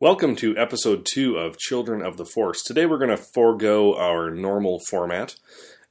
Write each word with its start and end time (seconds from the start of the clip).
Welcome 0.00 0.36
to 0.36 0.56
episode 0.56 1.04
two 1.12 1.38
of 1.38 1.58
Children 1.58 2.02
of 2.02 2.18
the 2.18 2.24
Force. 2.24 2.62
Today 2.62 2.86
we're 2.86 2.98
going 2.98 3.10
to 3.10 3.16
forego 3.16 3.96
our 3.96 4.30
normal 4.30 4.78
format 4.88 5.34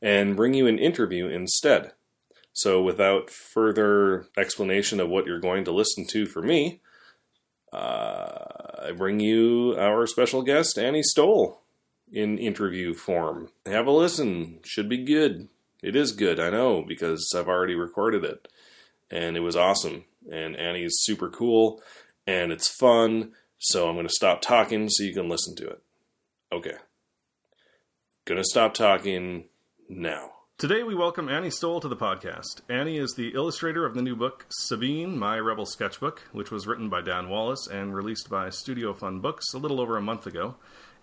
and 0.01 0.33
bring 0.33 0.53
you 0.53 0.65
an 0.65 0.79
interview 0.79 1.27
instead. 1.27 1.91
So, 2.53 2.81
without 2.81 3.29
further 3.29 4.27
explanation 4.37 5.01
of 5.01 5.09
what 5.09 5.25
you're 5.25 5.41
going 5.41 5.65
to 5.65 5.73
listen 5.73 6.07
to 6.11 6.25
for 6.25 6.41
me, 6.41 6.79
uh, 7.73 8.85
I 8.87 8.93
bring 8.95 9.19
you 9.19 9.75
our 9.77 10.07
special 10.07 10.41
guest, 10.41 10.79
Annie 10.79 11.03
Stoll, 11.03 11.63
in 12.09 12.37
interview 12.37 12.93
form. 12.93 13.49
Have 13.65 13.87
a 13.87 13.91
listen. 13.91 14.59
Should 14.63 14.87
be 14.87 15.03
good. 15.03 15.49
It 15.83 15.97
is 15.97 16.13
good, 16.13 16.39
I 16.39 16.49
know, 16.49 16.81
because 16.81 17.33
I've 17.35 17.49
already 17.49 17.75
recorded 17.75 18.23
it. 18.23 18.47
And 19.11 19.35
it 19.35 19.41
was 19.41 19.57
awesome. 19.57 20.05
And 20.31 20.55
Annie's 20.55 20.95
super 21.01 21.29
cool, 21.29 21.83
and 22.25 22.53
it's 22.53 22.69
fun 22.69 23.33
so 23.57 23.87
I'm 23.87 23.95
going 23.95 24.07
to 24.07 24.13
stop 24.13 24.41
talking 24.41 24.89
so 24.89 25.03
you 25.03 25.13
can 25.13 25.29
listen 25.29 25.55
to 25.55 25.67
it. 25.67 25.81
Okay. 26.51 26.75
Gonna 28.25 28.43
stop 28.43 28.73
talking 28.73 29.45
now. 29.87 30.31
Today 30.57 30.83
we 30.83 30.95
welcome 30.95 31.29
Annie 31.29 31.49
Stoll 31.49 31.79
to 31.79 31.87
the 31.87 31.95
podcast. 31.95 32.61
Annie 32.67 32.97
is 32.97 33.13
the 33.13 33.29
illustrator 33.29 33.85
of 33.85 33.95
the 33.95 34.01
new 34.01 34.17
book 34.17 34.45
Sabine, 34.49 35.17
My 35.17 35.39
Rebel 35.39 35.65
Sketchbook, 35.65 36.23
which 36.33 36.51
was 36.51 36.67
written 36.67 36.89
by 36.89 37.01
Dan 37.01 37.29
Wallace 37.29 37.67
and 37.67 37.95
released 37.95 38.29
by 38.29 38.49
Studio 38.49 38.93
Fun 38.93 39.21
Books 39.21 39.53
a 39.53 39.57
little 39.57 39.79
over 39.79 39.95
a 39.95 40.01
month 40.01 40.27
ago, 40.27 40.55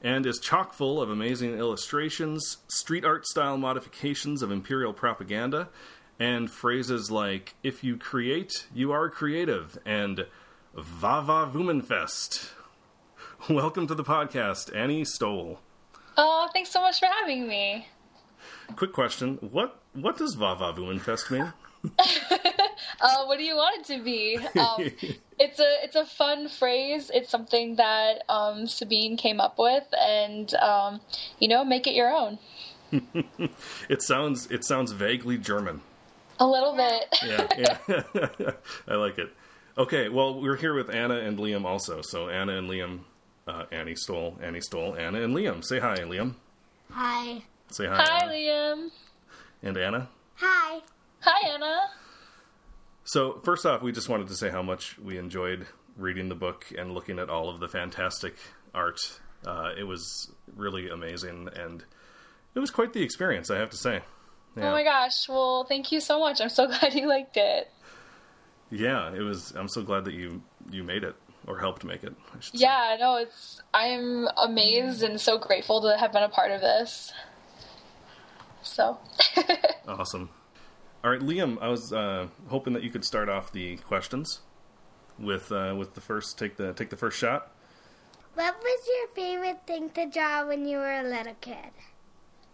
and 0.03 0.27
is 0.27 0.39
chock 0.39 0.75
full 0.75 1.01
of 1.01 1.09
amazing 1.09 1.59
illustrations, 1.59 2.59
street 2.69 3.07
art 3.07 3.27
style 3.27 3.57
modifications 3.57 4.43
of 4.43 4.51
imperial 4.51 4.93
propaganda, 4.93 5.69
and 6.19 6.51
phrases 6.51 7.11
like 7.11 7.55
"If 7.63 7.83
you 7.83 7.97
create, 7.97 8.67
you 8.75 8.93
are 8.93 9.09
creative" 9.09 9.79
and 9.87 10.27
Vava 10.77 11.49
Vumenfest. 11.53 12.51
Welcome 13.49 13.87
to 13.87 13.95
the 13.95 14.03
podcast, 14.03 14.75
Annie 14.75 15.05
Stoll. 15.05 15.61
Oh, 16.17 16.49
thanks 16.53 16.71
so 16.71 16.81
much 16.81 16.99
for 16.99 17.07
having 17.07 17.47
me. 17.47 17.87
Quick 18.75 18.93
question: 18.93 19.39
What 19.53 19.79
what 19.93 20.17
does 20.17 20.35
Vava 20.35 20.73
Vumenfest 20.73 21.31
mean? 21.31 21.53
uh, 23.01 23.25
what 23.27 23.39
do 23.39 23.45
you 23.45 23.55
want 23.55 23.89
it 23.89 23.97
to 23.97 24.03
be? 24.03 24.37
Um, 24.59 24.91
it's 25.39 25.61
a 25.61 25.85
it's 25.85 25.95
a 25.95 26.05
fun 26.05 26.49
phrase. 26.49 27.09
It's 27.15 27.31
something 27.31 27.77
that 27.77 28.25
um, 28.29 28.67
Sabine 28.67 29.17
came 29.17 29.41
up 29.41 29.61
with, 29.61 29.85
and 29.97 30.53
um, 30.55 31.01
you 31.39 31.47
know, 31.47 31.65
make 31.65 31.87
it 31.87 31.95
your 31.95 32.11
own. 32.11 32.41
it 33.89 34.03
sounds 34.03 34.51
it 34.51 34.65
sounds 34.65 34.91
vaguely 34.91 35.39
German. 35.39 35.83
A 36.41 36.47
little 36.49 36.75
bit. 36.75 37.17
yeah, 37.25 37.79
yeah. 37.87 38.51
I 38.89 38.97
like 38.97 39.19
it. 39.19 39.33
Okay, 39.77 40.09
well, 40.09 40.41
we're 40.41 40.57
here 40.57 40.73
with 40.73 40.89
Anna 40.89 41.17
and 41.17 41.37
Liam 41.37 41.65
also. 41.65 42.01
So 42.01 42.29
Anna 42.29 42.59
and 42.59 42.71
Liam, 42.71 43.01
uh, 43.49 43.65
Annie 43.73 43.97
Stoll, 43.97 44.39
Annie 44.41 44.61
Stoll, 44.61 44.95
Anna 44.95 45.23
and 45.23 45.35
Liam. 45.35 45.65
Say 45.65 45.81
hi, 45.81 45.97
Liam. 45.97 46.35
Hi. 46.93 47.43
Say 47.71 47.87
hi. 47.87 47.97
Hi, 47.97 48.23
Anna. 48.23 48.33
Liam. 48.33 48.91
And 49.65 49.77
Anna. 49.77 50.09
Hi. 50.37 50.81
Hi, 51.23 51.49
Anna. 51.49 51.81
So 53.03 53.41
first 53.43 53.67
off, 53.67 53.83
we 53.83 53.91
just 53.91 54.09
wanted 54.09 54.29
to 54.29 54.37
say 54.37 54.49
how 54.49 54.63
much 54.63 54.97
we 54.99 55.19
enjoyed 55.19 55.67
reading 55.97 56.29
the 56.29 56.37
book 56.37 56.67
and 56.79 56.95
looking 56.95 57.19
at 57.19 57.29
all 57.29 57.51
of 57.51 57.59
the 57.59 57.69
fantastic 57.69 58.37
art. 58.73 59.01
Uh, 59.45 59.73
it 59.77 59.85
was 59.85 60.31
really 60.55 60.89
amazing, 60.89 61.49
and 61.57 61.85
it 62.55 62.61
was 62.61 62.71
quite 62.71 62.93
the 62.93 63.03
experience, 63.03 63.51
I 63.51 63.59
have 63.59 63.71
to 63.71 63.77
say. 63.77 64.03
Yeah. 64.57 64.69
Oh 64.69 64.73
my 64.73 64.85
gosh! 64.85 65.29
Well, 65.29 65.65
thank 65.65 65.91
you 65.91 66.01
so 66.01 66.21
much. 66.21 66.41
I'm 66.41 66.49
so 66.49 66.67
glad 66.69 66.95
you 66.95 67.09
liked 67.09 67.37
it. 67.37 67.69
Yeah, 68.75 69.15
it 69.15 69.21
was. 69.21 69.53
I'm 69.57 69.69
so 69.69 69.83
glad 69.83 70.05
that 70.07 70.15
you 70.15 70.43
you 70.71 70.83
made 70.83 71.05
it 71.05 71.15
or 71.47 71.59
helped 71.61 71.85
make 71.85 72.03
it. 72.03 72.15
yeah, 72.53 72.97
say. 72.97 73.01
no, 73.01 73.17
it's. 73.17 73.63
I'm 73.73 74.27
amazed 74.37 75.03
and 75.03 75.21
so 75.21 75.39
grateful 75.39 75.81
to 75.83 75.97
have 75.97 76.13
been 76.13 76.25
a 76.25 76.29
part 76.29 76.51
of 76.51 76.61
this. 76.61 77.13
So. 78.63 78.99
awesome. 79.89 80.31
All 81.05 81.11
right, 81.11 81.21
Liam. 81.21 81.59
I 81.61 81.69
was 81.69 81.93
uh, 81.93 82.29
hoping 82.49 82.73
that 82.73 82.83
you 82.83 82.91
could 82.91 83.05
start 83.05 83.29
off 83.29 83.53
the 83.53 83.77
questions 83.77 84.41
with 85.19 85.53
uh, 85.53 85.75
with 85.79 85.95
the 85.95 86.01
first 86.01 86.37
take 86.37 86.57
the 86.57 86.73
take 86.73 86.91
the 86.91 86.97
first 86.97 87.17
shot. 87.17 87.53
What 88.35 88.57
was 88.61 88.89
your 88.89 89.09
favorite 89.15 89.61
thing 89.69 89.91
to 89.91 90.07
draw 90.07 90.49
when 90.49 90.67
you 90.67 90.79
were 90.79 90.99
a 90.99 91.05
little 91.05 91.37
kid? 91.41 91.71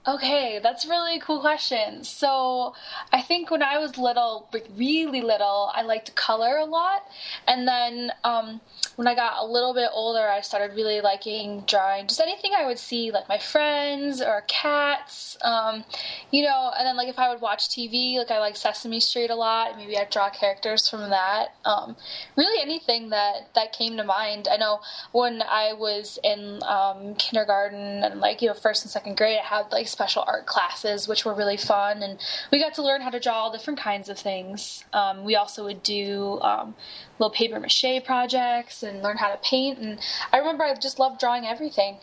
Okay, 0.08 0.58
that's 0.62 0.86
a 0.86 0.88
really 0.88 1.18
cool 1.18 1.40
question. 1.40 2.04
So, 2.04 2.74
I 3.12 3.20
think 3.20 3.50
when 3.50 3.62
I 3.62 3.78
was 3.78 3.98
little, 3.98 4.48
really 4.74 5.20
little, 5.20 5.70
I 5.74 5.82
liked 5.82 6.14
color 6.14 6.56
a 6.56 6.64
lot. 6.64 7.04
And 7.46 7.68
then 7.68 8.10
um, 8.24 8.62
when 8.96 9.06
I 9.06 9.14
got 9.14 9.34
a 9.42 9.44
little 9.44 9.74
bit 9.74 9.90
older, 9.92 10.26
I 10.26 10.40
started 10.40 10.74
really 10.74 11.02
liking 11.02 11.64
drawing 11.66 12.06
just 12.06 12.18
anything 12.18 12.52
I 12.56 12.64
would 12.64 12.78
see, 12.78 13.10
like 13.10 13.28
my 13.28 13.36
friends 13.36 14.22
or 14.22 14.42
cats, 14.48 15.36
um, 15.42 15.84
you 16.30 16.44
know. 16.44 16.72
And 16.78 16.86
then, 16.86 16.96
like, 16.96 17.08
if 17.08 17.18
I 17.18 17.28
would 17.28 17.42
watch 17.42 17.68
TV, 17.68 18.16
like 18.16 18.30
I 18.30 18.38
like 18.38 18.56
Sesame 18.56 19.00
Street 19.00 19.28
a 19.28 19.34
lot, 19.34 19.76
maybe 19.76 19.98
I'd 19.98 20.08
draw 20.08 20.30
characters 20.30 20.88
from 20.88 21.10
that. 21.10 21.48
Um, 21.66 21.94
really, 22.36 22.62
anything 22.62 23.10
that, 23.10 23.52
that 23.54 23.74
came 23.74 23.98
to 23.98 24.04
mind. 24.04 24.48
I 24.50 24.56
know 24.56 24.80
when 25.12 25.42
I 25.42 25.74
was 25.74 26.18
in 26.24 26.62
um, 26.62 27.16
kindergarten 27.16 28.02
and, 28.02 28.20
like, 28.20 28.40
you 28.40 28.48
know, 28.48 28.54
first 28.54 28.82
and 28.82 28.90
second 28.90 29.18
grade, 29.18 29.38
I 29.42 29.46
had 29.46 29.70
like 29.70 29.89
special 29.90 30.24
art 30.26 30.46
classes, 30.46 31.08
which 31.08 31.24
were 31.24 31.34
really 31.34 31.56
fun, 31.56 32.02
and 32.02 32.18
we 32.50 32.58
got 32.58 32.74
to 32.74 32.82
learn 32.82 33.00
how 33.00 33.10
to 33.10 33.20
draw 33.20 33.34
all 33.34 33.52
different 33.52 33.78
kinds 33.78 34.08
of 34.08 34.18
things. 34.18 34.84
Um, 34.92 35.24
we 35.24 35.36
also 35.36 35.64
would 35.64 35.82
do 35.82 36.38
um, 36.40 36.74
little 37.18 37.32
paper 37.32 37.58
mache 37.60 38.04
projects 38.04 38.82
and 38.82 39.02
learn 39.02 39.16
how 39.16 39.30
to 39.30 39.38
paint, 39.38 39.78
and 39.78 39.98
I 40.32 40.38
remember 40.38 40.64
I 40.64 40.74
just 40.74 40.98
loved 40.98 41.20
drawing 41.20 41.44
everything. 41.44 41.98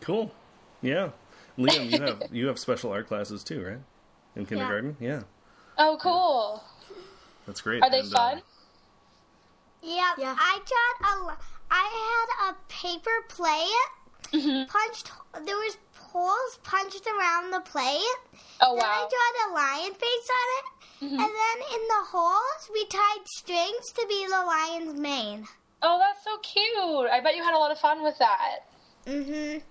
Cool, 0.00 0.30
yeah. 0.82 1.10
Liam, 1.58 1.90
you 1.90 2.00
have 2.02 2.22
you 2.30 2.46
have 2.48 2.58
special 2.58 2.92
art 2.92 3.08
classes 3.08 3.42
too, 3.42 3.64
right? 3.64 3.78
In 4.34 4.44
kindergarten, 4.46 4.96
yeah. 5.00 5.08
yeah. 5.08 5.22
Oh, 5.78 5.98
cool. 6.00 6.62
That's 7.46 7.60
great. 7.60 7.82
Are 7.82 7.90
they 7.90 8.00
and, 8.00 8.14
uh, 8.14 8.18
fun? 8.18 8.38
Uh, 8.38 8.40
yeah, 9.82 10.12
yeah, 10.18 10.36
I 10.38 10.58
tried 10.66 11.30
a. 11.32 11.36
I 11.68 12.24
had 12.38 12.50
a 12.50 12.56
paper 12.68 13.10
plate 13.28 14.32
mm-hmm. 14.32 14.70
punched. 14.70 15.10
There 15.44 15.56
was 15.56 15.76
holes 16.16 16.58
punched 16.62 17.06
around 17.06 17.50
the 17.50 17.60
plate. 17.60 18.20
Oh 18.60 18.72
wow! 18.72 18.80
Then 18.80 18.88
I 18.88 19.08
draw 19.12 19.28
a 19.44 19.48
lion 19.52 19.94
face 19.94 20.28
on 20.40 20.48
it, 20.56 20.66
mm-hmm. 21.04 21.20
and 21.20 21.30
then 21.42 21.58
in 21.74 21.82
the 21.88 22.02
holes 22.08 22.70
we 22.72 22.86
tied 22.86 23.26
strings 23.36 23.92
to 23.92 24.06
be 24.08 24.24
the 24.26 24.42
lion's 24.46 24.98
mane. 24.98 25.46
Oh, 25.82 25.98
that's 25.98 26.24
so 26.24 26.38
cute! 26.38 27.10
I 27.10 27.20
bet 27.20 27.36
you 27.36 27.44
had 27.44 27.54
a 27.54 27.58
lot 27.58 27.70
of 27.70 27.78
fun 27.78 28.02
with 28.02 28.16
that. 28.18 28.64
Mhm. 29.06 29.62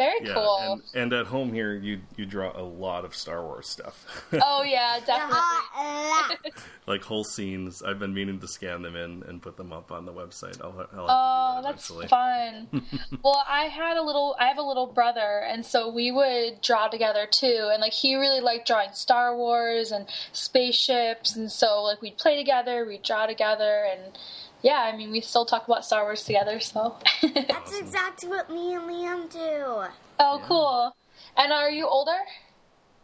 Very 0.00 0.20
yeah, 0.22 0.32
cool. 0.32 0.80
And, 0.94 1.02
and, 1.02 1.12
at 1.12 1.26
home 1.26 1.52
here, 1.52 1.74
you 1.74 2.00
you 2.16 2.24
draw 2.24 2.58
a 2.58 2.64
lot 2.64 3.04
of 3.04 3.14
Star 3.14 3.44
Wars 3.44 3.68
stuff. 3.68 4.24
oh 4.42 4.62
yeah, 4.62 4.98
definitely. 5.06 6.52
like 6.86 7.02
whole 7.02 7.22
scenes. 7.22 7.82
I've 7.82 7.98
been 7.98 8.14
meaning 8.14 8.40
to 8.40 8.48
scan 8.48 8.80
them 8.80 8.96
in 8.96 9.22
and 9.24 9.42
put 9.42 9.58
them 9.58 9.74
up 9.74 9.92
on 9.92 10.06
the 10.06 10.12
website. 10.12 10.58
I'll, 10.62 10.88
I'll 10.94 11.06
oh, 11.06 11.62
that 11.62 11.76
that's 11.76 11.88
fun. 12.08 12.68
well, 13.22 13.44
I 13.46 13.64
had 13.64 13.98
a 13.98 14.02
little. 14.02 14.36
I 14.40 14.46
have 14.46 14.56
a 14.56 14.62
little 14.62 14.86
brother, 14.86 15.44
and 15.46 15.66
so 15.66 15.92
we 15.92 16.10
would 16.10 16.62
draw 16.62 16.88
together 16.88 17.28
too. 17.30 17.68
And 17.70 17.82
like 17.82 17.92
he 17.92 18.14
really 18.14 18.40
liked 18.40 18.66
drawing 18.66 18.94
Star 18.94 19.36
Wars 19.36 19.92
and 19.92 20.06
spaceships, 20.32 21.36
and 21.36 21.52
so 21.52 21.82
like 21.82 22.00
we'd 22.00 22.16
play 22.16 22.38
together, 22.38 22.86
we'd 22.86 23.02
draw 23.02 23.26
together, 23.26 23.86
and 23.86 24.16
yeah, 24.62 24.80
I 24.80 24.96
mean, 24.96 25.10
we 25.10 25.20
still 25.20 25.44
talk 25.44 25.66
about 25.66 25.84
Star 25.84 26.02
Wars 26.02 26.24
together, 26.24 26.60
so. 26.60 26.96
That's 27.22 27.78
exactly 27.78 28.28
what 28.28 28.50
me 28.50 28.74
and 28.74 28.84
Liam 28.84 29.32
do. 29.32 29.38
Oh, 29.38 29.88
yeah. 30.18 30.46
cool. 30.46 30.96
And 31.36 31.52
are 31.52 31.70
you 31.70 31.86
older? 31.86 32.18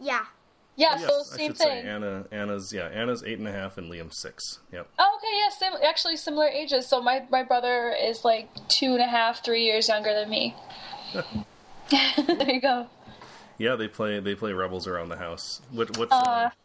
Yeah. 0.00 0.24
Yeah, 0.76 0.98
yes, 0.98 1.08
so 1.08 1.22
same 1.22 1.54
thing. 1.54 1.68
Say 1.68 1.88
Anna, 1.88 2.26
Anna's 2.30 2.70
yeah, 2.70 2.88
Anna's 2.88 3.24
eight 3.24 3.38
and 3.38 3.48
a 3.48 3.52
half 3.52 3.78
and 3.78 3.90
Liam's 3.90 4.18
six. 4.18 4.58
Yep. 4.72 4.86
Oh, 4.98 5.18
okay, 5.18 5.34
yeah, 5.38 5.48
sim- 5.48 5.82
actually 5.82 6.18
similar 6.18 6.48
ages. 6.48 6.86
So 6.86 7.00
my 7.00 7.24
my 7.30 7.42
brother 7.42 7.96
is 7.98 8.26
like 8.26 8.50
two 8.68 8.92
and 8.92 9.00
a 9.00 9.06
half, 9.06 9.42
three 9.42 9.64
years 9.64 9.88
younger 9.88 10.12
than 10.12 10.28
me. 10.28 10.54
there 11.90 12.50
you 12.50 12.60
go. 12.60 12.88
Yeah, 13.56 13.76
they 13.76 13.88
play 13.88 14.20
they 14.20 14.34
play 14.34 14.52
Rebels 14.52 14.86
around 14.86 15.08
the 15.08 15.16
house. 15.16 15.62
What 15.70 15.96
what's 15.96 16.12
uh, 16.12 16.16
uh, 16.16 16.50
who, 16.50 16.56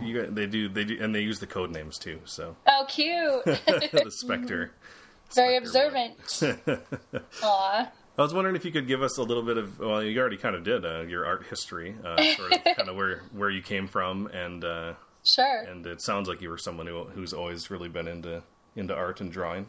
you 0.00 0.26
they 0.26 0.46
do 0.46 0.68
they 0.68 0.84
do 0.84 0.98
and 1.00 1.14
they 1.14 1.20
use 1.20 1.38
the 1.38 1.46
code 1.46 1.70
names 1.70 1.98
too. 1.98 2.20
So 2.24 2.56
oh, 2.66 2.84
cute. 2.88 3.44
the 3.44 4.10
Spectre. 4.10 4.72
Very 5.34 5.56
observant. 5.56 6.16
Aw. 7.42 7.90
I 8.18 8.22
was 8.22 8.32
wondering 8.32 8.56
if 8.56 8.64
you 8.64 8.70
could 8.70 8.86
give 8.86 9.02
us 9.02 9.18
a 9.18 9.22
little 9.22 9.42
bit 9.42 9.58
of 9.58 9.78
well, 9.78 10.02
you 10.02 10.18
already 10.20 10.36
kind 10.36 10.54
of 10.54 10.64
did 10.64 10.86
uh, 10.86 11.00
your 11.00 11.26
art 11.26 11.44
history, 11.46 11.94
uh, 12.04 12.22
sort 12.34 12.52
of 12.52 12.64
kind 12.64 12.88
of 12.88 12.96
where 12.96 13.22
where 13.32 13.50
you 13.50 13.60
came 13.60 13.88
from, 13.88 14.28
and 14.28 14.64
uh, 14.64 14.94
sure. 15.24 15.62
And 15.62 15.86
it 15.86 16.00
sounds 16.00 16.28
like 16.28 16.40
you 16.40 16.48
were 16.48 16.58
someone 16.58 16.86
who 16.86 17.04
who's 17.04 17.32
always 17.32 17.70
really 17.70 17.88
been 17.88 18.08
into 18.08 18.42
into 18.74 18.94
art 18.94 19.20
and 19.20 19.30
drawing. 19.30 19.66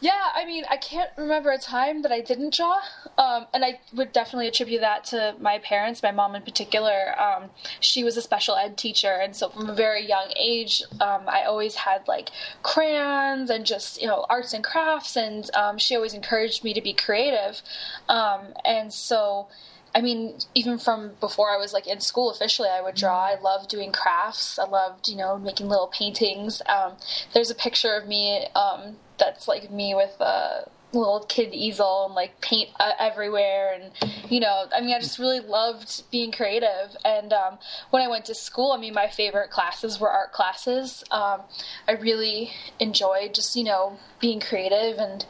Yeah, 0.00 0.28
I 0.34 0.44
mean, 0.44 0.64
I 0.70 0.76
can't 0.76 1.10
remember 1.16 1.50
a 1.50 1.58
time 1.58 2.02
that 2.02 2.12
I 2.12 2.20
didn't 2.20 2.54
draw, 2.54 2.78
um, 3.16 3.46
and 3.52 3.64
I 3.64 3.80
would 3.92 4.12
definitely 4.12 4.46
attribute 4.46 4.80
that 4.80 5.02
to 5.06 5.34
my 5.40 5.58
parents, 5.58 6.04
my 6.04 6.12
mom 6.12 6.36
in 6.36 6.42
particular. 6.42 7.20
Um, 7.20 7.50
she 7.80 8.04
was 8.04 8.16
a 8.16 8.22
special 8.22 8.54
ed 8.54 8.78
teacher, 8.78 9.10
and 9.10 9.34
so 9.34 9.48
from 9.48 9.68
a 9.68 9.74
very 9.74 10.06
young 10.06 10.32
age, 10.38 10.84
um, 11.00 11.22
I 11.26 11.42
always 11.42 11.74
had 11.74 12.06
like 12.06 12.30
crayons 12.62 13.50
and 13.50 13.66
just 13.66 14.00
you 14.00 14.06
know 14.06 14.24
arts 14.28 14.52
and 14.52 14.62
crafts, 14.62 15.16
and 15.16 15.50
um, 15.56 15.78
she 15.78 15.96
always 15.96 16.14
encouraged 16.14 16.62
me 16.62 16.72
to 16.74 16.80
be 16.80 16.92
creative, 16.92 17.60
um, 18.08 18.54
and 18.64 18.92
so. 18.92 19.48
I 19.94 20.02
mean, 20.02 20.36
even 20.54 20.78
from 20.78 21.12
before 21.18 21.50
I 21.50 21.56
was 21.56 21.72
like 21.72 21.86
in 21.86 22.00
school 22.00 22.30
officially, 22.30 22.68
I 22.68 22.82
would 22.82 22.94
draw. 22.94 23.24
I 23.24 23.40
loved 23.40 23.70
doing 23.70 23.90
crafts. 23.90 24.58
I 24.58 24.68
loved, 24.68 25.08
you 25.08 25.16
know, 25.16 25.38
making 25.38 25.68
little 25.68 25.86
paintings. 25.86 26.60
Um, 26.68 26.92
there's 27.32 27.50
a 27.50 27.54
picture 27.54 27.94
of 27.94 28.06
me 28.06 28.46
um, 28.54 28.96
that's 29.18 29.48
like 29.48 29.70
me 29.70 29.94
with 29.94 30.20
a 30.20 30.68
little 30.92 31.24
kid 31.28 31.52
easel 31.52 32.06
and 32.06 32.14
like 32.14 32.40
paint 32.40 32.70
uh, 32.80 32.92
everywhere 32.98 33.78
and 33.78 33.92
you 34.30 34.40
know 34.40 34.64
i 34.74 34.80
mean 34.80 34.94
i 34.94 34.98
just 34.98 35.18
really 35.18 35.40
loved 35.40 36.02
being 36.10 36.32
creative. 36.32 36.96
And 37.04 37.32
um, 37.32 37.58
when 37.90 38.02
i 38.02 38.08
went 38.08 38.24
to 38.26 38.34
school 38.34 38.72
i 38.72 38.78
mean 38.78 38.94
my 38.94 39.08
favorite 39.08 39.50
classes 39.50 40.00
were 40.00 40.10
art 40.10 40.32
classes. 40.32 41.04
Um, 41.10 41.42
i 41.86 41.92
really 41.92 42.50
enjoyed 42.80 43.34
just 43.34 43.54
you 43.56 43.64
know 43.64 43.98
being 44.20 44.40
creative 44.40 44.98
and 44.98 45.26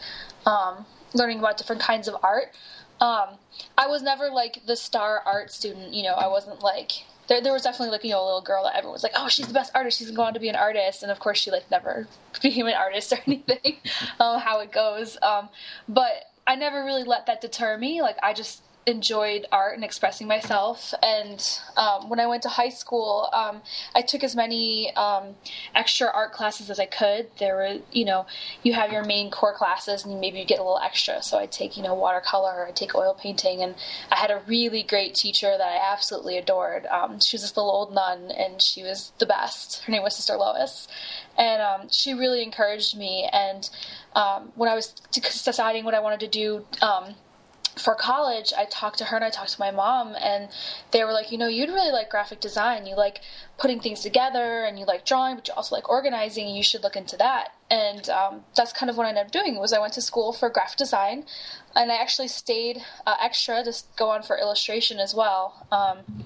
um, 0.47 0.87
learning 1.15 1.41
about 1.41 1.59
different 1.59 1.83
kinds 1.83 2.09
of 2.09 2.17
art. 2.23 2.55
Um, 3.01 3.39
i 3.77 3.87
was 3.89 4.03
never 4.03 4.31
like 4.31 4.63
the 4.67 4.77
star 4.77 5.23
art 5.27 5.53
student 5.53 5.93
you 5.93 6.03
know 6.05 6.15
i 6.15 6.29
wasn't 6.29 6.63
like 6.63 7.05
there, 7.29 7.43
there 7.43 7.53
was 7.53 7.63
definitely 7.63 7.91
like 7.91 8.05
you 8.05 8.11
know 8.11 8.23
a 8.23 8.27
little 8.27 8.41
girl 8.43 8.65
that 8.65 8.77
everyone 8.77 8.95
was 8.95 9.03
like, 9.03 9.13
oh, 9.17 9.29
she's 9.29 9.47
the 9.47 9.55
best 9.55 9.73
artist. 9.75 9.99
She's 9.99 10.11
going 10.11 10.35
to 10.35 10.41
be 10.41 10.49
an 10.49 10.57
artist, 10.57 11.03
and 11.03 11.13
of 11.13 11.21
course 11.21 11.39
she 11.39 11.51
like 11.51 11.71
never 11.71 12.07
became 12.43 12.67
an 12.67 12.75
artist 12.75 13.13
or 13.13 13.19
anything. 13.27 13.77
um, 14.21 14.41
how 14.41 14.61
it 14.61 14.73
goes, 14.73 15.17
um, 15.23 15.49
but 15.89 16.11
I 16.47 16.57
never 16.57 16.85
really 16.85 17.05
let 17.05 17.27
that 17.27 17.41
deter 17.41 17.77
me. 17.79 18.03
Like 18.03 18.17
I 18.23 18.33
just 18.33 18.63
enjoyed 18.89 19.45
art 19.53 19.75
and 19.75 19.85
expressing 19.85 20.27
myself. 20.27 20.95
And 21.03 21.47
um, 21.77 22.09
when 22.09 22.19
I 22.19 22.27
went 22.27 22.43
to 22.45 22.49
high 22.49 22.71
school, 22.71 23.29
um, 23.35 23.61
I 23.95 24.01
took 24.01 24.25
as 24.25 24.35
many 24.35 24.95
um, 24.97 25.35
extra 25.75 26.11
art 26.13 26.33
classes 26.33 26.71
as 26.71 26.81
I 26.81 26.87
could. 26.87 27.29
There 27.39 27.55
were, 27.57 27.79
you 27.93 28.07
know, 28.07 28.27
you 28.63 28.73
have 28.73 28.91
your 28.91 29.05
main 29.05 29.31
core 29.31 29.55
classes 29.55 30.07
and 30.07 30.19
maybe 30.21 30.39
you 30.39 30.47
get 30.47 30.59
a 30.59 30.63
little 30.63 30.81
extra. 30.83 31.23
So 31.23 31.39
I'd 31.39 31.53
take, 31.53 31.77
you 31.77 31.83
know, 31.83 31.95
watercolor, 31.95 32.67
I'd 32.67 32.77
take 32.77 32.95
oil 32.95 33.15
painting. 33.15 33.63
And 33.63 33.75
I 34.11 34.17
had 34.17 34.31
a 34.31 34.41
really 34.47 34.83
great 34.83 35.15
teacher 35.15 35.55
that 35.59 35.61
I 35.61 35.93
absolutely 35.93 36.39
adored. 36.39 36.87
Um, 36.87 37.21
she 37.21 37.35
was 37.35 37.43
this 37.43 37.57
little 37.57 37.71
old 37.71 37.95
nun 37.95 38.31
and 38.31 38.63
she 38.63 38.83
was 38.83 39.13
the 39.19 39.27
best. 39.27 39.83
Her 39.85 39.93
name 39.93 40.03
was 40.03 40.17
Sister 40.17 40.37
Lois. 40.37 40.89
And 41.37 41.61
um, 41.61 41.89
she 41.93 42.15
really 42.15 42.43
encouraged 42.43 42.97
me. 42.97 43.29
And 43.31 43.69
um, 44.15 44.51
when 44.55 44.71
I 44.71 44.75
was 44.75 44.95
deciding 45.45 45.85
what 45.85 45.95
I 45.95 46.01
wanted 46.01 46.21
to 46.21 46.29
do, 46.29 46.65
for 47.79 47.95
college, 47.95 48.53
I 48.57 48.65
talked 48.65 48.99
to 48.99 49.07
her 49.07 49.17
and 49.17 49.25
I 49.25 49.31
talked 49.31 49.53
to 49.53 49.61
my 49.61 49.71
mom, 49.71 50.15
and 50.21 50.49
they 50.91 51.05
were 51.05 51.13
like, 51.13 51.31
you 51.33 51.39
know, 51.39 51.49
you'd 51.49 51.71
really 51.71 51.93
like 51.93 52.11
graphic 52.11 52.41
design. 52.41 52.87
You 52.87 52.97
like 52.97 53.21
putting 53.59 53.81
things 53.81 54.01
together, 54.01 54.65
and 54.65 54.79
you 54.79 54.85
like 54.85 55.05
drawing, 55.05 55.37
but 55.37 55.49
you 55.49 55.55
also 55.55 55.75
like 55.75 55.89
organizing. 55.89 56.49
You 56.49 56.63
should 56.63 56.83
look 56.83 56.97
into 56.97 57.17
that. 57.17 57.55
And 57.71 58.09
um, 58.09 58.45
that's 58.57 58.73
kind 58.73 58.91
of 58.91 58.97
what 58.97 59.07
I 59.07 59.11
ended 59.11 59.27
up 59.27 59.31
doing. 59.31 59.57
Was 59.57 59.73
I 59.73 59.79
went 59.79 59.93
to 59.95 60.03
school 60.03 60.33
for 60.33 60.49
graphic 60.51 60.79
design, 60.79 61.25
and 61.75 61.91
I 61.93 61.97
actually 61.97 62.29
stayed 62.29 62.83
uh, 63.07 63.17
extra 63.21 63.63
to 63.63 63.73
go 63.97 64.11
on 64.11 64.23
for 64.23 64.37
illustration 64.39 64.99
as 64.99 65.15
well. 65.15 65.67
Um, 65.71 66.25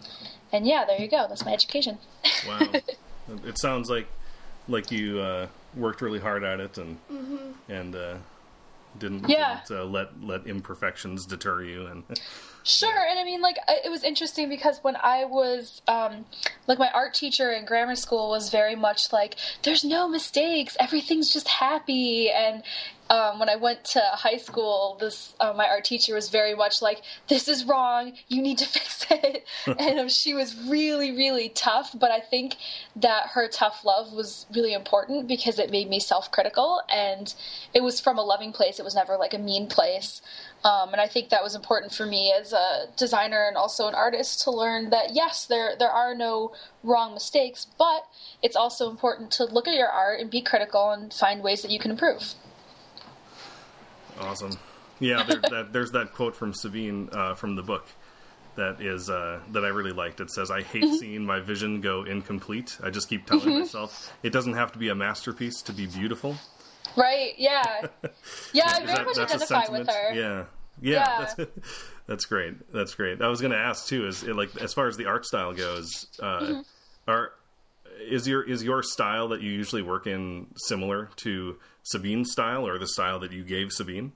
and 0.53 0.67
yeah, 0.67 0.85
there 0.85 1.01
you 1.01 1.09
go. 1.09 1.27
That's 1.29 1.45
my 1.45 1.53
education. 1.53 1.99
wow, 2.47 2.61
it 3.45 3.59
sounds 3.59 3.91
like 3.91 4.07
like 4.69 4.91
you 4.91 5.21
uh, 5.21 5.47
worked 5.77 6.01
really 6.03 6.21
hard 6.21 6.45
at 6.45 6.61
it, 6.61 6.79
and 6.79 6.99
mm-hmm. 7.11 7.73
and 7.73 7.95
uh, 7.95 8.15
didn't, 8.99 9.29
yeah. 9.29 9.61
didn't 9.67 9.81
uh, 9.81 9.85
let 9.85 10.23
let 10.23 10.47
imperfections 10.47 11.27
deter 11.27 11.63
you 11.63 11.87
and 11.87 12.05
Sure, 12.65 13.07
and 13.11 13.19
I 13.19 13.25
mean, 13.25 13.41
like, 13.41 13.57
it 13.67 13.91
was 13.91 14.05
interesting 14.05 14.49
because 14.49 14.79
when 14.83 14.95
I 14.97 15.25
was, 15.25 15.83
um, 15.89 16.25
like, 16.69 16.79
my 16.79 16.91
art 16.95 17.13
teacher 17.13 17.51
in 17.51 17.65
grammar 17.65 17.97
school 17.97 18.31
was 18.31 18.51
very 18.51 18.77
much 18.77 19.13
like, 19.13 19.35
there's 19.65 19.83
no 19.83 20.09
mistakes, 20.09 20.77
everything's 20.79 21.33
just 21.33 21.49
happy, 21.49 22.31
and 22.31 22.63
um, 23.13 23.39
when 23.39 23.51
I 23.51 23.57
went 23.57 23.85
to 23.93 24.01
high 24.01 24.39
school, 24.39 24.97
this 24.99 25.35
uh, 25.39 25.53
my 25.55 25.69
art 25.69 25.85
teacher 25.85 26.15
was 26.15 26.31
very 26.31 26.55
much 26.55 26.81
like, 26.81 27.03
"This 27.29 27.47
is 27.47 27.67
wrong. 27.67 28.15
You 28.29 28.41
need 28.41 28.57
to 28.59 28.65
fix 28.77 29.05
it." 29.11 29.45
and 29.67 30.01
um, 30.01 30.09
she 30.09 30.33
was 30.33 30.57
really, 30.67 31.13
really 31.13 31.51
tough. 31.51 31.95
But 31.95 32.11
I 32.11 32.21
think 32.21 32.57
that 32.97 33.27
her 33.35 33.49
tough 33.49 33.85
love 33.85 34.15
was 34.15 34.47
really 34.55 34.73
important 34.73 35.29
because 35.29 35.59
it 35.59 35.71
made 35.71 35.91
me 35.91 36.01
self-critical, 36.01 36.81
and 36.89 37.35
it 37.75 37.83
was 37.83 38.01
from 38.01 38.17
a 38.17 38.23
loving 38.23 38.51
place. 38.51 38.79
It 38.79 38.85
was 38.85 38.95
never 38.95 39.19
like 39.19 39.35
a 39.35 39.39
mean 39.39 39.67
place. 39.67 40.23
Um, 40.65 40.93
and 40.93 41.01
I 41.01 41.07
think 41.07 41.29
that 41.29 41.43
was 41.43 41.55
important 41.55 41.93
for 41.93 42.07
me 42.07 42.33
as 42.33 42.55
a 42.55 42.87
designer 42.97 43.45
and 43.47 43.59
also 43.59 43.89
an 43.89 43.95
artist 43.95 44.43
to 44.45 44.51
learn 44.51 44.89
that 44.89 45.13
yes, 45.13 45.45
there 45.45 45.75
there 45.79 45.91
are 45.91 46.15
no 46.15 46.55
wrong 46.83 47.13
mistakes, 47.13 47.67
but 47.77 48.07
it's 48.43 48.57
also 48.57 48.89
important 48.89 49.33
to 49.33 49.45
look 49.45 49.69
at 49.69 49.75
your 49.75 49.89
art 49.89 50.21
and 50.21 50.31
be 50.31 50.41
critical 50.41 50.91
and 50.93 51.13
find 51.13 51.43
ways 51.43 51.61
that 51.61 51.71
you 51.71 51.79
can 51.79 51.91
improve. 51.91 52.37
Awesome. 54.21 54.53
Yeah, 55.01 55.23
there, 55.25 55.37
that, 55.51 55.73
there's 55.73 55.93
that 55.93 56.13
quote 56.13 56.37
from 56.37 56.55
Sabine 56.55 57.09
uh, 57.13 57.35
from 57.35 57.57
the 57.57 57.63
book 57.63 57.87
that 58.57 58.81
is 58.81 59.09
uh, 59.09 59.41
that 59.53 59.65
I 59.65 59.69
really 59.69 59.93
liked. 59.93 60.21
It 60.21 60.31
says, 60.31 60.51
"I 60.51 60.63
hate 60.63 60.85
mm-hmm. 60.85 60.95
seeing 60.97 61.25
my 61.25 61.41
vision 61.41 61.81
go 61.81 62.05
incomplete. 62.05 62.79
I 62.83 62.91
just 62.91 63.09
keep 63.09 63.27
telling 63.27 63.49
mm-hmm. 63.49 63.61
myself 63.61 64.13
it 64.23 64.33
doesn't 64.33 64.55
have 64.55 64.73
to 64.73 64.79
be 64.79 64.89
a 64.89 64.95
masterpiece 64.95 65.63
to 65.63 65.73
be 65.73 65.87
beautiful." 65.87 66.37
Right. 66.97 67.35
Yeah. 67.39 67.87
Yeah, 68.53 68.67
I 68.67 68.85
very 68.85 68.99
that, 68.99 69.07
much 69.07 69.19
identify 69.19 69.71
with 69.71 69.89
her. 69.89 70.13
Yeah. 70.13 70.45
Yeah. 70.81 70.93
yeah. 70.93 71.19
That's, 71.19 71.51
that's, 72.07 72.25
great. 72.27 72.73
That's 72.73 72.95
great. 72.95 73.23
I 73.23 73.29
was 73.29 73.41
going 73.41 73.53
to 73.53 73.59
ask 73.59 73.87
too. 73.87 74.07
Is 74.07 74.23
it, 74.23 74.37
like 74.37 74.55
as 74.61 74.75
far 74.75 74.89
as 74.89 74.99
the 74.99 75.07
art 75.07 75.25
style 75.25 75.55
goes, 75.55 76.07
uh, 76.21 76.41
mm-hmm. 76.41 76.61
are 77.09 77.33
is 78.01 78.27
your 78.27 78.43
is 78.43 78.63
your 78.63 78.83
style 78.83 79.29
that 79.29 79.41
you 79.41 79.51
usually 79.51 79.83
work 79.83 80.07
in 80.07 80.49
similar 80.57 81.11
to 81.17 81.59
Sabine's 81.83 82.33
style 82.33 82.67
or 82.67 82.79
the 82.79 82.89
style 82.89 83.19
that 83.21 83.33
you 83.33 83.45
gave 83.45 83.73
Sabine? 83.73 84.13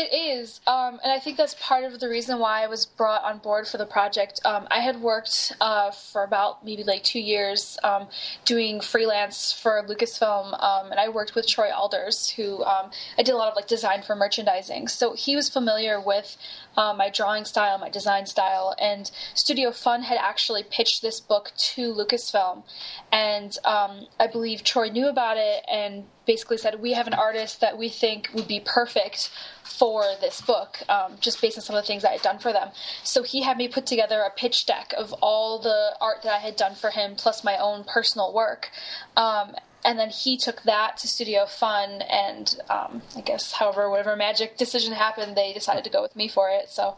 It 0.00 0.14
is, 0.14 0.60
um, 0.68 1.00
and 1.02 1.12
I 1.12 1.18
think 1.18 1.36
that's 1.36 1.56
part 1.58 1.82
of 1.82 1.98
the 1.98 2.08
reason 2.08 2.38
why 2.38 2.62
I 2.62 2.68
was 2.68 2.86
brought 2.86 3.24
on 3.24 3.38
board 3.38 3.66
for 3.66 3.78
the 3.78 3.84
project. 3.84 4.40
Um, 4.44 4.68
I 4.70 4.78
had 4.78 5.00
worked 5.02 5.52
uh, 5.60 5.90
for 5.90 6.22
about 6.22 6.64
maybe 6.64 6.84
like 6.84 7.02
two 7.02 7.18
years 7.18 7.76
um, 7.82 8.06
doing 8.44 8.80
freelance 8.80 9.50
for 9.50 9.84
Lucasfilm, 9.88 10.54
um, 10.62 10.92
and 10.92 11.00
I 11.00 11.08
worked 11.08 11.34
with 11.34 11.48
Troy 11.48 11.72
Alders, 11.74 12.30
who 12.30 12.62
um, 12.62 12.92
I 13.18 13.24
did 13.24 13.32
a 13.32 13.36
lot 13.36 13.48
of 13.48 13.56
like 13.56 13.66
design 13.66 14.02
for 14.02 14.14
merchandising. 14.14 14.86
So 14.86 15.14
he 15.14 15.34
was 15.34 15.48
familiar 15.48 16.00
with 16.00 16.36
uh, 16.76 16.94
my 16.96 17.10
drawing 17.10 17.44
style, 17.44 17.76
my 17.78 17.90
design 17.90 18.26
style, 18.26 18.76
and 18.80 19.10
Studio 19.34 19.72
Fun 19.72 20.02
had 20.02 20.18
actually 20.18 20.62
pitched 20.62 21.02
this 21.02 21.18
book 21.18 21.50
to 21.74 21.92
Lucasfilm, 21.92 22.62
and 23.10 23.58
um, 23.64 24.06
I 24.20 24.28
believe 24.28 24.62
Troy 24.62 24.90
knew 24.90 25.08
about 25.08 25.38
it 25.38 25.64
and 25.68 26.04
basically 26.24 26.58
said, 26.58 26.80
"We 26.80 26.92
have 26.92 27.08
an 27.08 27.14
artist 27.14 27.60
that 27.62 27.76
we 27.76 27.88
think 27.88 28.30
would 28.32 28.46
be 28.46 28.60
perfect." 28.60 29.30
For 29.68 30.04
this 30.20 30.40
book, 30.40 30.78
um, 30.88 31.16
just 31.20 31.40
based 31.40 31.58
on 31.58 31.62
some 31.62 31.76
of 31.76 31.82
the 31.82 31.86
things 31.86 32.04
I 32.04 32.12
had 32.12 32.22
done 32.22 32.38
for 32.38 32.52
them. 32.52 32.70
So 33.02 33.22
he 33.22 33.42
had 33.42 33.56
me 33.56 33.68
put 33.68 33.86
together 33.86 34.20
a 34.20 34.30
pitch 34.30 34.66
deck 34.66 34.94
of 34.96 35.12
all 35.14 35.58
the 35.58 35.94
art 36.00 36.22
that 36.22 36.32
I 36.32 36.38
had 36.38 36.56
done 36.56 36.74
for 36.74 36.90
him, 36.90 37.14
plus 37.16 37.44
my 37.44 37.56
own 37.58 37.84
personal 37.84 38.32
work. 38.32 38.70
Um, 39.16 39.54
and 39.84 39.98
then 39.98 40.10
he 40.10 40.36
took 40.36 40.62
that 40.62 40.96
to 40.98 41.08
Studio 41.08 41.46
Fun, 41.46 42.02
and 42.02 42.56
um, 42.68 43.02
I 43.16 43.20
guess, 43.20 43.52
however, 43.52 43.88
whatever 43.88 44.16
magic 44.16 44.56
decision 44.56 44.92
happened, 44.92 45.36
they 45.36 45.52
decided 45.52 45.84
to 45.84 45.90
go 45.90 46.02
with 46.02 46.16
me 46.16 46.28
for 46.28 46.50
it. 46.50 46.68
So 46.68 46.96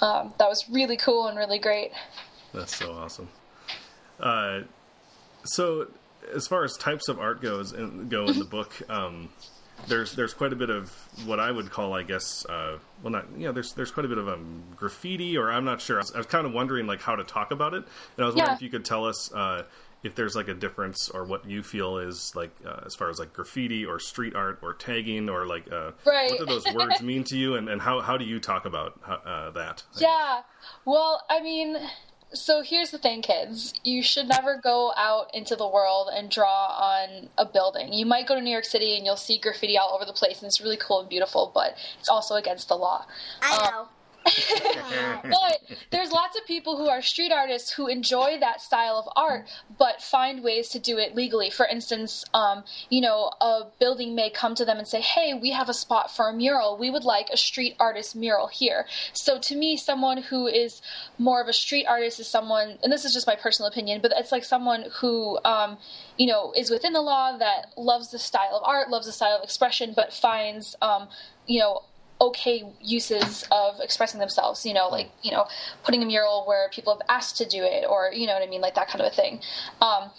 um, 0.00 0.34
that 0.38 0.48
was 0.48 0.68
really 0.70 0.96
cool 0.96 1.26
and 1.26 1.36
really 1.36 1.58
great. 1.58 1.90
That's 2.54 2.76
so 2.76 2.92
awesome. 2.92 3.28
Uh, 4.18 4.60
so, 5.44 5.88
as 6.34 6.46
far 6.46 6.64
as 6.64 6.76
types 6.76 7.08
of 7.08 7.18
art 7.18 7.40
goes, 7.40 7.72
in, 7.72 8.08
go 8.08 8.26
in 8.26 8.38
the 8.38 8.44
book, 8.44 8.74
um, 8.88 9.30
there's 9.88 10.14
there's 10.14 10.34
quite 10.34 10.52
a 10.52 10.56
bit 10.56 10.70
of 10.70 10.90
what 11.26 11.40
I 11.40 11.50
would 11.50 11.70
call, 11.70 11.94
I 11.94 12.02
guess, 12.02 12.44
uh, 12.46 12.78
well, 13.02 13.12
not 13.12 13.26
you 13.36 13.46
know, 13.46 13.52
there's 13.52 13.72
there's 13.72 13.90
quite 13.90 14.06
a 14.06 14.08
bit 14.08 14.18
of 14.18 14.28
um, 14.28 14.62
graffiti, 14.76 15.36
or 15.36 15.50
I'm 15.50 15.64
not 15.64 15.80
sure. 15.80 15.96
I 15.96 16.00
was, 16.00 16.12
I 16.12 16.18
was, 16.18 16.26
kind 16.26 16.46
of 16.46 16.52
wondering 16.52 16.86
like 16.86 17.00
how 17.00 17.16
to 17.16 17.24
talk 17.24 17.50
about 17.50 17.74
it, 17.74 17.84
and 18.16 18.24
I 18.24 18.26
was 18.26 18.34
wondering 18.34 18.56
if 18.56 18.62
you 18.62 18.70
could 18.70 18.84
tell 18.84 19.04
us 19.06 19.32
uh, 19.32 19.64
if 20.02 20.14
there's 20.14 20.34
like 20.34 20.48
a 20.48 20.54
difference 20.54 21.10
or 21.10 21.24
what 21.24 21.48
you 21.48 21.62
feel 21.62 21.98
is 21.98 22.32
like 22.34 22.50
uh, 22.64 22.80
as 22.86 22.94
far 22.94 23.10
as 23.10 23.18
like 23.18 23.32
graffiti 23.32 23.84
or 23.84 23.98
street 23.98 24.34
art 24.34 24.58
or 24.62 24.72
tagging 24.74 25.28
or 25.28 25.46
like 25.46 25.70
uh, 25.70 25.92
right. 26.06 26.30
what 26.30 26.38
do 26.38 26.46
those 26.46 26.72
words 26.72 27.02
mean 27.02 27.24
to 27.24 27.36
you, 27.36 27.56
and, 27.56 27.68
and 27.68 27.80
how 27.80 28.00
how 28.00 28.16
do 28.16 28.24
you 28.24 28.40
talk 28.40 28.64
about 28.64 28.98
uh, 29.06 29.50
that? 29.50 29.82
I 29.96 30.00
yeah, 30.00 30.36
guess? 30.36 30.44
well, 30.84 31.22
I 31.28 31.42
mean, 31.42 31.76
so 32.32 32.62
here's 32.62 32.90
the 32.90 32.98
thing, 32.98 33.22
kids. 33.22 33.74
You 33.84 34.02
should 34.02 34.28
never 34.28 34.56
go 34.56 34.92
out 34.96 35.34
into 35.34 35.56
the 35.56 35.68
world 35.68 36.08
and 36.12 36.30
draw 36.30 36.66
on 36.66 37.28
a 37.36 37.44
building. 37.44 37.92
You 37.92 38.06
might 38.06 38.26
go 38.26 38.34
to 38.34 38.40
New 38.40 38.50
York 38.50 38.64
City 38.64 38.96
and 38.96 39.04
you'll 39.04 39.16
see 39.16 39.38
graffiti 39.38 39.76
all 39.76 39.94
over 39.94 40.04
the 40.04 40.12
place, 40.12 40.40
and 40.40 40.46
it's 40.46 40.60
really 40.60 40.76
cool 40.76 41.00
and 41.00 41.08
beautiful, 41.08 41.50
but 41.52 41.76
it's 41.98 42.08
also 42.08 42.34
against 42.36 42.68
the 42.68 42.76
law. 42.76 43.06
I 43.42 43.56
um, 43.56 43.70
know. 43.70 43.88
but 45.24 45.60
there's 45.90 46.12
lots 46.12 46.36
of 46.36 46.46
people 46.46 46.76
who 46.76 46.88
are 46.88 47.00
street 47.00 47.32
artists 47.32 47.72
who 47.72 47.86
enjoy 47.86 48.38
that 48.38 48.60
style 48.60 48.96
of 48.96 49.08
art, 49.16 49.48
but 49.78 50.02
find 50.02 50.42
ways 50.42 50.68
to 50.70 50.78
do 50.78 50.98
it 50.98 51.14
legally. 51.14 51.50
For 51.50 51.66
instance, 51.66 52.24
um, 52.34 52.64
you 52.90 53.00
know, 53.00 53.30
a 53.40 53.64
building 53.78 54.14
may 54.14 54.30
come 54.30 54.54
to 54.56 54.64
them 54.64 54.78
and 54.78 54.86
say, 54.86 55.00
"Hey, 55.00 55.32
we 55.34 55.50
have 55.52 55.68
a 55.68 55.74
spot 55.74 56.14
for 56.14 56.28
a 56.28 56.32
mural. 56.32 56.76
We 56.76 56.90
would 56.90 57.04
like 57.04 57.30
a 57.30 57.36
street 57.36 57.76
artist 57.78 58.14
mural 58.14 58.48
here." 58.48 58.86
So 59.12 59.38
to 59.38 59.56
me, 59.56 59.76
someone 59.76 60.18
who 60.18 60.46
is 60.46 60.82
more 61.18 61.40
of 61.40 61.48
a 61.48 61.52
street 61.52 61.86
artist 61.86 62.20
is 62.20 62.28
someone, 62.28 62.78
and 62.82 62.92
this 62.92 63.04
is 63.04 63.14
just 63.14 63.26
my 63.26 63.36
personal 63.36 63.70
opinion, 63.70 64.00
but 64.02 64.12
it's 64.16 64.32
like 64.32 64.44
someone 64.44 64.86
who, 65.00 65.38
um, 65.44 65.78
you 66.18 66.26
know, 66.26 66.52
is 66.56 66.70
within 66.70 66.92
the 66.92 67.00
law 67.00 67.36
that 67.38 67.72
loves 67.76 68.10
the 68.10 68.18
style 68.18 68.54
of 68.56 68.62
art, 68.64 68.90
loves 68.90 69.06
the 69.06 69.12
style 69.12 69.36
of 69.36 69.42
expression, 69.42 69.92
but 69.94 70.12
finds, 70.12 70.76
um, 70.82 71.08
you 71.46 71.58
know 71.58 71.82
okay 72.20 72.64
uses 72.80 73.46
of 73.50 73.80
expressing 73.80 74.20
themselves 74.20 74.66
you 74.66 74.74
know 74.74 74.88
like 74.88 75.10
you 75.22 75.30
know 75.30 75.46
putting 75.84 76.02
a 76.02 76.06
mural 76.06 76.44
where 76.46 76.68
people 76.70 76.92
have 76.92 77.02
asked 77.08 77.36
to 77.36 77.46
do 77.46 77.62
it 77.62 77.84
or 77.88 78.10
you 78.12 78.26
know 78.26 78.34
what 78.34 78.42
i 78.42 78.46
mean 78.46 78.60
like 78.60 78.74
that 78.74 78.88
kind 78.88 79.00
of 79.00 79.10
a 79.10 79.14
thing. 79.14 79.40
Um, 79.80 80.10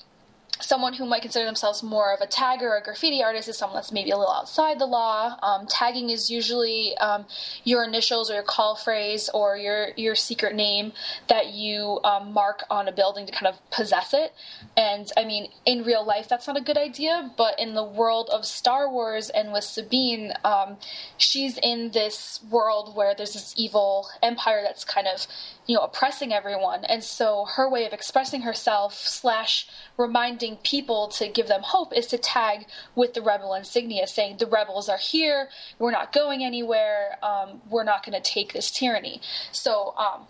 someone 0.61 0.93
who 0.93 1.05
might 1.05 1.21
consider 1.21 1.45
themselves 1.45 1.83
more 1.83 2.13
of 2.13 2.21
a 2.21 2.27
tagger 2.27 2.63
or 2.63 2.77
a 2.77 2.83
graffiti 2.83 3.23
artist 3.23 3.47
is 3.49 3.57
someone 3.57 3.75
that's 3.77 3.91
maybe 3.91 4.11
a 4.11 4.17
little 4.17 4.33
outside 4.33 4.79
the 4.79 4.85
law. 4.85 5.37
Um, 5.41 5.67
tagging 5.67 6.09
is 6.09 6.29
usually 6.29 6.95
um, 6.97 7.25
your 7.63 7.83
initials 7.83 8.29
or 8.29 8.35
your 8.35 8.43
call 8.43 8.75
phrase 8.75 9.29
or 9.33 9.57
your 9.57 9.89
your 9.97 10.15
secret 10.15 10.55
name 10.55 10.93
that 11.27 11.53
you 11.53 11.99
um, 12.03 12.33
mark 12.33 12.63
on 12.69 12.87
a 12.87 12.91
building 12.91 13.25
to 13.25 13.31
kind 13.31 13.47
of 13.47 13.59
possess 13.71 14.13
it. 14.13 14.33
And 14.77 15.11
I 15.17 15.25
mean, 15.25 15.49
in 15.65 15.83
real 15.83 16.05
life, 16.05 16.27
that's 16.29 16.47
not 16.47 16.57
a 16.57 16.61
good 16.61 16.77
idea. 16.77 17.31
But 17.37 17.59
in 17.59 17.75
the 17.75 17.83
world 17.83 18.29
of 18.31 18.45
Star 18.45 18.89
Wars 18.89 19.29
and 19.29 19.51
with 19.51 19.63
Sabine, 19.63 20.33
um, 20.43 20.77
she's 21.17 21.57
in 21.61 21.91
this 21.91 22.39
world 22.49 22.95
where 22.95 23.13
there's 23.15 23.33
this 23.33 23.53
evil 23.57 24.07
empire 24.21 24.61
that's 24.63 24.83
kind 24.83 25.07
of 25.07 25.27
you 25.67 25.75
know 25.75 25.81
oppressing 25.81 26.33
everyone 26.33 26.83
and 26.85 27.03
so 27.03 27.45
her 27.55 27.69
way 27.69 27.85
of 27.85 27.93
expressing 27.93 28.41
herself 28.41 28.93
slash 28.95 29.67
reminding 29.97 30.50
people 30.57 31.07
to 31.07 31.27
give 31.27 31.47
them 31.47 31.61
hope 31.63 31.93
is 31.95 32.07
to 32.07 32.17
tag 32.17 32.65
with 32.95 33.13
the 33.13 33.21
rebel 33.21 33.53
insignia 33.53 34.07
saying 34.07 34.37
the 34.37 34.47
rebels 34.47 34.89
are 34.89 34.97
here 34.97 35.49
we're 35.79 35.91
not 35.91 36.13
going 36.13 36.43
anywhere 36.43 37.17
um, 37.23 37.61
we're 37.69 37.83
not 37.83 38.05
going 38.05 38.19
to 38.19 38.29
take 38.29 38.53
this 38.53 38.71
tyranny 38.71 39.21
so 39.51 39.93
um, 39.97 40.27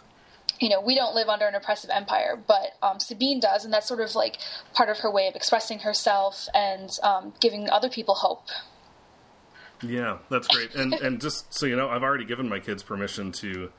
you 0.62 0.70
know, 0.70 0.80
we 0.80 0.94
don't 0.94 1.16
live 1.16 1.28
under 1.28 1.48
an 1.48 1.56
oppressive 1.56 1.90
empire, 1.90 2.40
but 2.48 2.78
um, 2.84 3.00
Sabine 3.00 3.40
does, 3.40 3.66
and 3.66 3.74
that's 3.74 3.88
sort 3.88 4.00
of 4.00 4.14
like 4.14 4.38
part 4.76 4.90
of 4.90 5.00
her 5.00 5.10
way 5.12 5.28
of 5.28 5.36
expressing 5.36 5.80
herself 5.80 6.48
and 6.54 6.92
um, 7.02 7.34
giving 7.40 7.68
other 7.68 7.90
people 7.90 8.14
hope. 8.14 8.44
Yeah, 9.82 10.20
that's 10.30 10.48
great. 10.48 10.76
And 10.76 10.94
and 11.02 11.20
just 11.20 11.52
so 11.52 11.66
you 11.66 11.76
know, 11.76 11.90
I've 11.90 12.04
already 12.04 12.26
given 12.26 12.48
my 12.48 12.60
kids 12.60 12.84
permission 12.84 13.32
to 13.34 13.72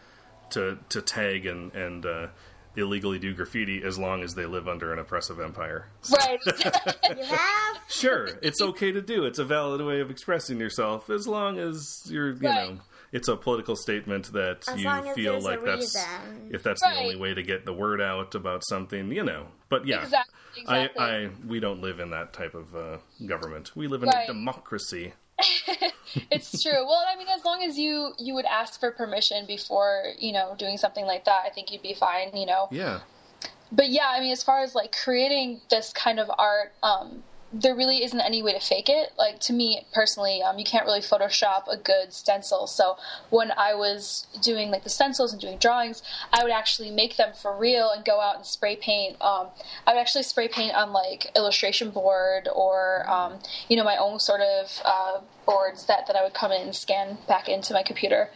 to 0.50 0.78
to 0.88 1.00
tag 1.00 1.46
and 1.46 1.72
and 1.72 2.04
uh, 2.04 2.26
illegally 2.76 3.18
do 3.18 3.34
graffiti 3.34 3.82
as 3.82 3.98
long 3.98 4.22
as 4.22 4.34
they 4.34 4.46
live 4.46 4.68
under 4.68 4.92
an 4.92 4.98
oppressive 4.98 5.40
empire. 5.40 5.86
Right. 6.10 6.38
you 7.16 7.24
have? 7.24 7.78
Sure, 7.88 8.28
it's 8.42 8.60
okay 8.60 8.92
to 8.92 9.00
do. 9.02 9.24
It's 9.24 9.38
a 9.38 9.44
valid 9.44 9.80
way 9.82 10.00
of 10.00 10.10
expressing 10.10 10.58
yourself 10.58 11.10
as 11.10 11.26
long 11.28 11.58
as 11.58 12.02
you're, 12.06 12.30
you 12.32 12.48
Right. 12.48 12.70
know, 12.70 12.78
it's 13.12 13.28
a 13.28 13.36
political 13.36 13.76
statement 13.76 14.32
that 14.32 14.64
As 14.68 14.80
you 14.80 15.14
feel 15.14 15.38
like 15.40 15.62
that's 15.64 15.94
reason. 15.94 16.50
if 16.50 16.62
that's 16.62 16.82
Right. 16.82 16.94
the 16.94 17.00
only 17.00 17.16
way 17.16 17.34
to 17.34 17.42
get 17.42 17.66
the 17.66 17.74
word 17.74 18.00
out 18.00 18.34
about 18.34 18.62
something, 18.66 19.12
you 19.12 19.22
know. 19.22 19.48
But 19.68 19.86
yeah. 19.86 20.02
Exactly. 20.02 20.34
exactly. 20.62 21.02
I, 21.04 21.24
I 21.24 21.30
we 21.46 21.60
don't 21.60 21.82
live 21.82 22.00
in 22.00 22.10
that 22.10 22.32
type 22.32 22.54
of 22.54 22.74
uh, 22.74 22.98
government. 23.26 23.72
We 23.76 23.86
live 23.86 24.02
in 24.02 24.08
Right. 24.08 24.24
a 24.28 24.32
democracy. 24.32 25.12
It's 26.30 26.62
true. 26.62 26.86
Well, 26.86 27.04
I 27.12 27.16
mean, 27.16 27.28
as 27.28 27.44
long 27.44 27.62
as 27.62 27.78
you 27.78 28.12
you 28.18 28.34
would 28.34 28.44
ask 28.44 28.78
for 28.78 28.90
permission 28.90 29.46
before 29.46 30.04
you 30.18 30.32
know 30.32 30.54
doing 30.58 30.76
something 30.76 31.06
like 31.06 31.24
that, 31.24 31.42
I 31.46 31.50
think 31.50 31.72
you'd 31.72 31.82
be 31.82 31.94
fine. 31.94 32.34
You 32.34 32.46
know. 32.46 32.68
Yeah. 32.70 33.00
But 33.70 33.88
yeah, 33.88 34.08
I 34.10 34.20
mean, 34.20 34.32
as 34.32 34.42
far 34.42 34.60
as 34.60 34.74
like 34.74 34.94
creating 34.94 35.62
this 35.70 35.92
kind 35.94 36.20
of 36.20 36.30
art, 36.38 36.74
um, 36.82 37.22
there 37.52 37.74
really 37.74 38.02
isn't 38.02 38.20
any 38.20 38.42
way 38.42 38.52
to 38.52 38.60
fake 38.60 38.88
it. 38.88 39.12
Like 39.18 39.38
to 39.40 39.52
me 39.52 39.86
personally, 39.92 40.42
um, 40.42 40.58
you 40.58 40.64
can't 40.64 40.86
really 40.86 41.00
Photoshop 41.00 41.68
a 41.68 41.76
good 41.76 42.12
stencil. 42.12 42.66
So 42.66 42.96
when 43.30 43.52
I 43.52 43.74
was 43.74 44.26
doing 44.40 44.70
like 44.70 44.84
the 44.84 44.90
stencils 44.90 45.32
and 45.32 45.40
doing 45.40 45.58
drawings, 45.58 46.02
I 46.32 46.42
would 46.42 46.52
actually 46.52 46.90
make 46.90 47.16
them 47.16 47.32
for 47.34 47.56
real 47.56 47.90
and 47.90 48.04
go 48.04 48.20
out 48.20 48.36
and 48.36 48.46
spray 48.46 48.76
paint. 48.76 49.20
Um, 49.20 49.48
I 49.86 49.92
would 49.92 50.00
actually 50.00 50.22
spray 50.22 50.48
paint 50.48 50.74
on 50.74 50.92
like 50.92 51.30
illustration 51.36 51.90
board 51.90 52.48
or 52.54 53.08
um, 53.10 53.38
you 53.68 53.76
know 53.76 53.84
my 53.84 53.96
own 53.96 54.18
sort 54.18 54.40
of 54.40 54.80
uh, 54.84 55.20
boards 55.44 55.86
that 55.86 56.06
that 56.06 56.16
I 56.16 56.22
would 56.22 56.34
come 56.34 56.52
in 56.52 56.62
and 56.62 56.74
scan 56.74 57.18
back 57.26 57.48
into 57.48 57.72
my 57.72 57.82
computer 57.82 58.30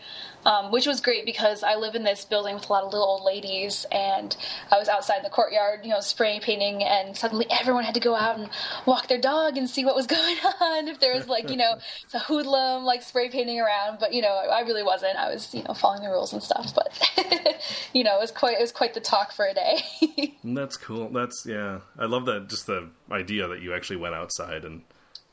um, 0.46 0.70
which 0.70 0.86
was 0.86 1.00
great 1.00 1.26
because 1.26 1.64
I 1.64 1.74
live 1.74 1.96
in 1.96 2.04
this 2.04 2.24
building 2.24 2.54
with 2.54 2.68
a 2.70 2.72
lot 2.72 2.84
of 2.84 2.92
little 2.92 3.06
old 3.06 3.24
ladies, 3.24 3.84
and 3.90 4.34
I 4.70 4.78
was 4.78 4.88
outside 4.88 5.18
in 5.18 5.22
the 5.24 5.28
courtyard, 5.28 5.80
you 5.82 5.90
know, 5.90 5.98
spray 5.98 6.38
painting, 6.38 6.84
and 6.84 7.16
suddenly 7.16 7.46
everyone 7.50 7.82
had 7.82 7.94
to 7.94 8.00
go 8.00 8.14
out 8.14 8.38
and 8.38 8.48
walk 8.86 9.08
their 9.08 9.20
dog 9.20 9.56
and 9.56 9.68
see 9.68 9.84
what 9.84 9.96
was 9.96 10.06
going 10.16 10.36
on. 10.60 10.86
If 10.86 11.00
there 11.00 11.14
was 11.14 11.26
like, 11.26 11.50
you 11.50 11.56
know, 11.56 11.78
a 12.14 12.18
hoodlum 12.20 12.84
like 12.84 13.02
spray 13.02 13.28
painting 13.28 13.60
around, 13.60 13.98
but 13.98 14.14
you 14.14 14.22
know, 14.22 14.28
I 14.28 14.60
really 14.60 14.84
wasn't. 14.84 15.16
I 15.16 15.32
was, 15.32 15.52
you 15.52 15.64
know, 15.64 15.74
following 15.74 16.04
the 16.04 16.10
rules 16.10 16.32
and 16.32 16.40
stuff. 16.40 16.72
But 16.72 17.60
you 17.92 18.04
know, 18.04 18.16
it 18.16 18.20
was 18.20 18.30
quite 18.30 18.58
it 18.58 18.60
was 18.60 18.72
quite 18.72 18.94
the 18.94 19.00
talk 19.00 19.32
for 19.32 19.46
a 19.46 19.52
day. 19.54 20.36
That's 20.44 20.76
cool. 20.76 21.08
That's 21.08 21.44
yeah. 21.44 21.80
I 21.98 22.04
love 22.04 22.26
that. 22.26 22.48
Just 22.48 22.68
the 22.68 22.88
idea 23.10 23.48
that 23.48 23.62
you 23.62 23.74
actually 23.74 23.96
went 23.96 24.14
outside 24.14 24.64
and 24.64 24.82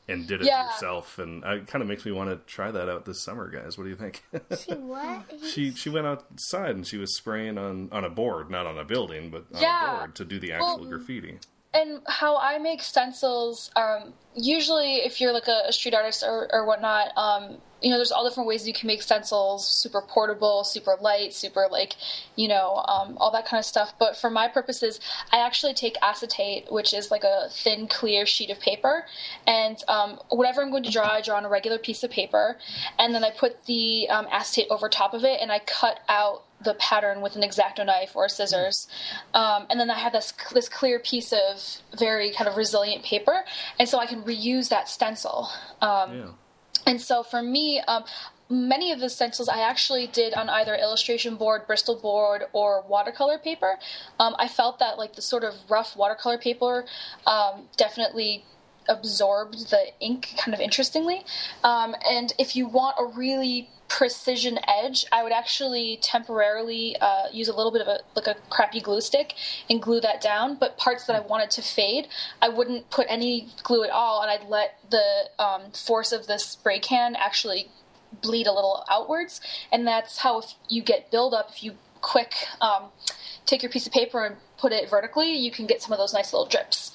and 0.08 0.26
did 0.26 0.42
it 0.42 0.46
Yeah. 0.46 0.66
yourself, 0.66 1.18
and 1.18 1.44
uh, 1.44 1.56
it 1.56 1.66
kind 1.66 1.82
of 1.82 1.88
makes 1.88 2.04
me 2.04 2.12
want 2.12 2.30
to 2.30 2.36
try 2.52 2.70
that 2.70 2.88
out 2.88 3.04
this 3.04 3.22
summer, 3.22 3.48
guys. 3.50 3.78
What 3.78 3.84
do 3.84 3.90
you 3.90 3.96
think? 3.96 4.22
She 4.58 4.72
what? 4.74 5.22
she 5.50 5.70
she 5.72 5.88
went 5.90 6.06
outside 6.06 6.76
and 6.76 6.86
she 6.86 6.98
was 6.98 7.16
spraying 7.16 7.56
on 7.58 7.88
on 7.92 8.04
a 8.04 8.10
board, 8.10 8.50
not 8.50 8.66
on 8.66 8.78
a 8.78 8.84
building, 8.84 9.30
but 9.30 9.44
on 9.54 9.62
Yeah. 9.62 9.94
a 9.94 9.98
board 9.98 10.14
to 10.16 10.24
do 10.24 10.38
the 10.38 10.52
actual 10.52 10.80
Well, 10.80 10.88
graffiti. 10.90 11.38
And 11.74 12.00
how 12.06 12.38
I 12.38 12.58
make 12.58 12.82
stencils, 12.82 13.70
um, 13.74 14.14
usually 14.34 14.96
if 14.96 15.20
you're 15.20 15.32
like 15.32 15.48
a, 15.48 15.62
a 15.68 15.72
street 15.72 15.94
artist 15.94 16.22
or, 16.22 16.48
or 16.52 16.64
whatnot, 16.64 17.08
um, 17.16 17.58
you 17.82 17.90
know, 17.90 17.96
there's 17.96 18.12
all 18.12 18.26
different 18.26 18.48
ways 18.48 18.66
you 18.66 18.72
can 18.72 18.86
make 18.86 19.02
stencils, 19.02 19.68
super 19.68 20.00
portable, 20.00 20.64
super 20.64 20.96
light, 21.02 21.34
super 21.34 21.68
like, 21.70 21.96
you 22.34 22.48
know, 22.48 22.82
um, 22.88 23.18
all 23.18 23.30
that 23.32 23.44
kind 23.44 23.58
of 23.58 23.64
stuff. 23.66 23.92
But 23.98 24.16
for 24.16 24.30
my 24.30 24.48
purposes, 24.48 25.00
I 25.32 25.44
actually 25.44 25.74
take 25.74 25.96
acetate, 26.00 26.72
which 26.72 26.94
is 26.94 27.10
like 27.10 27.24
a 27.24 27.48
thin, 27.50 27.86
clear 27.86 28.24
sheet 28.24 28.48
of 28.48 28.58
paper, 28.58 29.04
and 29.46 29.76
um, 29.88 30.18
whatever 30.30 30.62
I'm 30.62 30.70
going 30.70 30.84
to 30.84 30.90
draw, 30.90 31.08
I 31.08 31.20
draw 31.20 31.36
on 31.36 31.44
a 31.44 31.50
regular 31.50 31.76
piece 31.76 32.02
of 32.02 32.10
paper, 32.10 32.56
and 32.98 33.14
then 33.14 33.22
I 33.22 33.30
put 33.30 33.66
the 33.66 34.08
um, 34.08 34.28
acetate 34.30 34.68
over 34.70 34.88
top 34.88 35.12
of 35.12 35.24
it, 35.24 35.40
and 35.42 35.52
I 35.52 35.58
cut 35.58 36.00
out 36.08 36.44
the 36.64 36.74
pattern 36.74 37.20
with 37.20 37.36
an 37.36 37.42
X-Acto 37.42 37.84
knife 37.84 38.16
or 38.16 38.28
scissors, 38.28 38.88
um, 39.34 39.66
and 39.70 39.78
then 39.78 39.90
I 39.90 39.98
have 39.98 40.12
this 40.12 40.32
this 40.52 40.68
clear 40.68 40.98
piece 40.98 41.32
of 41.32 41.78
very 41.98 42.32
kind 42.32 42.48
of 42.48 42.56
resilient 42.56 43.04
paper, 43.04 43.44
and 43.78 43.88
so 43.88 43.98
I 43.98 44.06
can 44.06 44.22
reuse 44.22 44.68
that 44.70 44.88
stencil. 44.88 45.48
Um, 45.80 46.12
Yeah. 46.18 46.30
and 46.86 47.00
so 47.00 47.22
for 47.22 47.42
me, 47.42 47.80
um, 47.80 48.04
many 48.50 48.92
of 48.92 49.00
the 49.00 49.08
stencils 49.08 49.48
I 49.48 49.60
actually 49.60 50.06
did 50.06 50.34
on 50.34 50.48
either 50.50 50.74
illustration 50.74 51.36
board, 51.36 51.66
Bristol 51.66 51.96
board, 51.96 52.44
or 52.52 52.82
watercolor 52.86 53.38
paper. 53.38 53.78
Um, 54.20 54.36
I 54.38 54.48
felt 54.48 54.78
that 54.80 54.98
like 54.98 55.14
the 55.14 55.22
sort 55.22 55.44
of 55.44 55.54
rough 55.68 55.96
watercolor 55.96 56.38
paper 56.38 56.84
um, 57.26 57.68
definitely 57.76 58.44
absorbed 58.86 59.70
the 59.70 59.86
ink 60.00 60.34
kind 60.36 60.52
of 60.52 60.60
interestingly. 60.60 61.24
Um, 61.62 61.96
and 62.08 62.34
if 62.38 62.54
you 62.54 62.66
want 62.66 62.96
a 62.98 63.04
really 63.04 63.70
precision 63.94 64.58
edge, 64.66 65.06
I 65.12 65.22
would 65.22 65.30
actually 65.30 66.00
temporarily 66.02 66.96
uh, 67.00 67.28
use 67.32 67.46
a 67.46 67.54
little 67.54 67.70
bit 67.70 67.80
of 67.80 67.86
a 67.86 68.00
like 68.16 68.26
a 68.26 68.34
crappy 68.50 68.80
glue 68.80 69.00
stick 69.00 69.34
and 69.70 69.80
glue 69.80 70.00
that 70.00 70.20
down. 70.20 70.56
But 70.56 70.76
parts 70.76 71.06
that 71.06 71.14
I 71.14 71.20
wanted 71.20 71.52
to 71.52 71.62
fade, 71.62 72.08
I 72.42 72.48
wouldn't 72.48 72.90
put 72.90 73.06
any 73.08 73.48
glue 73.62 73.84
at 73.84 73.90
all, 73.90 74.20
and 74.20 74.28
I'd 74.28 74.48
let 74.48 74.80
the 74.90 75.30
um, 75.38 75.70
force 75.70 76.10
of 76.10 76.26
the 76.26 76.38
spray 76.38 76.80
can 76.80 77.14
actually 77.14 77.70
bleed 78.20 78.48
a 78.48 78.52
little 78.52 78.84
outwards, 78.90 79.40
and 79.70 79.86
that's 79.86 80.18
how 80.18 80.40
if 80.40 80.54
you 80.68 80.82
get 80.82 81.12
buildup, 81.12 81.50
if 81.50 81.62
you 81.62 81.76
quick 82.00 82.34
um, 82.60 82.86
take 83.46 83.62
your 83.62 83.70
piece 83.70 83.86
of 83.86 83.92
paper 83.92 84.24
and 84.24 84.36
put 84.58 84.72
it 84.72 84.90
vertically, 84.90 85.36
you 85.36 85.52
can 85.52 85.66
get 85.66 85.80
some 85.80 85.92
of 85.92 85.98
those 85.98 86.12
nice 86.12 86.32
little 86.32 86.46
drips. 86.46 86.90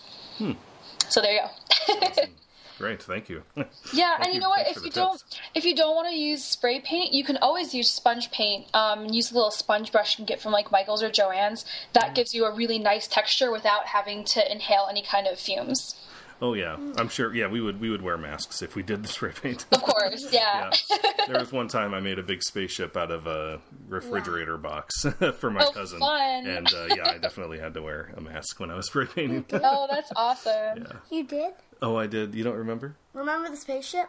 So 1.07 1.21
there 1.21 1.33
you 1.33 1.41
go. 1.41 2.23
Great, 2.79 3.03
thank 3.03 3.27
you. 3.27 3.43
Yeah, 3.93 4.17
Thank 4.17 4.25
and 4.25 4.27
you 4.27 4.33
you. 4.36 4.39
know 4.39 4.50
what? 4.50 4.67
If 4.67 4.77
you 4.77 4.83
the 4.83 5.01
don't, 5.01 5.24
if 5.53 5.65
you 5.65 5.75
don't 5.75 5.95
want 5.95 6.07
to 6.07 6.15
use 6.15 6.43
spray 6.43 6.79
paint, 6.79 7.12
you 7.12 7.24
can 7.24 7.38
always 7.38 7.74
use 7.74 7.89
sponge 7.89 8.31
paint. 8.31 8.67
Um, 8.74 9.07
use 9.07 9.31
a 9.31 9.33
little 9.33 9.51
sponge 9.51 9.91
brush 9.91 10.13
you 10.13 10.17
can 10.17 10.25
get 10.25 10.41
from 10.41 10.53
like 10.53 10.71
Michaels 10.71 11.03
or 11.03 11.09
Joann's. 11.09 11.63
Mm. 11.63 11.67
That 11.93 12.15
gives 12.15 12.33
you 12.33 12.45
a 12.45 12.53
really 12.55 12.79
nice 12.79 13.07
texture 13.07 13.51
without 13.51 13.88
having 13.88 14.24
to 14.25 14.51
inhale 14.51 14.88
any 14.89 15.01
kind 15.01 15.27
of 15.27 15.38
fumes. 15.39 15.95
Oh 16.41 16.53
yeah, 16.53 16.77
I'm 16.98 17.10
sure. 17.10 17.34
Yeah, 17.34 17.48
we 17.48 17.62
would 17.62 17.79
we 17.79 17.89
would 17.89 18.01
wear 18.01 18.17
masks 18.17 18.62
if 18.62 18.75
we 18.75 18.84
did 18.84 19.03
the 19.03 19.08
spray 19.10 19.31
paint. 19.31 19.65
Of 19.72 19.81
course, 19.81 20.27
yeah. 20.31 20.72
Yeah. 20.89 20.98
there 21.27 21.39
was 21.39 21.51
one 21.51 21.67
time 21.67 21.93
I 21.93 22.00
made 22.00 22.19
a 22.19 22.24
big 22.24 22.43
spaceship 22.43 22.96
out 22.98 23.12
of 23.12 23.27
a 23.27 23.60
refrigerator 23.88 24.58
box 24.58 25.05
for 25.39 25.51
my 25.51 25.63
Oh, 25.65 25.72
cousin, 25.72 26.00
fun. 26.00 26.48
and 26.48 26.67
uh, 26.74 26.88
yeah, 26.96 27.10
I 27.12 27.17
definitely 27.17 27.60
had 27.60 27.74
to 27.75 27.81
wear 27.81 28.12
a 28.15 28.22
mask 28.22 28.60
when 28.60 28.72
I 28.72 28.75
was 28.75 28.88
spray 28.88 29.05
painting. 29.05 29.46
oh, 29.53 29.88
that's 29.89 30.12
awesome. 30.15 30.88
You 31.12 31.24
did? 31.24 31.53
oh, 31.81 31.96
I 31.98 32.08
did. 32.08 32.36
You 32.36 32.43
don't 32.43 32.58
remember? 32.58 32.96
Remember 33.13 33.50
the 33.50 33.58
spaceship? 33.58 34.08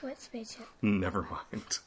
What 0.00 0.18
spaceship? 0.18 0.66
Never 0.80 1.26
mind. 1.30 1.78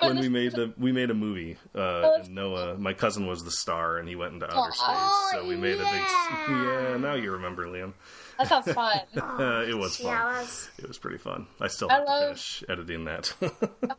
when 0.00 0.18
we 0.20 0.30
made 0.30 0.52
the 0.52 0.72
we 0.78 0.90
made 0.90 1.10
a 1.10 1.14
movie, 1.14 1.58
uh, 1.74 1.78
oh, 1.78 2.14
and 2.20 2.34
Noah, 2.34 2.78
my 2.78 2.94
cousin 2.94 3.26
was 3.26 3.42
the 3.44 3.50
star, 3.50 3.98
and 3.98 4.08
he 4.08 4.16
went 4.16 4.32
into 4.32 4.46
outer 4.46 4.72
space. 4.72 4.86
Oh, 4.88 5.28
so 5.32 5.46
we 5.46 5.54
made 5.56 5.76
yeah. 5.78 5.88
a 5.88 5.92
big. 5.92 6.02
Yeah, 6.48 6.96
now 6.96 7.14
you 7.14 7.32
remember, 7.32 7.66
Liam. 7.66 7.92
That 8.40 8.48
sounds 8.48 8.72
fun. 8.72 9.00
uh, 9.16 9.64
it 9.68 9.76
was 9.76 9.96
fun. 9.98 10.06
Yeah, 10.06 10.38
it 10.38 10.40
was. 10.40 10.70
It 10.78 10.88
was 10.88 10.98
pretty 10.98 11.18
fun. 11.18 11.46
I 11.60 11.68
still 11.68 11.88
have 11.88 12.00
I 12.00 12.04
love, 12.04 12.20
to 12.22 12.26
finish 12.42 12.64
editing 12.68 13.04
that. 13.04 13.32
oh, 13.42 13.50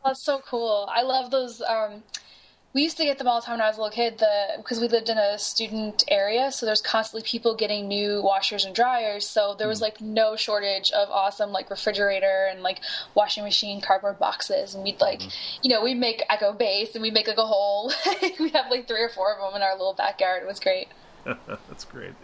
that's 0.04 0.22
so 0.22 0.40
cool. 0.44 0.88
I 0.92 1.02
love 1.02 1.30
those. 1.30 1.62
Um, 1.62 2.02
we 2.74 2.82
used 2.82 2.96
to 2.96 3.04
get 3.04 3.18
them 3.18 3.28
all 3.28 3.38
the 3.38 3.44
time 3.44 3.58
when 3.58 3.60
I 3.60 3.68
was 3.68 3.76
a 3.76 3.82
little 3.82 3.94
kid. 3.94 4.16
The 4.18 4.32
because 4.56 4.80
we 4.80 4.88
lived 4.88 5.10
in 5.10 5.18
a 5.18 5.38
student 5.38 6.04
area, 6.08 6.50
so 6.50 6.64
there's 6.64 6.80
constantly 6.80 7.22
people 7.28 7.54
getting 7.54 7.86
new 7.86 8.22
washers 8.22 8.64
and 8.64 8.74
dryers. 8.74 9.26
So 9.28 9.54
there 9.58 9.68
was 9.68 9.78
Mm. 9.78 9.82
like 9.82 10.00
no 10.00 10.36
shortage 10.36 10.90
of 10.90 11.10
awesome 11.10 11.52
like 11.52 11.68
refrigerator 11.68 12.48
and 12.50 12.62
like 12.62 12.80
washing 13.14 13.44
machine 13.44 13.80
cardboard 13.82 14.18
boxes, 14.18 14.74
and 14.74 14.82
we'd 14.84 15.00
like 15.02 15.20
Mm-hmm. 15.20 15.60
you 15.64 15.70
know 15.70 15.84
we'd 15.84 15.98
make 15.98 16.22
Echo 16.30 16.52
Base 16.54 16.94
and 16.94 17.02
we'd 17.02 17.12
make 17.12 17.28
like 17.28 17.36
a 17.36 17.46
whole. 17.46 17.92
we'd 18.40 18.52
have 18.54 18.70
like 18.70 18.88
three 18.88 19.02
or 19.02 19.10
four 19.10 19.34
of 19.36 19.38
them 19.52 19.54
in 19.60 19.62
our 19.62 19.72
little 19.76 19.92
backyard. 19.94 20.42
It 20.42 20.46
was 20.48 20.58
great. 20.58 20.88
That's 21.68 21.84
great. 21.84 22.14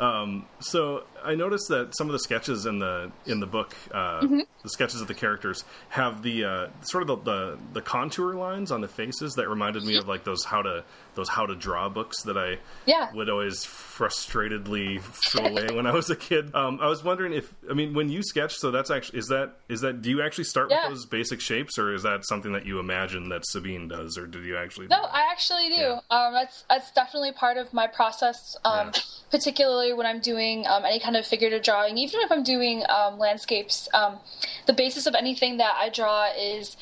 Um, 0.00 0.46
so 0.60 1.04
I 1.24 1.34
noticed 1.34 1.68
that 1.68 1.96
some 1.96 2.06
of 2.06 2.12
the 2.12 2.18
sketches 2.20 2.66
in 2.66 2.78
the 2.78 3.10
in 3.26 3.40
the 3.40 3.46
book, 3.46 3.74
uh, 3.92 4.20
Mm-hmm. 4.22 4.40
the 4.62 4.68
sketches 4.68 5.00
of 5.00 5.08
the 5.08 5.14
characters, 5.14 5.64
have 5.88 6.22
the 6.22 6.44
uh, 6.44 6.66
sort 6.82 7.02
of 7.02 7.08
the, 7.08 7.16
the 7.16 7.58
the 7.74 7.82
contour 7.82 8.34
lines 8.34 8.70
on 8.70 8.80
the 8.80 8.88
faces 8.88 9.34
that 9.34 9.48
reminded 9.48 9.84
me 9.84 9.96
of 9.96 10.06
like 10.06 10.24
those 10.24 10.44
how 10.44 10.62
to 10.62 10.84
those 11.18 11.28
how 11.28 11.44
to 11.46 11.54
draw 11.54 11.88
books 11.88 12.22
that 12.22 12.38
I 12.38 12.58
Yeah. 12.86 13.12
would 13.12 13.28
always 13.28 13.64
frustratedly 13.64 15.00
throw 15.02 15.46
away 15.46 15.66
when 15.72 15.86
I 15.86 15.92
was 15.92 16.08
a 16.10 16.16
kid. 16.16 16.54
Um, 16.54 16.78
I 16.80 16.86
was 16.86 17.02
wondering 17.04 17.32
if 17.32 17.52
I 17.70 17.74
mean 17.74 17.94
when 17.94 18.08
you 18.08 18.22
sketch, 18.22 18.54
so 18.56 18.70
that's 18.70 18.90
actually 18.90 19.18
is 19.18 19.26
that 19.28 19.56
is 19.68 19.80
that 19.82 20.00
do 20.02 20.10
you 20.10 20.22
actually 20.22 20.44
start 20.44 20.70
Yeah. 20.70 20.88
with 20.88 20.96
those 20.98 21.06
basic 21.06 21.40
shapes, 21.40 21.78
or 21.78 21.92
is 21.92 22.02
that 22.04 22.24
something 22.26 22.52
that 22.52 22.64
you 22.66 22.78
imagine 22.78 23.28
that 23.30 23.44
Sabine 23.46 23.88
does, 23.88 24.16
or 24.16 24.26
did 24.26 24.44
you 24.44 24.56
actually? 24.56 24.86
No, 24.88 25.02
I 25.02 25.28
actually 25.30 25.68
do. 25.68 25.74
Yeah. 25.74 26.00
Um, 26.10 26.32
that's 26.32 26.64
that's 26.68 26.90
definitely 26.92 27.32
part 27.32 27.56
of 27.56 27.72
my 27.74 27.86
process. 27.86 28.56
Um, 28.64 28.90
Yeah. 28.94 29.02
Particularly 29.30 29.92
when 29.92 30.06
I'm 30.06 30.20
doing 30.20 30.66
um, 30.66 30.86
any 30.86 30.98
kind 31.00 31.14
of 31.14 31.26
figurative 31.26 31.62
drawing, 31.62 31.98
even 31.98 32.20
if 32.20 32.32
I'm 32.32 32.42
doing 32.42 32.82
um, 32.88 33.18
landscapes. 33.18 33.86
Um, 33.92 34.20
the 34.64 34.72
basis 34.72 35.06
of 35.06 35.14
anything 35.14 35.58
that 35.58 35.74
I 35.76 35.90
draw 35.90 36.30
is 36.34 36.78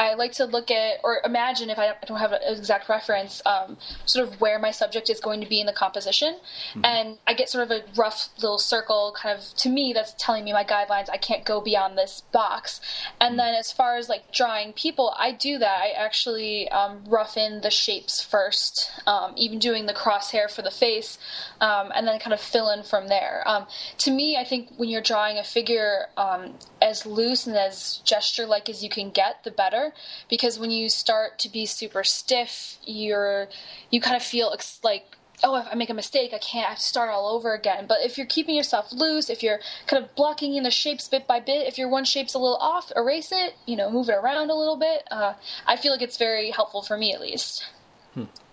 I 0.00 0.14
like 0.14 0.32
to 0.32 0.46
look 0.46 0.70
at 0.70 1.00
or 1.04 1.20
imagine 1.26 1.68
if 1.68 1.78
I 1.78 1.92
don't 2.06 2.18
have 2.18 2.32
an 2.32 2.40
exact 2.46 2.88
reference, 2.88 3.42
um, 3.44 3.76
sort 4.06 4.26
of 4.26 4.40
where 4.40 4.58
my 4.58 4.70
subject 4.70 5.10
is 5.10 5.20
going 5.20 5.42
to 5.42 5.46
be 5.46 5.60
in 5.60 5.66
the 5.66 5.74
composition, 5.74 6.38
and 6.82 7.18
I 7.26 7.34
get 7.34 7.50
sort 7.50 7.64
of 7.64 7.70
a 7.70 7.84
rough 7.94 8.30
little 8.38 8.58
circle, 8.58 9.14
kind 9.14 9.38
of 9.38 9.44
to 9.56 9.68
me 9.68 9.92
that's 9.92 10.14
telling 10.18 10.44
me 10.44 10.54
my 10.54 10.64
guidelines. 10.64 11.10
I 11.10 11.18
can't 11.18 11.44
go 11.44 11.60
beyond 11.60 11.98
this 11.98 12.22
box, 12.32 12.80
and 13.20 13.38
then 13.38 13.54
as 13.54 13.72
far 13.72 13.96
as 13.96 14.08
like 14.08 14.32
drawing 14.32 14.72
people, 14.72 15.14
I 15.18 15.32
do 15.32 15.58
that. 15.58 15.80
I 15.82 15.90
actually 15.90 16.70
um, 16.70 17.04
rough 17.06 17.36
in 17.36 17.60
the 17.60 17.70
shapes 17.70 18.22
first, 18.22 18.90
um, 19.06 19.34
even 19.36 19.58
doing 19.58 19.84
the 19.84 19.92
crosshair 19.92 20.50
for 20.50 20.62
the 20.62 20.70
face, 20.70 21.18
um, 21.60 21.92
and 21.94 22.08
then 22.08 22.18
kind 22.18 22.32
of 22.32 22.40
fill 22.40 22.70
in 22.70 22.82
from 22.84 23.08
there. 23.08 23.42
Um, 23.46 23.66
to 23.98 24.10
me, 24.10 24.38
I 24.38 24.44
think 24.44 24.70
when 24.78 24.88
you're 24.88 25.02
drawing 25.02 25.36
a 25.36 25.44
figure 25.44 26.06
um, 26.16 26.54
as 26.80 27.04
loose 27.04 27.46
and 27.46 27.54
as 27.54 28.00
gesture 28.04 28.46
like 28.46 28.70
as 28.70 28.82
you 28.82 28.88
can 28.88 29.10
get, 29.10 29.44
the 29.44 29.50
better. 29.50 29.89
Because 30.28 30.58
when 30.58 30.70
you 30.70 30.88
start 30.88 31.38
to 31.40 31.48
be 31.48 31.66
super 31.66 32.04
stiff, 32.04 32.78
you're 32.84 33.48
you 33.90 34.00
kind 34.00 34.16
of 34.16 34.22
feel 34.22 34.50
ex- 34.52 34.80
like 34.82 35.16
oh, 35.42 35.56
if 35.56 35.66
I 35.70 35.74
make 35.74 35.90
a 35.90 35.94
mistake, 35.94 36.32
I 36.34 36.38
can't 36.38 36.66
I 36.66 36.70
have 36.70 36.78
to 36.78 36.84
start 36.84 37.10
all 37.10 37.34
over 37.34 37.54
again. 37.54 37.86
But 37.86 37.98
if 38.02 38.18
you're 38.18 38.26
keeping 38.26 38.54
yourself 38.54 38.92
loose, 38.92 39.30
if 39.30 39.42
you're 39.42 39.60
kind 39.86 40.02
of 40.02 40.14
blocking 40.14 40.54
in 40.54 40.62
the 40.62 40.70
shapes 40.70 41.08
bit 41.08 41.26
by 41.26 41.40
bit, 41.40 41.66
if 41.66 41.78
your 41.78 41.88
one 41.88 42.04
shape's 42.04 42.34
a 42.34 42.38
little 42.38 42.56
off, 42.56 42.92
erase 42.94 43.32
it, 43.32 43.54
you 43.66 43.76
know, 43.76 43.90
move 43.90 44.08
it 44.08 44.14
around 44.14 44.50
a 44.50 44.54
little 44.54 44.76
bit. 44.76 45.02
Uh, 45.10 45.34
I 45.66 45.76
feel 45.76 45.92
like 45.92 46.02
it's 46.02 46.18
very 46.18 46.50
helpful 46.50 46.82
for 46.82 46.96
me 46.96 47.12
at 47.14 47.20
least. 47.20 47.64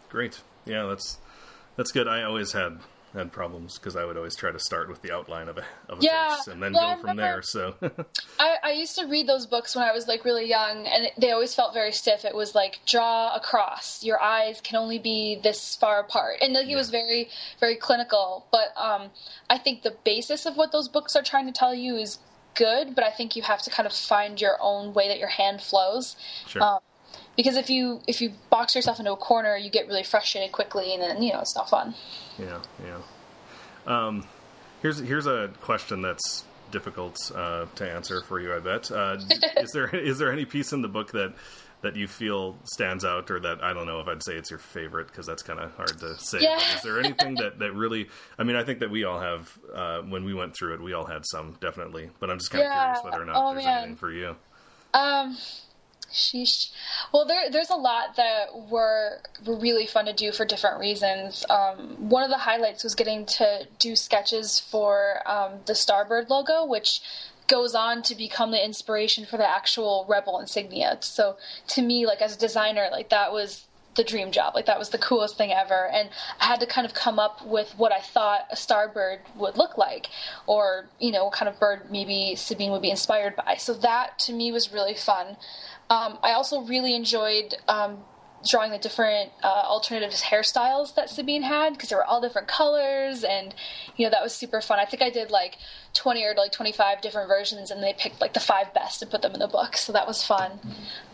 Great. 0.10 0.42
Yeah, 0.66 0.86
that's 0.86 1.18
that's 1.76 1.92
good. 1.92 2.08
I 2.08 2.24
always 2.24 2.54
had 2.54 2.80
had 3.14 3.32
problems 3.32 3.78
because 3.78 3.96
I 3.96 4.06
would 4.06 4.18
always 4.18 4.36
try 4.36 4.52
to 4.52 4.60
start 4.60 4.90
with 4.90 5.02
the 5.02 5.12
outline 5.14 5.48
of 5.48 5.58
a 5.58 5.64
of 5.90 6.00
a 6.00 6.02
Yeah, 6.02 6.36
face 6.36 6.48
and 6.48 6.62
then 6.62 6.76
I 6.76 6.96
go 6.96 7.02
from 7.02 7.18
there. 7.18 7.42
So 7.42 7.76
I, 8.40 8.58
I 8.64 8.72
used 8.72 8.96
to 8.98 9.06
read 9.06 9.28
those 9.28 9.46
books 9.46 9.76
when 9.76 9.86
I 9.88 9.92
was 9.92 10.08
like 10.08 10.26
really 10.26 10.48
young, 10.48 10.86
and 10.86 11.10
they 11.18 11.32
always 11.32 11.56
felt 11.56 11.74
very 11.74 11.92
stiff. 11.92 12.26
It 12.26 12.36
was 12.36 12.54
like 12.54 12.80
draw 12.86 13.36
across. 13.36 14.04
Your 14.04 14.22
eyes 14.22 14.62
can 14.62 14.76
only 14.78 15.00
be 15.00 15.40
this 15.42 15.76
far 15.76 16.00
apart, 16.02 16.38
and 16.42 16.54
like, 16.54 16.68
it 16.68 16.76
was 16.76 16.90
very, 16.90 17.30
very 17.60 17.76
clinical. 17.76 18.46
But 18.52 18.74
um, 18.76 19.10
I 19.50 19.58
think 19.58 19.84
the 19.84 19.96
basis 20.04 20.46
of 20.46 20.58
what 20.58 20.72
those 20.72 20.88
books 20.88 21.16
are 21.16 21.24
trying 21.24 21.46
to 21.48 21.54
tell 21.54 21.74
you 21.74 21.96
is 21.96 22.20
good. 22.56 22.94
But 22.96 23.04
I 23.04 23.12
think 23.12 23.36
you 23.36 23.44
have 23.44 23.62
to 23.64 23.70
kind 23.70 23.88
of 23.88 23.94
find 23.94 24.40
your 24.42 24.58
own 24.60 24.94
way 24.94 25.08
that 25.08 25.20
your 25.20 25.30
hand 25.30 25.62
flows. 25.62 26.16
sure. 26.48 26.62
Um, 26.62 26.80
because 27.38 27.56
if 27.56 27.70
you 27.70 28.02
if 28.08 28.20
you 28.22 28.34
box 28.50 28.76
yourself 28.76 29.00
into 29.00 29.14
a 29.14 29.16
corner, 29.18 29.56
you 29.56 29.70
get 29.70 29.88
really 29.88 30.04
frustrated 30.04 30.52
quickly, 30.52 30.94
and 30.94 31.02
then 31.02 31.22
you 31.24 31.32
know 31.32 31.40
it's 31.40 31.56
not 31.56 31.70
fun. 31.70 31.96
yeah, 32.38 32.60
yeah. 32.84 32.98
Um, 33.86 34.26
here's 34.82 35.00
here's 35.00 35.28
a 35.28 35.50
question 35.62 36.02
that's 36.02 36.44
difficult 36.72 37.32
uh, 37.34 37.66
to 37.76 37.90
answer 37.90 38.22
for 38.24 38.40
you. 38.42 38.54
I 38.54 38.60
bet. 38.60 38.92
Uh, 38.92 39.18
is 39.58 39.72
there 39.72 39.88
is 39.96 40.18
there 40.18 40.32
any 40.34 40.44
piece 40.46 40.74
in 40.74 40.82
the 40.82 40.90
book 40.90 41.12
that 41.14 41.34
that 41.84 41.96
you 41.96 42.08
feel 42.08 42.58
stands 42.64 43.06
out, 43.06 43.30
or 43.30 43.40
that 43.40 43.64
I 43.64 43.72
don't 43.72 43.86
know 43.86 44.00
if 44.02 44.08
I'd 44.08 44.24
say 44.24 44.34
it's 44.34 44.50
your 44.50 44.58
favorite 44.60 45.08
because 45.08 45.28
that's 45.28 45.44
kind 45.44 45.60
of 45.60 45.72
hard 45.76 45.98
to 46.00 46.18
say. 46.18 46.40
Yeah. 46.42 46.60
Is 46.76 46.82
there 46.82 47.00
anything 47.00 47.36
that 47.40 47.60
that 47.60 47.72
really? 47.74 48.10
I 48.38 48.44
mean, 48.44 48.56
I 48.56 48.64
think 48.64 48.80
that 48.80 48.90
we 48.90 49.04
all 49.04 49.20
have 49.20 49.58
uh, 49.74 50.02
when 50.02 50.26
we 50.26 50.34
went 50.34 50.56
through 50.56 50.74
it, 50.74 50.82
we 50.82 50.94
all 50.94 51.06
had 51.06 51.24
some 51.26 51.56
definitely. 51.62 52.10
But 52.20 52.32
I'm 52.32 52.40
just 52.40 52.50
kind 52.52 52.64
of 52.64 52.70
Yeah. 52.72 52.82
curious 52.84 53.04
whether 53.06 53.22
or 53.22 53.26
not 53.26 53.36
Oh, 53.38 53.54
there's 53.54 53.66
man. 53.66 53.78
anything 53.78 53.96
for 53.96 54.12
you. 54.12 54.36
Um, 54.94 55.38
sheesh. 56.12 56.70
Well, 57.14 57.26
there, 57.26 57.50
there's 57.50 57.70
a 57.70 57.76
lot 57.76 58.16
that 58.16 58.70
were, 58.70 59.20
were 59.46 59.58
really 59.58 59.86
fun 59.86 60.06
to 60.06 60.14
do 60.14 60.32
for 60.32 60.46
different 60.46 60.80
reasons. 60.80 61.46
Um, 61.50 62.10
one 62.10 62.24
of 62.24 62.30
the 62.30 62.38
highlights 62.38 62.84
was 62.84 62.96
getting 62.96 63.26
to 63.26 63.68
do 63.80 63.96
sketches 63.96 64.60
for 64.60 65.22
um, 65.26 65.60
the 65.66 65.74
Starbird 65.74 66.30
logo, 66.30 66.66
which 66.66 67.02
goes 67.48 67.74
on 67.76 68.02
to 68.04 68.16
become 68.16 68.52
the 68.52 68.64
inspiration 68.64 69.26
for 69.26 69.38
the 69.38 69.50
actual 69.50 70.06
Rebel 70.08 70.40
insignia. 70.40 70.98
So 71.02 71.38
to 71.68 71.82
me, 71.82 72.06
like 72.06 72.22
as 72.22 72.36
a 72.36 72.40
designer, 72.40 72.90
like 72.92 73.10
that 73.10 73.32
was 73.32 73.67
the 73.98 74.04
dream 74.04 74.32
job. 74.32 74.56
Like 74.56 74.68
that 74.68 74.80
was 74.80 74.90
the 74.90 74.98
coolest 74.98 75.38
thing 75.38 75.52
ever. 75.52 75.90
And 75.90 76.10
I 76.40 76.46
had 76.46 76.62
to 76.62 76.66
kind 76.66 76.86
of 76.86 76.94
come 76.94 77.20
up 77.20 77.46
with 77.46 77.74
what 77.78 77.92
I 77.92 78.00
thought 78.00 78.48
a 78.50 78.56
starbird 78.56 79.20
would 79.36 79.58
look 79.58 79.78
like, 79.78 80.08
or 80.46 80.88
you 81.00 81.12
know, 81.12 81.26
what 81.26 81.34
kind 81.34 81.50
of 81.50 81.60
bird 81.60 81.92
maybe 81.92 82.36
Sabine 82.36 82.72
would 82.72 82.82
be 82.82 82.90
inspired 82.92 83.36
by. 83.36 83.56
So 83.56 83.74
that 83.74 84.18
to 84.20 84.34
me 84.34 84.52
was 84.52 84.72
really 84.72 84.96
fun. 84.96 85.36
Um, 85.90 86.18
I 86.24 86.32
also 86.32 86.62
really 86.62 86.96
enjoyed 86.96 87.56
um, 87.68 88.04
drawing 88.50 88.72
the 88.72 88.78
different 88.78 89.32
uh, 89.44 89.64
alternative 89.66 90.12
hairstyles 90.12 90.96
that 90.96 91.10
Sabine 91.10 91.44
had 91.44 91.74
because 91.74 91.90
they 91.90 91.96
were 91.96 92.06
all 92.06 92.22
different 92.22 92.48
colors, 92.48 93.24
and 93.24 93.54
you 93.96 94.06
know 94.06 94.10
that 94.10 94.24
was 94.24 94.34
super 94.34 94.62
fun. 94.62 94.80
I 94.80 94.86
think 94.86 95.02
I 95.02 95.10
did 95.10 95.32
like 95.32 95.58
twenty 95.94 96.24
or 96.24 96.34
like 96.36 96.52
twenty 96.52 96.72
five 96.72 97.02
different 97.02 97.28
versions, 97.28 97.72
and 97.72 97.84
they 97.84 97.94
picked 97.94 98.22
like 98.22 98.34
the 98.34 98.40
five 98.40 98.74
best 98.74 99.02
and 99.02 99.12
put 99.12 99.22
them 99.22 99.34
in 99.34 99.40
the 99.40 99.48
book. 99.48 99.78
So 99.78 99.94
that 99.94 100.08
was 100.08 100.24
fun. 100.24 100.60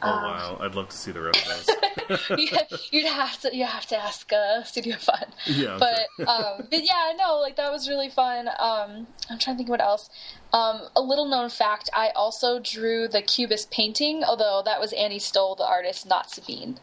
Oh 0.01 0.07
wow, 0.07 0.57
I'd 0.61 0.75
love 0.75 0.89
to 0.89 0.97
see 0.97 1.11
the 1.11 1.21
rest 1.21 1.69
of 1.69 2.07
those. 2.07 2.39
you, 2.39 2.47
you'd 2.91 3.07
have 3.07 3.39
to 3.41 3.55
you 3.55 3.65
have 3.65 3.85
to 3.87 3.97
ask 3.97 4.31
uh, 4.31 4.63
Studio 4.63 4.97
Fun. 4.97 5.25
Yeah, 5.45 5.77
but 5.79 6.27
um, 6.27 6.67
but 6.69 6.83
yeah, 6.83 7.13
no, 7.17 7.39
like 7.39 7.55
that 7.57 7.71
was 7.71 7.89
really 7.89 8.09
fun. 8.09 8.47
Um, 8.47 9.07
I'm 9.29 9.39
trying 9.39 9.55
to 9.55 9.57
think 9.57 9.67
of 9.67 9.71
what 9.71 9.81
else. 9.81 10.09
Um, 10.53 10.81
a 10.95 11.01
little 11.01 11.25
known 11.25 11.49
fact: 11.49 11.89
I 11.93 12.09
also 12.15 12.59
drew 12.59 13.07
the 13.07 13.21
Cubist 13.21 13.71
painting, 13.71 14.23
although 14.23 14.61
that 14.63 14.79
was 14.79 14.93
Annie 14.93 15.19
Stoll, 15.19 15.55
the 15.55 15.65
artist, 15.65 16.05
not 16.07 16.29
Sabine. 16.29 16.79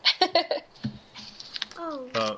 Oh. 1.78 2.09
Uh, 2.14 2.37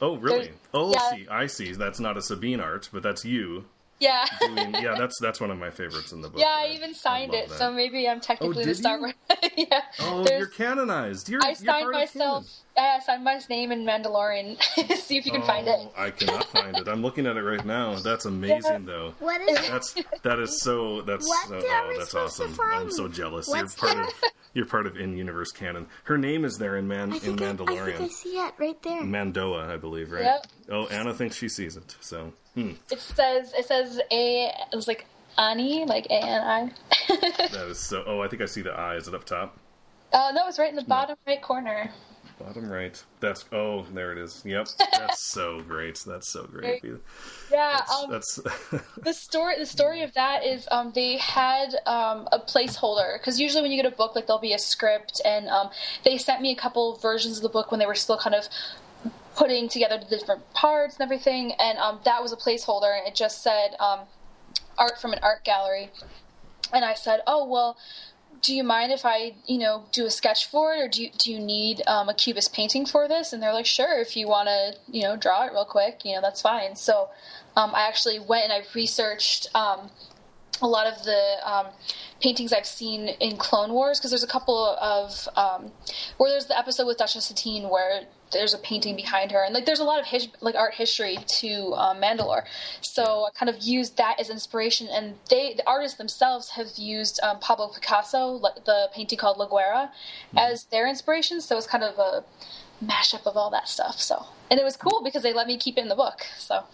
oh, 0.00 0.16
really? 0.16 0.38
There's- 0.46 0.58
Oh, 0.72 0.92
yeah. 0.92 1.10
see, 1.10 1.28
I 1.30 1.46
see. 1.46 1.72
That's 1.72 2.00
not 2.00 2.16
a 2.16 2.22
Sabine 2.22 2.58
art, 2.60 2.88
but 2.92 3.02
that's 3.04 3.24
you. 3.24 3.66
yeah. 4.00 4.24
Doing, 4.40 4.74
yeah, 4.74 4.96
that's 4.98 5.14
that's 5.20 5.40
one 5.40 5.52
of 5.52 5.58
my 5.58 5.70
favorites 5.70 6.10
in 6.12 6.20
the 6.22 6.28
book. 6.28 6.40
Yeah, 6.40 6.46
I 6.48 6.72
even 6.74 6.92
signed 6.94 7.30
love 7.32 7.44
it, 7.44 7.48
that. 7.50 7.58
so 7.58 7.70
maybe 7.72 8.08
I'm 8.08 8.20
technically 8.20 8.62
Oh, 8.64 8.66
the 8.66 8.74
Star 8.74 8.96
you? 8.96 9.02
Wars. 9.02 9.14
yeah. 9.56 9.80
Oh, 10.00 10.26
you're 10.28 10.46
canonized. 10.46 11.28
You're, 11.28 11.42
I 11.42 11.48
you're 11.48 11.54
signed 11.56 11.82
part 11.84 11.94
of 11.94 12.00
myself. 12.00 12.46
I 12.76 12.98
signed 13.00 13.22
my 13.24 13.40
name 13.48 13.70
in 13.72 13.84
Mandalorian. 13.84 14.60
See 14.96 15.16
if 15.16 15.24
you 15.26 15.32
can 15.32 15.42
canon. 15.42 15.46
find 15.64 15.68
it. 15.68 15.92
Oh, 15.96 16.02
I 16.02 16.10
cannot 16.10 16.44
find 16.46 16.76
it. 16.76 16.88
I'm 16.88 17.02
looking 17.02 17.26
at 17.26 17.36
it 17.36 17.42
right 17.42 17.64
now. 17.64 17.94
That's 17.96 18.24
amazing, 18.24 18.84
though. 18.86 19.14
What 19.20 19.40
is 19.42 19.58
it? 19.58 19.70
That's 19.70 19.94
that 20.22 20.38
is 20.40 20.60
so. 20.60 21.02
That's 21.02 21.26
so, 21.26 21.34
oh, 21.54 21.94
that's 21.98 22.14
awesome. 22.14 22.58
I'm 22.60 22.90
so 22.90 23.08
jealous. 23.08 23.48
What's 23.48 23.80
you're 23.80 23.92
part 23.94 24.06
that? 24.06 24.12
of 24.24 24.30
you're 24.54 24.66
part 24.66 24.86
of 24.86 24.96
in 24.96 25.16
universe 25.16 25.52
canon. 25.52 25.86
Her 26.04 26.18
name 26.18 26.44
is 26.44 26.58
there 26.58 26.76
in 26.76 26.88
Man 26.88 27.12
I 27.12 27.16
in 27.16 27.20
think 27.20 27.42
I, 27.42 27.50
I 27.50 27.52
Mandalorian. 27.52 27.84
think 27.98 28.00
I 28.00 28.08
see 28.08 28.38
it 28.38 28.54
right 28.58 28.82
there. 28.82 29.02
Mando'a, 29.02 29.68
I 29.68 29.76
believe, 29.76 30.10
right? 30.12 30.24
Yep. 30.24 30.46
Oh, 30.70 30.86
Anna 30.86 31.14
thinks 31.14 31.36
she 31.36 31.48
sees 31.48 31.76
it. 31.76 31.94
So, 32.00 32.32
hmm, 32.54 32.72
It 32.90 33.00
says 33.00 33.52
it 33.56 33.66
says 33.66 34.00
a 34.10 34.52
it's 34.72 34.88
like 34.88 35.06
Ani, 35.38 35.84
like 35.84 36.06
A 36.06 36.24
N 36.24 36.42
I. 36.42 36.70
that 37.08 37.66
is 37.68 37.78
so. 37.78 38.04
Oh, 38.06 38.20
I 38.20 38.28
think 38.28 38.42
I 38.42 38.46
see 38.46 38.62
the 38.62 38.72
eye. 38.72 38.96
Is 38.96 39.08
it 39.08 39.14
up 39.14 39.24
top? 39.24 39.58
Oh 40.12 40.30
no, 40.34 40.46
it's 40.48 40.58
right 40.58 40.70
in 40.70 40.76
the 40.76 40.84
bottom 40.84 41.16
right 41.26 41.42
corner. 41.42 41.90
Bottom 42.38 42.68
right. 42.68 43.02
That's 43.20 43.44
oh, 43.52 43.82
there 43.94 44.10
it 44.12 44.18
is. 44.18 44.42
Yep, 44.44 44.68
that's 44.92 45.24
so 45.24 45.60
great. 45.60 46.02
That's 46.06 46.28
so 46.28 46.44
great. 46.44 46.82
Yeah, 47.50 47.78
That's, 47.78 47.92
um, 47.92 48.10
that's 48.10 48.40
the 49.02 49.12
story 49.12 49.58
the 49.58 49.66
story 49.66 50.02
of 50.02 50.12
that 50.14 50.44
is 50.44 50.66
um, 50.70 50.92
they 50.94 51.16
had 51.18 51.76
um, 51.86 52.28
a 52.32 52.40
placeholder 52.40 53.18
because 53.18 53.40
usually 53.40 53.62
when 53.62 53.70
you 53.70 53.80
get 53.80 53.92
a 53.92 53.96
book 53.96 54.16
like 54.16 54.26
there'll 54.26 54.40
be 54.40 54.52
a 54.52 54.58
script 54.58 55.20
and 55.24 55.48
um, 55.48 55.70
they 56.04 56.18
sent 56.18 56.42
me 56.42 56.50
a 56.50 56.56
couple 56.56 56.96
versions 56.96 57.36
of 57.36 57.42
the 57.42 57.48
book 57.48 57.70
when 57.70 57.78
they 57.78 57.86
were 57.86 57.94
still 57.94 58.18
kind 58.18 58.34
of 58.34 58.48
putting 59.36 59.68
together 59.68 59.98
the 59.98 60.16
different 60.16 60.52
parts 60.54 60.96
and 60.96 61.02
everything 61.02 61.52
and 61.58 61.78
um, 61.78 62.00
that 62.04 62.22
was 62.22 62.32
a 62.32 62.36
placeholder 62.36 62.96
and 62.96 63.06
it 63.06 63.14
just 63.14 63.42
said 63.42 63.76
um, 63.80 64.00
art 64.78 65.00
from 65.00 65.12
an 65.12 65.18
art 65.22 65.44
gallery 65.44 65.90
and 66.72 66.84
i 66.84 66.94
said 66.94 67.20
oh 67.26 67.46
well 67.46 67.76
do 68.44 68.54
you 68.54 68.62
mind 68.62 68.92
if 68.92 69.06
I, 69.06 69.34
you 69.46 69.58
know, 69.58 69.84
do 69.90 70.04
a 70.04 70.10
sketch 70.10 70.46
for 70.46 70.74
it, 70.74 70.80
or 70.80 70.88
do 70.88 71.02
you, 71.02 71.10
do 71.16 71.32
you 71.32 71.38
need 71.38 71.82
um, 71.86 72.10
a 72.10 72.14
cubist 72.14 72.52
painting 72.52 72.84
for 72.84 73.08
this? 73.08 73.32
And 73.32 73.42
they're 73.42 73.54
like, 73.54 73.64
sure, 73.64 73.98
if 74.00 74.16
you 74.16 74.28
want 74.28 74.48
to, 74.48 74.74
you 74.86 75.02
know, 75.02 75.16
draw 75.16 75.46
it 75.46 75.52
real 75.52 75.64
quick, 75.64 76.02
you 76.04 76.14
know, 76.14 76.20
that's 76.20 76.42
fine. 76.42 76.76
So 76.76 77.08
um, 77.56 77.74
I 77.74 77.88
actually 77.88 78.18
went 78.18 78.44
and 78.44 78.52
I 78.52 78.62
researched 78.74 79.48
um, 79.54 79.90
a 80.60 80.68
lot 80.68 80.86
of 80.86 81.04
the 81.04 81.36
um, 81.42 81.66
paintings 82.20 82.52
I've 82.52 82.66
seen 82.66 83.08
in 83.08 83.38
Clone 83.38 83.72
Wars 83.72 83.98
because 83.98 84.10
there's 84.10 84.24
a 84.24 84.28
couple 84.28 84.76
of 84.80 85.26
um, 85.36 85.72
where 86.18 86.30
there's 86.30 86.46
the 86.46 86.58
episode 86.58 86.86
with 86.86 86.98
Duchess 86.98 87.24
Satine 87.24 87.70
where 87.70 88.02
there's 88.34 88.52
a 88.52 88.58
painting 88.58 88.96
behind 88.96 89.32
her, 89.32 89.42
and 89.42 89.54
like 89.54 89.64
there's 89.64 89.80
a 89.80 89.84
lot 89.84 89.98
of 90.00 90.06
his, 90.06 90.28
like 90.42 90.54
art 90.54 90.74
history 90.74 91.16
to 91.40 91.72
um, 91.74 92.02
Mandalore. 92.02 92.44
So 92.82 93.26
I 93.26 93.30
kind 93.30 93.48
of 93.48 93.62
used 93.62 93.96
that 93.96 94.20
as 94.20 94.28
inspiration, 94.28 94.88
and 94.92 95.14
they, 95.30 95.54
the 95.54 95.66
artists 95.66 95.96
themselves, 95.96 96.50
have 96.50 96.76
used 96.76 97.18
um, 97.22 97.38
Pablo 97.40 97.68
Picasso, 97.68 98.38
the 98.66 98.90
painting 98.92 99.18
called 99.18 99.38
La 99.38 99.46
Guerra, 99.46 99.90
mm-hmm. 100.28 100.38
as 100.38 100.64
their 100.64 100.86
inspiration. 100.86 101.40
So 101.40 101.56
it's 101.56 101.66
kind 101.66 101.82
of 101.82 101.98
a 101.98 102.24
mashup 102.84 103.26
of 103.26 103.36
all 103.36 103.48
that 103.50 103.68
stuff. 103.68 104.00
So 104.00 104.26
and 104.50 104.60
it 104.60 104.64
was 104.64 104.76
cool 104.76 105.02
because 105.02 105.22
they 105.22 105.32
let 105.32 105.46
me 105.46 105.56
keep 105.56 105.78
it 105.78 105.80
in 105.80 105.88
the 105.88 105.94
book. 105.94 106.26
So. 106.38 106.64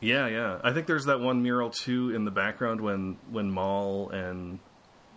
Yeah, 0.00 0.28
yeah. 0.28 0.60
I 0.64 0.72
think 0.72 0.86
there's 0.86 1.04
that 1.04 1.20
one 1.20 1.42
mural 1.42 1.70
too 1.70 2.14
in 2.14 2.24
the 2.24 2.30
background 2.30 2.80
when 2.80 3.18
when 3.30 3.50
Maul 3.50 4.08
and 4.10 4.58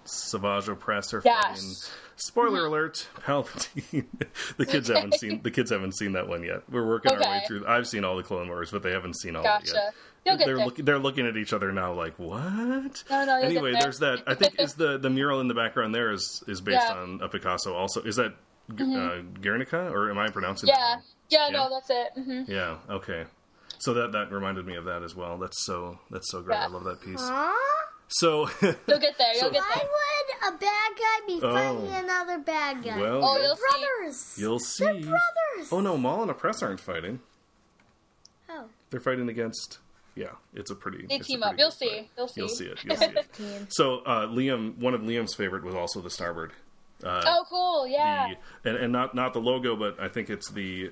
Savage 0.06 0.66
Opress 0.66 1.14
are 1.14 1.22
yes. 1.24 1.44
fighting 1.44 1.76
Spoiler 2.16 2.60
mm-hmm. 2.60 2.68
alert: 2.68 3.08
Palpatine. 3.16 4.06
the 4.58 4.66
kids 4.66 4.90
okay. 4.90 5.00
haven't 5.00 5.20
seen 5.20 5.42
the 5.42 5.52
kids 5.52 5.72
haven't 5.72 5.94
seen 5.98 6.14
that 6.14 6.28
one 6.28 6.44
yet. 6.44 6.62
We're 6.70 6.88
working 6.88 7.12
okay. 7.14 7.26
our 7.26 7.32
way 7.32 7.44
through. 7.48 7.66
I've 7.68 7.88
seen 7.88 8.04
all 8.04 8.16
the 8.16 8.24
Clone 8.24 8.48
Wars, 8.48 8.72
but 8.72 8.84
they 8.84 8.92
haven't 8.92 9.16
seen 9.16 9.36
all 9.36 9.44
gotcha. 9.44 9.72
of 9.72 9.76
it 9.76 9.76
yet. 9.76 9.94
You'll 10.26 10.38
they're 10.38 10.66
looking. 10.66 10.86
They're 10.86 11.00
looking 11.00 11.28
at 11.28 11.36
each 11.36 11.54
other 11.54 11.72
now, 11.72 11.94
like 11.94 12.18
what? 12.18 13.04
No, 13.10 13.26
no. 13.26 13.42
Anyway, 13.42 13.74
there. 13.74 13.82
there's 13.82 14.00
that. 14.00 14.24
I 14.28 14.36
think 14.36 14.60
is 14.60 14.76
the 14.76 14.98
the 14.98 15.10
mural 15.10 15.42
in 15.42 15.48
the 15.48 15.54
background 15.54 15.94
there 15.94 16.12
is 16.12 16.44
is 16.48 16.62
based 16.62 16.88
yeah. 16.88 16.96
on 16.96 17.20
a 17.22 17.28
Picasso. 17.28 17.74
Also, 17.74 18.02
is 18.04 18.16
that 18.18 18.34
mm-hmm. 18.72 18.96
uh, 18.96 19.42
Guernica 19.42 19.90
or 19.90 20.10
am 20.10 20.18
I 20.18 20.30
pronouncing? 20.30 20.70
Yeah. 20.70 20.98
Yeah. 21.30 21.48
Yeah. 21.48 21.58
No, 21.58 21.70
that's 21.70 21.90
it. 21.90 22.10
Mm-hmm. 22.18 22.52
Yeah. 22.52 22.78
Okay. 22.90 23.26
So 23.80 23.96
that 23.96 24.12
that 24.14 24.32
reminded 24.32 24.66
me 24.66 24.76
of 24.76 24.86
that 24.86 25.04
as 25.04 25.16
well. 25.16 25.38
That's 25.38 25.66
so 25.66 26.00
that's 26.12 26.32
so 26.32 26.42
great. 26.42 26.56
Yeah. 26.56 26.66
I 26.66 26.68
love 26.68 26.84
that 26.86 27.02
piece. 27.02 27.30
So 28.08 28.50
you'll 28.62 29.00
get 29.00 29.18
there. 29.18 29.34
You'll 29.34 29.42
so, 29.42 29.52
get 29.52 29.64
there. 29.74 29.86
Why 29.86 30.24
would 30.42 30.54
a 30.54 30.58
bad 30.58 30.92
guy 30.98 31.28
be 31.28 31.40
fighting 31.40 31.94
oh. 31.94 32.04
another 32.04 32.40
bad 32.40 32.84
guy? 32.84 33.00
Well, 33.00 33.22
oh, 33.24 33.38
you'll 33.38 33.56
brothers. 33.56 34.18
See. 34.18 34.42
You'll 34.42 34.60
see. 34.60 34.84
They're 34.84 34.94
brothers. 34.94 35.72
Oh 35.72 35.80
no, 35.80 35.98
Maul 35.98 36.24
and 36.24 36.32
Opress 36.32 36.62
aren't 36.62 36.80
fighting. 36.80 37.20
Oh. 38.50 38.66
They're 38.90 39.00
fighting 39.00 39.30
against. 39.30 39.80
Yeah, 40.16 40.28
it's 40.54 40.70
a 40.70 40.76
pretty. 40.76 41.08
They 41.08 41.20
team 41.20 41.42
up. 41.42 41.56
You'll 41.58 41.72
see. 41.72 42.10
You'll 42.18 42.28
see. 42.28 42.42
You'll 42.42 42.50
see 42.50 42.66
it. 42.66 42.84
You'll 42.84 42.98
see 42.98 43.06
it. 43.06 43.28
so 43.70 44.00
uh, 44.00 44.28
Liam, 44.28 44.78
one 44.78 44.94
of 44.94 45.02
Liam's 45.02 45.34
favorite 45.34 45.64
was 45.64 45.74
also 45.74 46.02
the 46.02 46.10
starbird. 46.10 46.52
Uh, 47.04 47.24
oh, 47.26 47.46
cool! 47.50 47.88
Yeah. 47.88 48.34
The, 48.64 48.70
and, 48.70 48.80
and 48.80 48.94
not 48.94 49.16
not 49.16 49.34
the 49.34 49.40
logo, 49.40 49.76
but 49.76 50.00
I 50.00 50.08
think 50.08 50.30
it's 50.30 50.52
the 50.52 50.92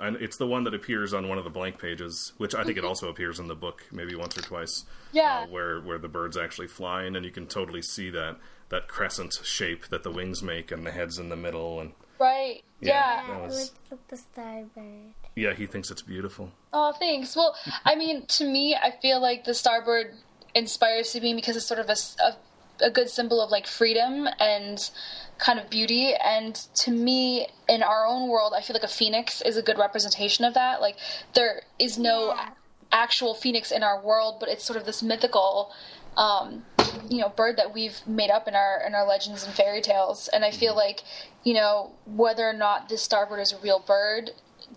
and 0.00 0.16
it's 0.16 0.36
the 0.36 0.46
one 0.46 0.64
that 0.64 0.74
appears 0.74 1.14
on 1.14 1.28
one 1.28 1.38
of 1.38 1.44
the 1.44 1.50
blank 1.50 1.78
pages, 1.78 2.32
which 2.38 2.54
I 2.54 2.64
think 2.64 2.78
it 2.78 2.84
also 2.84 3.08
appears 3.08 3.38
in 3.38 3.48
the 3.48 3.54
book 3.54 3.84
maybe 3.92 4.14
once 4.14 4.36
or 4.36 4.42
twice. 4.42 4.84
Yeah, 5.12 5.40
uh, 5.40 5.46
where 5.46 5.80
where 5.80 5.98
the 5.98 6.08
birds 6.08 6.36
actually 6.36 6.68
flying, 6.68 7.16
and 7.16 7.24
you 7.24 7.30
can 7.30 7.46
totally 7.46 7.82
see 7.82 8.10
that 8.10 8.36
that 8.70 8.88
crescent 8.88 9.40
shape 9.42 9.88
that 9.88 10.02
the 10.02 10.10
wings 10.10 10.42
make, 10.42 10.72
and 10.72 10.86
the 10.86 10.90
head's 10.90 11.18
in 11.18 11.28
the 11.28 11.36
middle, 11.36 11.80
and 11.80 11.92
right. 12.18 12.62
Yeah, 12.80 13.26
yeah. 13.28 13.40
Was, 13.42 13.72
the 14.08 14.16
starbird. 14.16 15.12
Yeah, 15.36 15.52
he 15.54 15.66
thinks 15.66 15.90
it's 15.90 16.02
beautiful. 16.02 16.50
Oh, 16.72 16.92
thanks. 16.92 17.36
Well, 17.36 17.54
I 17.84 17.94
mean, 17.94 18.26
to 18.26 18.44
me, 18.44 18.74
I 18.74 18.92
feel 19.02 19.20
like 19.20 19.44
the 19.44 19.52
starbird 19.52 20.14
inspires 20.54 21.12
to 21.12 21.20
me 21.20 21.34
because 21.34 21.56
it's 21.56 21.66
sort 21.66 21.80
of 21.80 21.88
a, 21.88 21.96
a 22.22 22.36
a 22.82 22.90
good 22.90 23.08
symbol 23.08 23.40
of 23.40 23.50
like 23.50 23.66
freedom 23.66 24.28
and 24.38 24.90
kind 25.38 25.58
of 25.58 25.70
beauty. 25.70 26.12
And 26.14 26.54
to 26.76 26.90
me, 26.90 27.48
in 27.68 27.82
our 27.82 28.06
own 28.06 28.28
world, 28.28 28.52
I 28.56 28.62
feel 28.62 28.74
like 28.74 28.82
a 28.82 28.88
phoenix 28.88 29.40
is 29.40 29.56
a 29.56 29.62
good 29.62 29.78
representation 29.78 30.44
of 30.44 30.54
that. 30.54 30.80
Like 30.80 30.96
there 31.34 31.62
is 31.78 31.98
no 31.98 32.34
yeah. 32.34 32.50
actual 32.92 33.34
phoenix 33.34 33.70
in 33.70 33.82
our 33.82 34.00
world, 34.00 34.36
but 34.40 34.48
it's 34.48 34.64
sort 34.64 34.78
of 34.78 34.86
this 34.86 35.02
mythical. 35.02 35.72
Um, 36.16 36.64
you 37.08 37.18
know, 37.18 37.28
bird 37.28 37.56
that 37.56 37.72
we've 37.72 38.04
made 38.06 38.30
up 38.30 38.48
in 38.48 38.54
our 38.54 38.82
in 38.84 38.94
our 38.94 39.06
legends 39.06 39.44
and 39.44 39.54
fairy 39.54 39.80
tales, 39.80 40.28
and 40.28 40.44
I 40.44 40.50
feel 40.50 40.74
like, 40.74 41.02
you 41.44 41.54
know, 41.54 41.92
whether 42.04 42.48
or 42.48 42.52
not 42.52 42.88
this 42.88 43.06
starbird 43.06 43.40
is 43.40 43.52
a 43.52 43.58
real 43.58 43.78
bird 43.78 44.30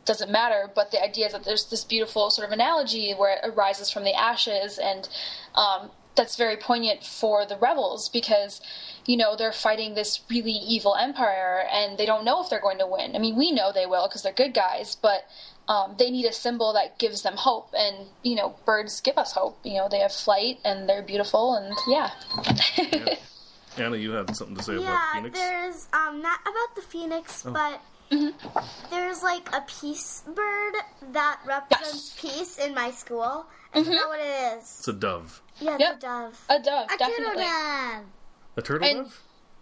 doesn't 0.06 0.32
matter. 0.32 0.70
But 0.74 0.92
the 0.92 1.02
idea 1.02 1.28
is 1.28 1.34
that 1.34 1.44
there's 1.44 1.70
this 1.70 1.84
beautiful 1.84 2.30
sort 2.30 2.48
of 2.48 2.52
analogy 2.52 3.14
where 3.14 3.38
it 3.38 3.40
arises 3.44 3.90
from 3.90 4.04
the 4.04 4.14
ashes, 4.14 4.78
and 4.78 5.10
um, 5.56 5.90
that's 6.16 6.36
very 6.36 6.58
poignant 6.58 7.04
for 7.04 7.46
the 7.46 7.58
rebels 7.58 8.10
because 8.10 8.62
you 9.06 9.18
know 9.18 9.36
they're 9.36 9.52
fighting 9.52 9.96
this 9.96 10.22
really 10.30 10.52
evil 10.52 10.96
empire 10.96 11.64
and 11.72 11.98
they 11.98 12.06
don't 12.06 12.24
know 12.24 12.42
if 12.42 12.50
they're 12.50 12.62
going 12.62 12.80
to 12.80 12.88
win. 12.88 13.16
I 13.16 13.20
mean, 13.20 13.36
we 13.36 13.52
know 13.52 13.72
they 13.72 13.86
will 13.86 14.08
because 14.08 14.24
they're 14.24 14.34
good 14.34 14.54
guys, 14.54 14.96
but 14.96 15.26
um, 15.68 15.96
they 15.98 16.12
need 16.12 16.26
a 16.26 16.34
symbol 16.34 16.74
that 16.74 17.00
gives 17.00 17.22
them 17.22 17.36
hope, 17.38 17.70
and 17.78 18.08
you 18.22 18.36
know, 18.36 18.56
birds 18.66 19.00
give 19.02 19.18
us 19.18 19.34
hope. 19.34 19.58
You 19.64 19.78
know, 19.78 19.88
they 19.90 20.00
have 20.00 20.12
flight 20.12 20.60
and 20.66 20.90
they're 20.90 21.04
beautiful, 21.04 21.56
and 21.56 21.76
yeah. 21.88 22.12
yeah. 22.78 23.16
Anna, 23.78 23.98
you 23.98 24.12
had 24.12 24.36
something 24.36 24.56
to 24.56 24.64
say 24.64 24.74
yeah, 24.74 24.82
about 24.82 25.16
Phoenix? 25.16 25.40
there's 25.40 25.88
um, 25.94 26.22
not 26.22 26.40
about 26.42 26.76
the 26.76 26.82
Phoenix, 26.82 27.46
oh. 27.46 27.52
but 27.52 27.82
Mm-hmm. 28.12 28.60
There's 28.90 29.24
like 29.24 29.50
a 29.54 29.62
peace 29.62 30.24
bird 30.28 30.74
that 31.12 31.40
represents 31.46 32.16
yes. 32.24 32.36
peace 32.36 32.58
in 32.58 32.74
my 32.74 32.92
school. 32.92 33.46
I 33.74 33.80
mm-hmm. 33.80 33.92
know 33.92 34.08
what 34.08 34.20
it 34.20 34.58
is. 34.58 34.64
It's 34.80 34.88
a 34.88 34.94
dove. 34.94 35.42
Yeah, 35.60 35.78
yep. 35.80 35.98
a 35.98 36.00
dove. 36.00 36.46
A 36.50 36.60
dove, 36.60 36.88
a 36.94 36.98
definitely. 36.98 37.26
turtle 37.26 37.42
dove. 37.42 38.06
A 38.56 38.62
turtle 38.62 38.88
and 38.88 38.98
dove? 39.06 39.22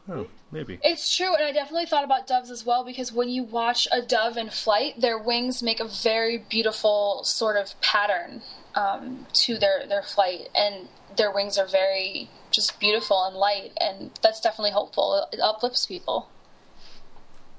Oh, 0.09 0.27
maybe. 0.51 0.79
It's 0.83 1.15
true, 1.15 1.33
and 1.35 1.43
I 1.43 1.51
definitely 1.51 1.85
thought 1.85 2.03
about 2.03 2.27
doves 2.27 2.49
as 2.49 2.65
well 2.65 2.83
because 2.83 3.13
when 3.13 3.29
you 3.29 3.43
watch 3.43 3.87
a 3.91 4.01
dove 4.01 4.35
in 4.35 4.49
flight, 4.49 4.99
their 4.99 5.17
wings 5.17 5.61
make 5.61 5.79
a 5.79 5.87
very 5.87 6.37
beautiful 6.37 7.21
sort 7.23 7.55
of 7.55 7.79
pattern 7.81 8.41
um, 8.75 9.27
to 9.33 9.57
their, 9.57 9.85
their 9.87 10.01
flight, 10.01 10.49
and 10.55 10.87
their 11.17 11.31
wings 11.31 11.57
are 11.57 11.67
very 11.67 12.29
just 12.49 12.79
beautiful 12.79 13.23
and 13.25 13.35
light, 13.35 13.71
and 13.79 14.11
that's 14.21 14.41
definitely 14.41 14.71
hopeful. 14.71 15.27
It 15.31 15.39
uplifts 15.39 15.85
people. 15.85 16.29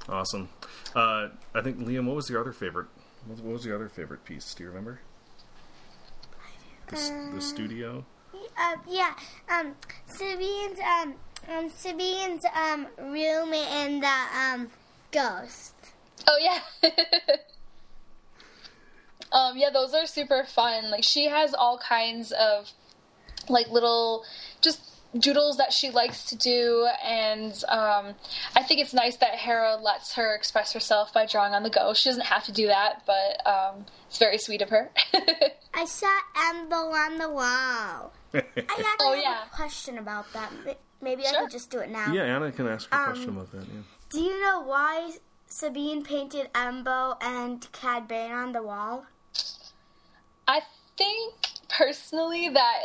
Awesome. 0.09 0.49
Uh, 0.95 1.29
I 1.55 1.61
think 1.63 1.79
Liam, 1.79 2.07
what 2.07 2.17
was 2.17 2.29
your 2.29 2.41
other 2.41 2.53
favorite? 2.53 2.89
What 3.27 3.43
was 3.43 3.65
your 3.65 3.77
other 3.77 3.89
favorite 3.89 4.25
piece? 4.25 4.53
Do 4.55 4.65
you 4.65 4.69
remember? 4.69 5.01
The, 6.89 7.31
the 7.35 7.41
studio. 7.41 8.05
Uh, 8.35 8.77
yeah. 8.87 9.15
Um, 9.51 9.75
Sabine's 10.07 10.79
um, 10.81 11.15
um, 11.49 11.71
Sabine's 11.71 12.45
um 12.55 12.87
room 12.99 13.53
in 13.55 14.01
the 14.01 14.17
um 14.37 14.69
ghost. 15.11 15.75
Oh 16.27 16.39
yeah. 16.41 16.61
um, 19.33 19.57
yeah, 19.57 19.71
those 19.73 19.95
are 19.95 20.07
super 20.07 20.45
fun. 20.45 20.91
Like 20.91 21.05
she 21.05 21.27
has 21.27 21.55
all 21.55 21.79
kinds 21.79 22.33
of 22.33 22.71
like 23.49 23.69
little 23.71 24.25
just 24.25 24.52
doodles 25.19 25.59
that 25.59 25.73
she 25.73 25.91
likes 25.91 26.25
to 26.27 26.37
do, 26.37 26.89
and 27.05 27.53
um, 27.69 28.15
I 28.57 28.63
think 28.63 28.81
it's 28.81 28.95
nice 28.95 29.17
that 29.19 29.35
Hera 29.35 29.77
lets 29.77 30.15
her 30.15 30.35
express 30.35 30.73
herself 30.73 31.13
by 31.13 31.27
drawing 31.27 31.53
on 31.55 31.63
the 31.63 31.71
go. 31.71 31.95
She 31.95 32.09
doesn't 32.09 32.25
have 32.25 32.45
to 32.45 32.53
do 32.53 32.67
that, 32.69 33.03
but 33.07 33.47
um, 33.47 33.87
it's 34.09 34.19
very 34.19 34.39
sweet 34.39 34.63
of 34.63 34.71
her. 34.71 34.91
I 35.75 35.85
saw 35.85 36.19
Embo 36.37 36.93
on 36.93 37.19
the 37.19 37.31
wall. 37.31 38.13
I 38.35 38.43
actually 38.57 38.97
oh, 39.01 39.15
yeah. 39.15 39.35
have 39.35 39.47
a 39.53 39.57
question 39.57 39.99
about 39.99 40.33
that. 40.33 40.51
Maybe 41.01 41.25
sure. 41.25 41.37
I 41.37 41.41
could 41.43 41.51
just 41.51 41.71
do 41.71 41.79
it 41.79 41.91
now. 41.91 42.13
Yeah, 42.13 42.23
Anna 42.23 42.53
can 42.53 42.69
ask 42.69 42.91
a 42.93 42.97
um, 42.97 43.05
question 43.07 43.29
about 43.31 43.53
that. 43.53 43.65
Yeah. 43.67 43.83
Do 44.11 44.21
you 44.21 44.41
know 44.41 44.63
why 44.63 45.13
Sabine 45.47 46.03
painted 46.03 46.53
Embo 46.55 47.17
and 47.23 47.71
Cad 47.73 48.09
Bane 48.09 48.33
on 48.33 48.53
the 48.53 48.63
wall? 48.63 49.05
I 50.47 50.63
think 50.97 51.35
personally 51.69 52.49
that 52.49 52.79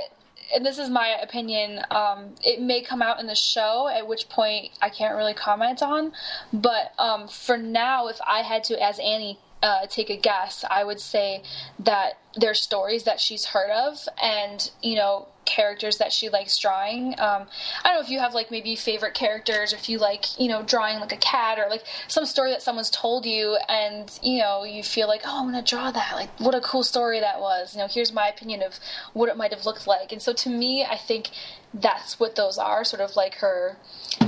and 0.53 0.65
this 0.65 0.77
is 0.77 0.89
my 0.89 1.17
opinion, 1.21 1.81
um, 1.91 2.35
it 2.43 2.61
may 2.61 2.81
come 2.81 3.01
out 3.01 3.19
in 3.19 3.27
the 3.27 3.35
show, 3.35 3.87
at 3.87 4.07
which 4.07 4.29
point 4.29 4.71
I 4.81 4.89
can't 4.89 5.15
really 5.15 5.33
comment 5.33 5.81
on. 5.81 6.13
But 6.53 6.93
um, 6.97 7.27
for 7.27 7.57
now, 7.57 8.07
if 8.07 8.19
I 8.25 8.41
had 8.41 8.63
to, 8.65 8.81
as 8.81 8.99
Annie, 8.99 9.39
uh, 9.61 9.87
take 9.87 10.09
a 10.09 10.17
guess, 10.17 10.63
I 10.69 10.83
would 10.83 10.99
say 10.99 11.43
that 11.79 12.19
there's 12.35 12.61
stories 12.61 13.03
that 13.03 13.19
she's 13.19 13.45
heard 13.45 13.71
of, 13.71 13.97
and 14.21 14.69
you 14.81 14.95
know, 14.95 15.27
characters 15.57 15.97
that 15.97 16.13
she 16.13 16.29
likes 16.29 16.57
drawing. 16.57 17.13
Um, 17.19 17.47
I 17.83 17.89
don't 17.89 17.95
know 17.95 18.01
if 18.01 18.09
you 18.09 18.19
have 18.19 18.35
like 18.35 18.51
maybe 18.51 18.75
favorite 18.75 19.15
characters, 19.15 19.73
or 19.73 19.77
if 19.77 19.89
you 19.89 19.97
like 19.97 20.39
you 20.39 20.47
know 20.47 20.61
drawing 20.61 20.99
like 20.99 21.11
a 21.11 21.17
cat 21.17 21.57
or 21.57 21.67
like 21.69 21.83
some 22.07 22.25
story 22.25 22.51
that 22.51 22.61
someone's 22.61 22.91
told 22.91 23.25
you, 23.25 23.57
and 23.67 24.17
you 24.21 24.39
know 24.39 24.63
you 24.63 24.83
feel 24.83 25.07
like 25.07 25.21
oh 25.25 25.39
I'm 25.39 25.45
gonna 25.45 25.63
draw 25.63 25.89
that. 25.91 26.11
Like 26.13 26.29
what 26.39 26.53
a 26.53 26.61
cool 26.61 26.83
story 26.83 27.19
that 27.19 27.39
was. 27.41 27.73
You 27.73 27.81
know 27.81 27.87
here's 27.87 28.13
my 28.13 28.27
opinion 28.27 28.61
of 28.61 28.79
what 29.13 29.29
it 29.29 29.37
might 29.37 29.51
have 29.51 29.65
looked 29.65 29.87
like. 29.87 30.11
And 30.11 30.21
so 30.21 30.31
to 30.33 30.49
me, 30.49 30.85
I 30.85 30.97
think 30.97 31.29
that's 31.73 32.19
what 32.19 32.35
those 32.35 32.57
are, 32.57 32.83
sort 32.83 33.01
of 33.01 33.15
like 33.15 33.35
her 33.35 33.77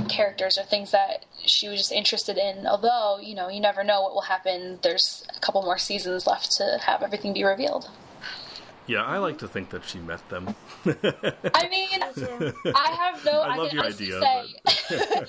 characters 0.08 0.58
or 0.58 0.62
things 0.62 0.90
that 0.90 1.24
she 1.46 1.68
was 1.68 1.78
just 1.78 1.92
interested 1.92 2.36
in. 2.36 2.66
Although, 2.66 3.18
you 3.22 3.34
know, 3.34 3.48
you 3.48 3.60
never 3.60 3.82
know 3.84 4.02
what 4.02 4.14
will 4.14 4.22
happen. 4.22 4.78
There's 4.82 5.24
a 5.34 5.40
couple 5.40 5.62
more 5.62 5.78
seasons 5.78 6.26
left 6.26 6.52
to 6.58 6.78
have 6.84 7.02
everything 7.02 7.32
be 7.32 7.44
revealed. 7.44 7.88
Yeah, 8.90 9.04
I 9.04 9.18
like 9.18 9.38
to 9.38 9.48
think 9.48 9.70
that 9.70 9.84
she 9.84 9.98
met 9.98 10.26
them. 10.30 10.54
I 10.84 11.68
mean, 11.68 12.02
I 12.74 12.90
have 12.98 13.24
no. 13.24 13.40
I, 13.42 13.54
I 13.54 13.56
love 13.56 13.68
can 13.68 13.76
your 13.76 13.84
honestly 13.84 14.06
idea, 14.14 14.20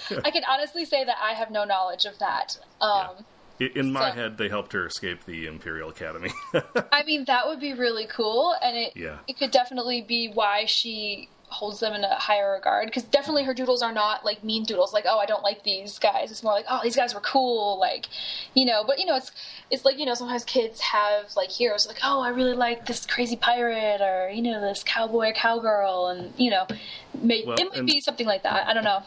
say, 0.09 0.17
I 0.25 0.31
can 0.31 0.43
honestly 0.49 0.85
say 0.85 1.03
that 1.03 1.17
I 1.21 1.33
have 1.33 1.51
no 1.51 1.63
knowledge 1.63 2.05
of 2.05 2.17
that. 2.19 2.57
Um, 2.81 3.23
I- 3.59 3.71
In 3.75 3.91
my 3.93 4.09
So- 4.09 4.15
head, 4.15 4.37
they 4.39 4.49
helped 4.49 4.73
her 4.73 4.85
escape 4.87 5.25
the 5.25 5.45
Imperial 5.45 5.89
Academy. 5.89 6.31
I 6.91 7.03
mean, 7.03 7.25
that 7.25 7.45
would 7.47 7.59
be 7.59 7.73
really 7.73 8.07
cool, 8.07 8.55
and 8.63 8.75
it 8.75 8.93
Yeah. 8.97 9.19
it 9.27 9.37
could 9.37 9.51
definitely 9.51 10.01
be 10.01 10.27
why 10.33 10.65
she 10.65 11.29
holds 11.51 11.79
them 11.79 11.93
in 11.93 12.03
a 12.03 12.15
higher 12.15 12.51
regard. 12.53 12.87
Because 12.87 13.03
definitely 13.03 13.43
her 13.43 13.53
doodles 13.53 13.81
are 13.83 13.91
not 13.93 14.25
like 14.25 14.43
mean 14.43 14.63
doodles, 14.63 14.93
like 14.93 15.05
oh 15.07 15.19
I 15.19 15.25
don't 15.25 15.43
like 15.43 15.63
these 15.63 15.99
guys. 15.99 16.31
It's 16.31 16.43
more 16.43 16.53
like 16.53 16.65
oh 16.69 16.79
these 16.83 16.95
guys 16.95 17.13
were 17.13 17.19
cool, 17.21 17.79
like 17.79 18.07
you 18.55 18.65
know. 18.65 18.83
But 18.85 18.99
you 18.99 19.05
know 19.05 19.15
it's 19.17 19.31
it's 19.69 19.85
like 19.85 19.99
you 19.99 20.05
know 20.05 20.13
sometimes 20.13 20.43
kids 20.45 20.79
have 20.81 21.31
like 21.35 21.49
heroes 21.49 21.87
like 21.87 21.99
oh 22.03 22.21
I 22.21 22.29
really 22.29 22.53
like 22.53 22.85
this 22.85 23.05
crazy 23.05 23.35
pirate 23.35 24.01
or 24.01 24.29
you 24.29 24.41
know 24.41 24.59
this 24.61 24.83
cowboy 24.83 25.33
cowgirl, 25.33 26.07
and 26.07 26.33
you 26.37 26.49
know 26.49 26.65
may, 27.21 27.43
Well, 27.45 27.57
it 27.59 27.65
might 27.69 27.77
and- 27.77 27.87
be 27.87 28.01
something 28.01 28.25
like 28.27 28.43
that. 28.43 28.67
I 28.67 28.73
don't 28.73 28.83
know 28.83 29.03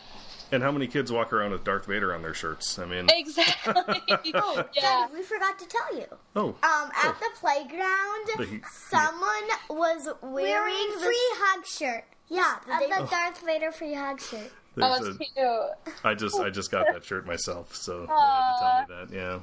and 0.52 0.62
how 0.62 0.70
many 0.70 0.87
kids 0.87 1.11
walk 1.11 1.33
around 1.33 1.50
with 1.50 1.64
Darth 1.64 1.87
Vader 1.87 2.14
on 2.14 2.22
their 2.22 2.35
shirts? 2.35 2.78
I 2.78 2.85
mean, 2.85 3.09
exactly. 3.11 3.72
Oh, 4.35 4.64
yeah. 4.74 4.83
Daddy, 4.83 5.14
we 5.14 5.22
forgot 5.22 5.59
to 5.59 5.66
tell 5.66 5.96
you. 5.96 6.04
oh, 6.37 6.48
Um, 6.62 6.90
at 7.02 7.18
the 7.18 7.30
playground, 7.40 8.26
The- 8.37 8.61
someone 8.70 9.48
was 9.68 10.07
wearing, 10.22 10.74
the 10.94 11.00
free 11.00 11.16
hug 11.38 11.66
shirt. 11.66 12.04
Yeah, 12.28 12.56
the, 12.66 12.87
the 12.88 13.06
Darth 13.10 13.44
Vader 13.44 13.70
free 13.72 13.94
hug 13.94 14.20
shirt. 14.20 14.50
there's 14.76 14.90
Oh, 14.90 14.94
a- 14.94 15.04
that's 15.04 15.16
cute. 15.18 15.96
I 16.04 16.14
just 16.14 16.38
I 16.40 16.50
just 16.50 16.70
got 16.70 16.87
that 16.92 17.04
shirt 17.08 17.26
myself, 17.26 17.74
so 17.76 18.00
they 18.00 18.06
had 18.06 18.87
to 18.87 18.87
tell 18.88 18.98
me 18.98 19.06
that. 19.06 19.14
Yeah, 19.14 19.38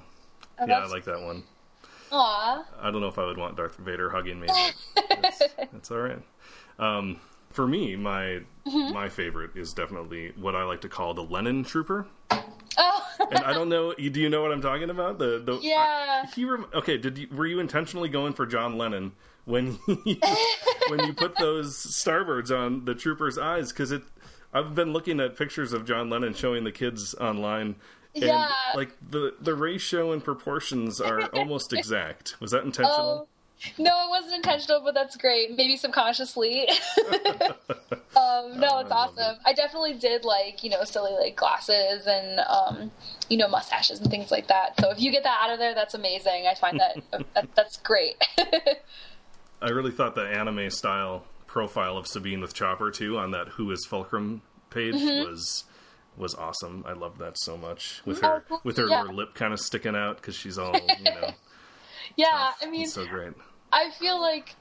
Oh, 0.59 0.65
yeah, 0.67 0.79
I 0.79 0.87
like 0.87 1.05
that 1.05 1.21
one. 1.21 1.43
Aw. 2.11 2.65
I 2.81 2.91
don't 2.91 2.99
know 3.01 3.07
if 3.07 3.17
I 3.17 3.25
would 3.25 3.37
want 3.37 3.55
Darth 3.55 3.77
Vader 3.77 4.09
hugging 4.09 4.39
me. 4.39 4.47
That's, 5.21 5.41
it's, 5.41 5.53
it's 5.73 5.91
all 5.91 5.99
right. 5.99 6.21
Um, 6.79 7.19
for 7.51 7.67
me, 7.67 7.95
my 7.95 8.41
Mm-hmm. 8.67 8.93
my 8.93 9.09
favorite 9.09 9.55
is 9.55 9.73
definitely 9.73 10.33
what 10.35 10.55
I 10.55 10.63
like 10.65 10.81
to 10.81 10.89
call 10.89 11.15
the 11.15 11.23
Lennon 11.23 11.63
Trooper. 11.63 12.05
Oh. 12.29 13.07
And 13.31 13.39
I 13.39 13.53
don't 13.53 13.69
know. 13.69 13.91
Do 13.95 14.19
you 14.21 14.29
know 14.29 14.43
what 14.43 14.51
I'm 14.51 14.61
talking 14.61 14.91
about? 14.91 15.17
The 15.17 15.41
the 15.43 15.57
Yeah. 15.63 16.23
I- 16.23 16.27
he 16.35 16.45
rem- 16.45 16.67
okay. 16.75 16.97
Did 16.99 17.17
you 17.17 17.27
were 17.31 17.47
you 17.47 17.59
intentionally 17.59 18.07
going 18.07 18.33
for 18.33 18.45
John 18.45 18.77
Lennon 18.77 19.13
when 19.45 19.79
you, 20.05 20.17
when 20.89 21.05
you 21.05 21.13
put 21.13 21.35
those 21.37 21.75
starbirds 21.77 22.55
on 22.55 22.85
the 22.85 22.95
trooper's 22.95 23.37
eyes? 23.37 23.71
Because 23.71 23.91
it. 23.91 24.03
I've 24.53 24.75
been 24.75 24.91
looking 24.91 25.21
at 25.21 25.37
pictures 25.37 25.71
of 25.71 25.85
John 25.85 26.09
Lennon 26.09 26.33
showing 26.33 26.65
the 26.65 26.73
kids 26.73 27.15
online. 27.15 27.75
And 28.13 28.23
Yeah. 28.25 28.51
like 28.75 28.89
the 29.09 29.33
the 29.39 29.55
ratio 29.55 30.11
and 30.11 30.21
proportions 30.21 30.99
are 30.99 31.25
almost 31.33 31.71
exact. 31.71 32.35
Was 32.41 32.51
that 32.51 32.63
intentional? 32.65 33.27
Oh, 33.27 33.27
no, 33.77 34.05
it 34.07 34.09
wasn't 34.09 34.33
intentional, 34.33 34.81
but 34.83 34.93
that's 34.93 35.15
great. 35.15 35.55
Maybe 35.55 35.77
subconsciously. 35.77 36.67
um, 38.17 38.59
no, 38.59 38.79
it's 38.79 38.91
I 38.91 38.95
love 38.95 39.17
awesome. 39.17 39.37
I 39.45 39.53
definitely 39.53 39.93
did 39.93 40.25
like, 40.25 40.63
you 40.63 40.69
know, 40.69 40.83
silly 40.83 41.13
like 41.13 41.35
glasses 41.35 42.07
and, 42.07 42.39
um, 42.41 42.91
you 43.29 43.37
know, 43.37 43.47
mustaches 43.47 43.99
and 43.99 44.09
things 44.09 44.31
like 44.31 44.47
that. 44.47 44.79
So 44.79 44.89
if 44.91 44.99
you 44.99 45.11
get 45.11 45.23
that 45.23 45.39
out 45.43 45.53
of 45.53 45.59
there, 45.59 45.75
that's 45.75 45.93
amazing. 45.93 46.47
I 46.49 46.55
find 46.55 46.79
that, 46.79 47.01
that 47.35 47.47
that's 47.55 47.77
great. 47.77 48.15
I 49.61 49.69
really 49.69 49.91
thought 49.91 50.15
the 50.15 50.21
anime 50.27 50.69
style 50.69 51.23
profile 51.47 51.97
of 51.97 52.07
Sabine 52.07 52.41
with 52.41 52.53
Chopper 52.53 52.91
too 52.91 53.17
on 53.17 53.31
that 53.31 53.49
Who 53.49 53.69
is 53.71 53.85
Fulcrum 53.85 54.41
page 54.69 54.95
Mm-hmm. 54.95 55.29
was 55.29 55.65
was 56.17 56.35
awesome. 56.35 56.83
I 56.87 56.93
loved 56.93 57.19
that 57.19 57.37
so 57.37 57.57
much 57.57 58.01
with 58.05 58.21
her 58.21 58.43
with 58.63 58.77
her, 58.77 58.87
Yeah. 58.87 59.05
her 59.07 59.13
lip 59.13 59.33
kind 59.33 59.53
of 59.53 59.59
sticking 59.59 59.95
out 59.95 60.17
because 60.17 60.35
she's 60.35 60.57
all 60.57 60.73
you 60.73 61.03
know. 61.05 61.31
yeah, 62.15 62.27
tough 62.29 62.57
I 62.63 62.65
mean, 62.69 62.81
and 62.83 62.89
so 62.89 63.05
great. 63.05 63.33
I 63.71 63.89
feel 63.91 64.19
like, 64.19 64.55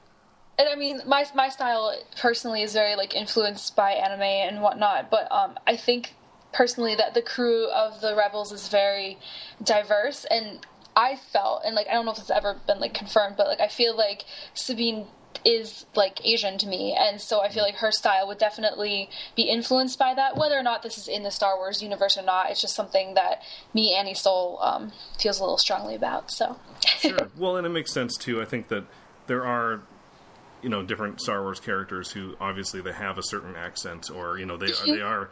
and 0.57 0.69
I 0.69 0.75
mean, 0.75 1.01
my 1.05 1.25
my 1.35 1.49
style 1.49 1.93
personally 2.17 2.61
is 2.61 2.73
very 2.73 2.95
like 2.95 3.15
influenced 3.15 3.75
by 3.75 3.91
anime 3.91 4.21
and 4.21 4.61
whatnot. 4.61 5.09
But 5.11 5.29
um, 5.31 5.57
I 5.67 5.75
think 5.75 6.15
personally 6.53 6.95
that 6.95 7.13
the 7.13 7.21
crew 7.21 7.67
of 7.69 7.99
the 8.01 8.15
rebels 8.15 8.51
is 8.53 8.67
very 8.69 9.17
diverse, 9.63 10.25
and 10.31 10.65
I 10.95 11.15
felt, 11.15 11.63
and 11.65 11.75
like 11.75 11.87
I 11.87 11.93
don't 11.93 12.05
know 12.05 12.11
if 12.11 12.19
it's 12.19 12.29
ever 12.29 12.57
been 12.67 12.79
like 12.79 12.93
confirmed, 12.93 13.35
but 13.37 13.47
like 13.47 13.61
I 13.61 13.67
feel 13.67 13.95
like 13.95 14.25
Sabine 14.53 15.07
is 15.45 15.85
like 15.95 16.23
Asian 16.25 16.57
to 16.59 16.67
me, 16.67 16.95
and 16.97 17.21
so 17.21 17.41
I 17.41 17.49
feel 17.49 17.63
like 17.63 17.75
her 17.75 17.91
style 17.91 18.27
would 18.27 18.37
definitely 18.37 19.09
be 19.35 19.43
influenced 19.43 19.97
by 19.97 20.13
that. 20.13 20.37
Whether 20.37 20.57
or 20.57 20.63
not 20.63 20.83
this 20.83 20.97
is 20.97 21.07
in 21.07 21.23
the 21.23 21.31
Star 21.31 21.57
Wars 21.57 21.81
universe 21.81 22.17
or 22.17 22.23
not, 22.23 22.49
it's 22.49 22.61
just 22.61 22.75
something 22.75 23.13
that 23.13 23.41
me, 23.73 23.95
Annie 23.95 24.13
Stoll, 24.13 24.59
um, 24.61 24.91
feels 25.19 25.39
a 25.39 25.43
little 25.43 25.57
strongly 25.57 25.95
about. 25.95 26.31
So. 26.31 26.57
Sure. 26.99 27.31
Well, 27.35 27.57
and 27.57 27.65
it 27.65 27.71
makes 27.71 27.91
sense 27.91 28.15
too. 28.15 28.41
I 28.41 28.45
think 28.45 28.67
that 28.67 28.83
there 29.25 29.43
are, 29.43 29.81
you 30.61 30.69
know, 30.69 30.83
different 30.83 31.19
Star 31.19 31.41
Wars 31.41 31.59
characters 31.59 32.11
who 32.11 32.35
obviously 32.39 32.79
they 32.81 32.91
have 32.91 33.17
a 33.17 33.23
certain 33.23 33.55
accent, 33.55 34.11
or 34.11 34.37
you 34.37 34.45
know, 34.45 34.55
they 34.55 34.71
are, 34.71 34.85
they 34.85 35.01
are 35.01 35.29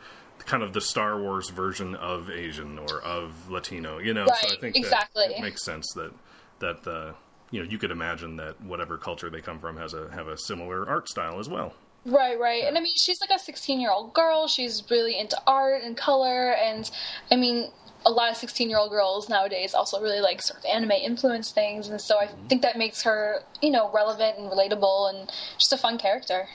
kind 0.50 0.64
of 0.64 0.74
the 0.74 0.82
Star 0.82 1.20
Wars 1.20 1.50
version 1.50 1.94
of 1.96 2.30
Asian 2.30 2.80
or 2.80 3.02
of 3.02 3.50
Latino. 3.50 4.00
You 4.00 4.14
know, 4.16 4.26
so 4.26 4.32
I 4.48 4.50
Right, 4.50 4.60
think 4.62 4.76
exactly. 4.76 5.28
that 5.28 5.38
it 5.38 5.42
makes 5.42 5.64
sense 5.64 5.86
that 5.96 6.12
that 6.60 6.88
uh, 6.88 7.14
you 7.52 7.62
know 7.64 7.70
you 7.70 7.78
could 7.78 7.92
imagine 7.92 8.36
that 8.38 8.60
whatever 8.62 8.98
culture 8.98 9.30
they 9.30 9.42
come 9.42 9.60
from 9.60 9.78
has 9.78 9.94
a 9.94 10.10
have 10.12 10.28
a 10.28 10.38
similar 10.38 10.88
art 10.90 11.08
style 11.08 11.40
as 11.40 11.48
well. 11.48 11.76
Right, 12.06 12.40
right. 12.40 12.64
And 12.64 12.78
I 12.78 12.82
mean, 12.82 12.94
she's 12.96 13.20
like 13.22 13.30
a 13.30 13.40
16 13.40 13.80
year 13.80 13.92
old 13.92 14.14
girl. 14.14 14.48
She's 14.48 14.84
really 14.90 15.20
into 15.20 15.38
art 15.46 15.84
and 15.84 15.96
color. 15.96 16.54
And 16.54 16.90
I 17.32 17.36
mean, 17.36 17.72
a 18.06 18.10
lot 18.10 18.32
of 18.32 18.38
16 18.38 18.70
year 18.70 18.80
old 18.80 18.90
girls 18.90 19.30
nowadays 19.30 19.74
also 19.74 20.02
really 20.02 20.22
like 20.22 20.42
sort 20.42 20.60
of 20.60 20.66
anime 20.66 20.92
influence 20.92 21.52
things. 21.52 21.90
And 21.90 22.00
so 22.02 22.18
I 22.18 22.28
think 22.48 22.62
that 22.64 22.78
makes 22.78 23.04
her, 23.04 23.44
you 23.62 23.70
know, 23.72 23.92
relevant 23.94 24.38
and 24.40 24.50
relatable 24.50 25.10
and 25.14 25.30
just 25.60 25.74
a 25.74 25.78
fun 25.78 25.98
character. 25.98 26.48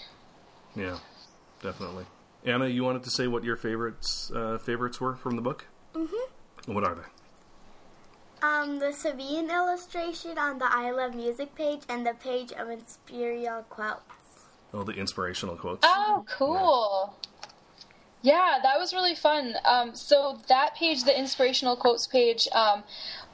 Yeah, 0.75 0.99
definitely. 1.63 2.07
Anna, 2.45 2.67
you 2.67 2.85
wanted 2.85 3.03
to 3.05 3.11
say 3.11 3.27
what 3.27 3.43
your 3.43 3.57
favorites 3.57 4.31
uh, 4.35 4.59
favorites 4.59 5.01
were 5.01 5.17
from 5.17 5.37
the 5.37 5.43
book? 5.43 5.67
Mm-hmm. 5.95 6.73
What 6.73 6.85
are 6.85 6.95
they? 6.95 8.47
Um, 8.47 8.79
the 8.79 8.93
Sabine 8.93 9.51
illustration 9.51 10.37
on 10.37 10.59
the 10.59 10.67
I 10.71 10.91
Love 10.91 11.15
Music 11.15 11.55
page 11.55 11.81
and 11.89 12.07
the 12.07 12.13
page 12.13 12.53
of 12.53 12.69
Imperial 12.69 13.63
quotes. 13.71 14.03
Oh, 14.75 14.83
the 14.83 14.93
inspirational 14.93 15.57
quotes. 15.57 15.81
Oh, 15.85 16.25
cool. 16.29 17.15
Yeah, 17.15 17.31
that 18.63 18.79
was 18.79 18.95
really 18.95 19.15
fun. 19.15 19.55
Um, 19.67 19.95
so 19.95 20.41
that 20.49 20.75
page, 20.77 21.05
the 21.05 21.17
inspirational 21.17 21.77
quotes 21.77 22.07
page, 22.07 22.49
um, 22.53 22.83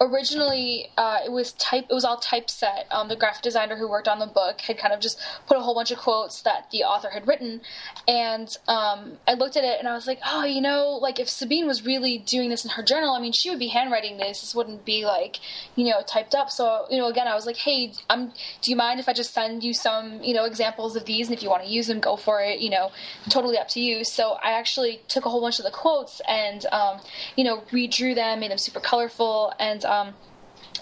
originally 0.01 0.91
uh, 0.97 1.19
it 1.25 1.31
was 1.31 1.53
type. 1.53 1.87
It 1.89 1.95
was 1.95 2.05
all 2.05 2.17
typeset. 2.17 2.87
Um, 2.91 3.09
the 3.09 3.15
graphic 3.15 3.43
designer 3.43 3.77
who 3.77 3.89
worked 3.89 4.09
on 4.09 4.19
the 4.19 4.27
book 4.27 4.61
had 4.63 4.79
kind 4.79 4.93
of 4.93 4.99
just 4.99 5.21
put 5.47 5.57
a 5.57 5.61
whole 5.61 5.77
bunch 5.77 5.93
of 5.93 5.99
quotes 5.99 6.43
that 6.43 6.73
the 6.73 6.83
author 6.83 7.09
had 7.11 7.29
written, 7.29 7.61
and 8.09 8.49
um, 8.67 9.19
I 9.29 9.35
looked 9.35 9.57
at 9.57 9.63
it 9.63 9.79
and 9.79 9.87
I 9.87 9.95
was 9.95 10.09
like, 10.09 10.19
oh, 10.27 10.45
you 10.45 10.61
know, 10.61 10.99
like 11.01 11.21
if 11.21 11.29
Sabine 11.29 11.69
was 11.69 11.87
really 11.87 12.19
doing 12.19 12.51
this 12.51 12.65
in 12.65 12.73
her 12.73 12.83
journal, 12.83 13.15
I 13.15 13.21
mean, 13.21 13.33
she 13.33 13.49
would 13.49 13.61
be 13.61 13.69
handwriting 13.69 14.17
this. 14.17 14.41
This 14.41 14.57
wouldn't 14.57 14.85
be 14.85 15.07
like, 15.07 15.39
you 15.77 15.85
know, 15.85 16.03
typed 16.05 16.35
up. 16.35 16.51
So 16.51 16.87
you 16.91 16.99
know, 16.99 17.07
again, 17.07 17.29
I 17.29 17.37
was 17.37 17.47
like, 17.47 17.59
hey, 17.59 17.93
I'm. 18.09 18.33
Do 18.61 18.73
you 18.73 18.77
mind 18.77 18.99
if 18.99 19.09
I 19.09 19.13
just 19.13 19.33
send 19.33 19.63
you 19.63 19.73
some, 19.73 20.21
you 20.21 20.35
know, 20.35 20.47
examples 20.47 20.97
of 20.97 21.05
these, 21.05 21.29
and 21.29 21.37
if 21.37 21.45
you 21.45 21.49
want 21.49 21.63
to 21.63 21.71
use 21.71 21.87
them, 21.87 22.01
go 22.01 22.17
for 22.17 22.43
it. 22.43 22.59
You 22.59 22.71
know, 22.71 22.91
totally 23.29 23.57
up 23.57 23.69
to 23.69 23.81
you. 23.81 24.03
So 24.03 24.37
I 24.43 24.53
actually 24.53 24.80
took 25.09 25.25
a 25.25 25.31
whole 25.31 25.41
bunch 25.41 25.59
of 25.59 25.65
the 25.65 25.71
quotes 25.71 26.21
and, 26.29 26.67
um, 26.73 27.01
you 27.37 27.45
know, 27.45 27.63
redrew 27.73 28.15
them, 28.15 28.41
made 28.41 28.51
them 28.51 28.59
super 28.59 28.81
colorful, 28.81 29.53
and. 29.59 29.85
Um, 29.85 30.15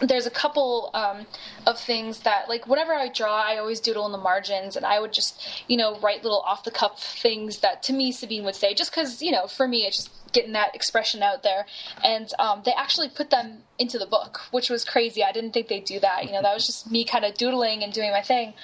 there's 0.00 0.26
a 0.26 0.30
couple 0.30 0.90
um, 0.94 1.26
of 1.66 1.78
things 1.80 2.20
that 2.20 2.48
like 2.48 2.66
whenever 2.68 2.92
i 2.92 3.08
draw 3.08 3.42
i 3.42 3.56
always 3.56 3.80
doodle 3.80 4.06
in 4.06 4.12
the 4.12 4.18
margins. 4.18 4.76
And 4.76 4.86
i 4.86 5.00
would 5.00 5.12
just 5.12 5.64
you 5.66 5.76
know 5.76 5.98
write 6.00 6.22
little 6.22 6.40
off 6.40 6.64
the 6.64 6.70
cuff 6.70 7.02
things 7.02 7.58
that 7.58 7.82
to 7.84 7.92
me 7.92 8.12
sabine 8.12 8.44
would 8.44 8.54
say 8.54 8.74
just 8.74 8.90
because 8.92 9.22
you 9.22 9.32
know 9.32 9.46
for 9.46 9.66
me 9.66 9.86
it's 9.86 9.96
just 9.96 10.10
getting 10.32 10.52
that 10.52 10.74
expression 10.74 11.22
out 11.22 11.42
there. 11.42 11.64
And 12.04 12.30
um, 12.38 12.60
they 12.64 12.72
actually 12.72 13.08
put 13.08 13.30
them 13.30 13.62
into 13.78 13.98
the 13.98 14.06
book 14.06 14.40
which 14.50 14.70
was 14.70 14.84
crazy. 14.84 15.24
I 15.24 15.32
didn't 15.32 15.52
think 15.52 15.68
they'd 15.68 15.84
do 15.84 15.98
that. 16.00 16.26
You 16.26 16.32
know 16.32 16.42
that 16.42 16.54
was 16.54 16.66
just 16.66 16.90
me 16.90 17.04
kind 17.04 17.24
of 17.24 17.34
doodling 17.34 17.82
and 17.82 17.92
doing 17.92 18.10
my 18.10 18.22
thing. 18.22 18.54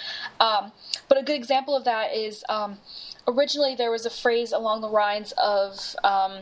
Um, 0.40 0.72
but 1.08 1.18
a 1.18 1.22
good 1.22 1.36
example 1.36 1.76
of 1.76 1.84
that 1.84 2.14
is 2.14 2.44
um, 2.48 2.78
originally 3.26 3.74
there 3.74 3.90
was 3.90 4.06
a 4.06 4.10
phrase 4.10 4.52
along 4.52 4.80
the 4.80 4.88
lines 4.88 5.32
of 5.32 5.96
um, 6.04 6.40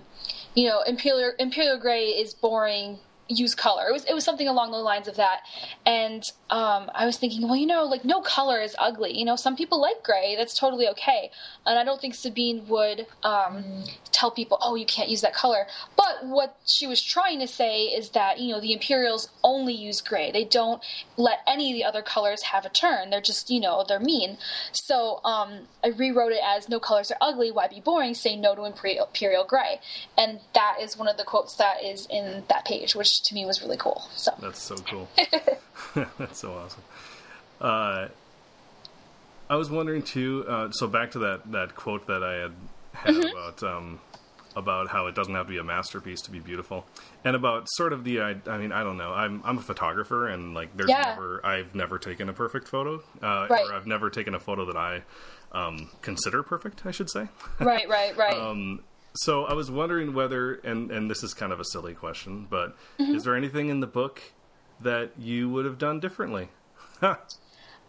you 0.55 0.69
know 0.69 0.83
imperial 0.83 1.33
imperial 1.39 1.79
gray 1.79 2.07
is 2.07 2.35
boring 2.35 2.99
use 3.33 3.55
color. 3.55 3.89
It 3.89 3.93
was 3.93 4.05
it 4.05 4.15
was 4.15 4.25
something 4.25 4.49
along 4.49 4.71
the 4.71 4.79
lines 4.79 5.09
of 5.09 5.17
that. 5.17 5.41
And 5.87 6.23
um, 6.51 6.91
I 6.95 7.07
was 7.07 7.17
thinking, 7.17 7.43
well, 7.43 7.57
you 7.57 7.67
know, 7.67 7.85
like 7.85 8.05
no 8.05 8.21
color 8.21 8.61
is 8.61 8.75
ugly. 8.79 9.17
You 9.17 9.25
know, 9.25 9.37
some 9.37 9.57
people 9.57 9.81
like 9.81 10.03
gray. 10.03 10.37
That's 10.37 10.59
totally 10.59 10.89
okay. 10.89 11.31
And 11.67 11.79
I 11.79 11.85
don't 11.85 12.01
think 12.01 12.15
Sabine 12.15 12.67
would 12.69 13.07
um, 13.23 13.85
tell 14.11 14.31
people, 14.31 14.59
oh, 14.61 14.75
you 14.75 14.87
can't 14.87 15.09
use 15.09 15.21
that 15.23 15.35
color. 15.35 15.67
But 15.97 16.27
what 16.27 16.57
she 16.67 16.87
was 16.87 17.03
trying 17.03 17.41
to 17.41 17.49
say 17.49 17.85
is 17.85 18.11
that 18.11 18.41
you 18.41 18.53
know 18.53 18.61
the 18.61 18.73
Imperials 18.73 19.29
only 19.43 19.75
use 19.75 20.01
gray. 20.01 20.31
They 20.31 20.45
don't 20.45 20.83
let 21.17 21.39
any 21.47 21.73
of 21.73 21.77
the 21.77 21.85
other 21.85 22.03
colors 22.03 22.43
have 22.43 22.65
a 22.65 22.69
turn. 22.69 23.11
They're 23.11 23.21
just 23.21 23.51
you 23.51 23.61
know 23.61 23.85
they're 23.87 24.01
mean. 24.01 24.39
So 24.73 25.21
um, 25.25 25.69
I 25.85 25.89
rewrote 25.89 26.33
it 26.33 26.41
as 26.45 26.69
no 26.69 26.81
colors 26.81 27.11
are 27.11 27.19
ugly. 27.21 27.51
Why 27.51 27.69
be 27.69 27.81
boring? 27.81 28.15
Say 28.15 28.37
no 28.37 28.55
to 28.55 28.65
Imperial, 28.65 29.07
Imperial 29.07 29.45
gray. 29.45 29.81
And 30.17 30.41
that 30.55 30.77
is 30.81 30.97
one 30.97 31.09
of 31.09 31.17
the 31.17 31.25
quotes 31.25 31.57
that 31.57 31.83
is 31.83 32.07
in 32.11 32.45
that 32.49 32.65
page, 32.65 32.95
which 32.95 33.22
to 33.25 33.35
me 33.35 33.45
was 33.45 33.63
really 33.63 33.77
cool. 33.77 34.03
So 34.17 34.33
that's 34.41 34.61
so 34.61 34.77
cool. 34.77 35.09
that's 36.19 36.39
so 36.39 36.53
awesome. 36.53 36.83
Uh, 37.61 38.09
I 39.49 39.57
was 39.57 39.71
wondering 39.71 40.03
too. 40.03 40.45
Uh, 40.49 40.71
so 40.71 40.87
back 40.87 41.13
to 41.13 41.21
that 41.21 41.51
that 41.53 41.75
quote 41.75 42.07
that 42.07 42.23
I 42.23 42.35
had 42.35 42.53
had 42.93 43.15
mm-hmm. 43.15 43.37
about 43.37 43.63
um, 43.63 44.01
about 44.57 44.89
how 44.89 45.07
it 45.07 45.15
doesn't 45.15 45.35
have 45.35 45.47
to 45.47 45.53
be 45.53 45.59
a 45.59 45.65
masterpiece 45.65 46.21
to 46.23 46.31
be 46.31 46.41
beautiful, 46.41 46.87
and 47.25 47.37
about 47.37 47.67
sort 47.73 47.93
of 47.93 48.05
the 48.05 48.21
I, 48.21 48.37
I 48.47 48.59
mean 48.59 48.73
I 48.73 48.83
don't 48.83 48.97
know. 48.97 49.13
I'm 49.13 49.43
I'm 49.45 49.59
a 49.59 49.63
photographer 49.63 50.29
and 50.29 50.55
like 50.55 50.77
there's 50.77 50.91
yeah. 50.91 51.11
never 51.11 51.45
I've 51.45 51.75
never 51.75 51.99
taken 51.99 52.29
a 52.29 52.33
perfect 52.33 52.69
photo, 52.69 53.03
uh, 53.23 53.47
right. 53.49 53.67
or 53.69 53.75
I've 53.75 53.87
never 53.87 54.11
taken 54.11 54.35
a 54.35 54.41
photo 54.41 54.65
that 54.67 54.77
I 54.77 55.03
um, 55.53 55.91
consider 56.01 56.43
perfect. 56.43 56.87
I 56.87 56.91
should 56.91 57.11
say. 57.11 57.29
Right, 57.61 57.89
right, 57.89 58.17
right. 58.17 58.35
um, 58.39 58.81
so 59.15 59.45
I 59.45 59.55
was 59.55 59.71
wondering 59.71 60.15
whether, 60.15 60.55
and 60.55 60.91
and 60.91 61.11
this 61.11 61.23
is 61.23 61.35
kind 61.35 61.53
of 61.53 61.61
a 61.61 61.65
silly 61.65 61.95
question, 61.95 62.47
but 62.49 62.77
mm-hmm. 62.99 63.15
is 63.15 63.25
there 63.25 63.37
anything 63.37 63.69
in 63.69 63.81
the 63.81 63.87
book 63.87 64.23
that 64.81 65.13
you 65.19 65.49
would 65.51 65.65
have 65.65 65.79
done 65.79 66.01
differently? 66.01 66.49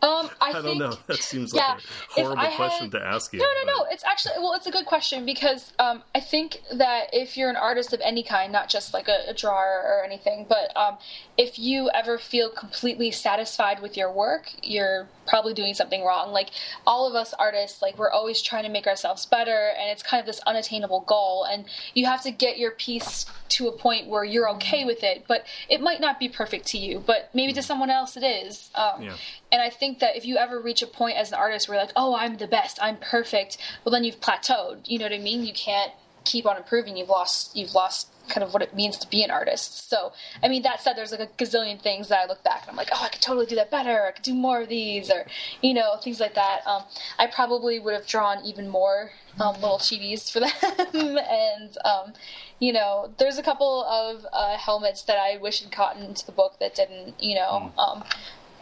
Um, 0.04 0.30
I, 0.42 0.50
I 0.50 0.52
don't 0.52 0.64
think, 0.64 0.80
know. 0.80 0.98
That 1.08 1.24
seems 1.24 1.54
like 1.54 1.80
a 1.80 1.82
horrible 2.10 2.56
question 2.58 2.92
to 2.92 3.02
ask 3.02 3.32
you. 3.32 3.40
No, 3.40 3.46
no, 3.64 3.74
no. 3.74 3.86
It's 3.90 4.04
actually 4.04 4.34
well, 4.40 4.54
it's 4.54 4.68
a 4.68 4.72
good 4.72 4.86
question 4.86 5.26
because 5.26 5.72
um, 5.80 6.04
I 6.14 6.20
think 6.20 6.62
that 6.74 7.08
if 7.14 7.38
you're 7.38 7.50
an 7.50 7.56
artist 7.56 7.94
of 7.94 8.02
any 8.04 8.22
kind, 8.22 8.52
not 8.52 8.68
just 8.68 8.94
like 8.94 9.08
a, 9.08 9.30
a 9.30 9.34
drawer 9.34 9.82
or 9.82 10.04
anything, 10.04 10.46
but 10.50 10.76
um, 10.76 10.98
if 11.38 11.58
you 11.58 11.90
ever 11.94 12.18
feel 12.18 12.50
completely 12.50 13.12
satisfied 13.12 13.82
with 13.82 13.96
your 13.96 14.12
work, 14.12 14.52
you're 14.62 15.08
probably 15.28 15.54
doing 15.54 15.74
something 15.74 16.04
wrong. 16.04 16.32
Like 16.32 16.50
all 16.86 17.08
of 17.08 17.16
us 17.16 17.34
artists, 17.38 17.82
like 17.82 17.98
we're 17.98 18.12
always 18.12 18.42
trying 18.42 18.64
to 18.64 18.70
make 18.70 18.88
ourselves 18.88 19.26
better, 19.26 19.72
and 19.80 19.90
it's 19.90 20.04
kind 20.04 20.20
of 20.20 20.26
this 20.26 20.40
unattainable 20.46 21.02
goal. 21.02 21.46
And 21.50 21.66
you 21.94 22.06
have 22.06 22.24
to 22.24 22.32
get 22.32 22.58
your 22.58 22.72
piece 22.72 23.26
to 23.50 23.68
a 23.68 23.72
point 23.72 24.08
where 24.08 24.24
you're 24.24 24.50
okay 24.52 24.86
with 24.86 25.04
it, 25.04 25.26
but 25.28 25.46
it 25.70 25.82
might 25.82 26.02
not 26.02 26.20
be 26.20 26.30
perfect 26.30 26.66
to 26.68 26.78
you, 26.78 27.04
but 27.06 27.30
maybe 27.34 27.54
to 27.54 27.62
someone 27.62 27.90
else 27.90 28.18
it 28.18 28.24
is. 28.24 28.70
Um, 28.76 29.04
yeah. 29.04 29.16
And 29.52 29.62
I 29.62 29.70
think 29.70 30.00
that 30.00 30.16
if 30.16 30.26
you 30.26 30.38
ever 30.38 30.60
reach 30.60 30.82
a 30.82 30.88
point 30.88 31.18
as 31.18 31.32
an 31.32 31.36
artist 31.36 31.68
where 31.68 31.78
you're 31.78 31.86
like, 31.86 31.94
oh, 31.96 32.16
I'm 32.16 32.38
the 32.38 32.48
best, 32.48 32.80
I'm 32.82 32.98
perfect, 32.98 33.58
well, 33.84 33.92
then 33.92 34.04
you've 34.04 34.20
plateaued. 34.20 34.80
You 34.86 35.00
know 35.00 35.06
what 35.06 35.14
I 35.14 35.20
mean? 35.20 35.46
You 35.46 35.54
can't 35.54 35.92
keep 36.24 36.46
on 36.46 36.58
improving. 36.58 36.98
You've 36.98 37.10
lost. 37.10 37.56
You've 37.56 37.74
lost 37.74 38.08
kind 38.30 38.44
of 38.44 38.54
what 38.54 38.62
it 38.62 38.74
means 38.74 38.98
to 38.98 39.10
be 39.10 39.24
an 39.24 39.32
artist. 39.32 39.90
So, 39.90 40.14
I 40.42 40.48
mean, 40.48 40.64
that 40.64 40.82
said, 40.82 40.96
there's 40.96 41.12
like 41.12 41.20
a 41.20 41.28
gazillion 41.28 41.82
things 41.82 42.08
that 42.10 42.20
I 42.20 42.26
look 42.26 42.44
back 42.44 42.62
and 42.62 42.72
I'm 42.72 42.76
like, 42.76 42.90
oh, 42.94 43.04
I 43.04 43.10
could 43.10 43.22
totally 43.22 43.46
do 43.46 43.56
that 43.56 43.70
better. 43.70 44.06
I 44.06 44.12
could 44.12 44.24
do 44.24 44.34
more 44.34 44.62
of 44.62 44.70
these, 44.70 45.10
or 45.10 45.26
you 45.62 45.74
know, 45.74 45.98
things 45.98 46.20
like 46.20 46.36
that. 46.36 46.62
Um, 46.66 46.84
I 47.20 47.28
probably 47.28 47.80
would 47.80 47.94
have 47.94 48.08
drawn 48.08 48.44
even 48.46 48.70
more 48.70 49.12
um, 49.40 49.56
little 49.56 49.80
chibis 49.80 50.32
for 50.32 50.40
them, 50.92 51.18
and 51.18 51.78
um, 51.86 52.14
you 52.60 52.72
know, 52.72 53.14
there's 53.18 53.38
a 53.38 53.44
couple 53.44 53.84
of 53.84 54.26
uh, 54.32 54.58
helmets 54.58 55.04
that 55.04 55.18
I 55.18 55.38
wish 55.38 55.62
had 55.62 55.76
gotten 55.76 56.04
into 56.04 56.26
the 56.26 56.32
book 56.32 56.60
that 56.60 56.76
didn't. 56.76 57.22
You 57.22 57.36
know, 57.36 57.74
mm. 57.78 58.06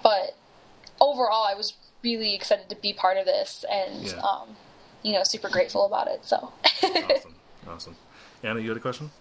but 0.02 0.36
overall, 1.00 1.46
I 1.48 1.54
was 1.54 1.74
really 2.04 2.34
excited 2.34 2.70
to 2.70 2.76
be 2.76 2.94
part 2.94 3.18
of 3.18 3.26
this, 3.26 3.64
and 3.70 4.06
yeah. 4.06 4.22
Um, 4.22 4.56
you 5.04 5.14
know, 5.14 5.24
super 5.24 5.50
grateful 5.50 5.86
about 5.86 6.08
it. 6.08 6.24
So 6.26 6.52
awesome, 6.84 7.36
awesome. 7.68 7.96
Anna, 8.44 8.60
you 8.60 8.70
had 8.70 8.78
a 8.78 8.82
question? 8.82 9.12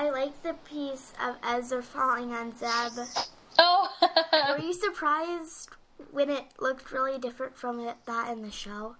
I 0.00 0.08
like 0.08 0.42
the 0.42 0.54
piece 0.54 1.12
of 1.22 1.36
Ezra 1.46 1.82
falling 1.82 2.32
on 2.32 2.56
Zeb. 2.56 3.06
Oh. 3.58 3.86
Were 4.48 4.64
you 4.64 4.72
surprised 4.72 5.68
when 6.10 6.30
it 6.30 6.44
looked 6.58 6.90
really 6.90 7.18
different 7.18 7.54
from 7.54 7.78
it 7.80 7.96
that 8.06 8.30
in 8.30 8.40
the 8.40 8.50
show? 8.50 8.96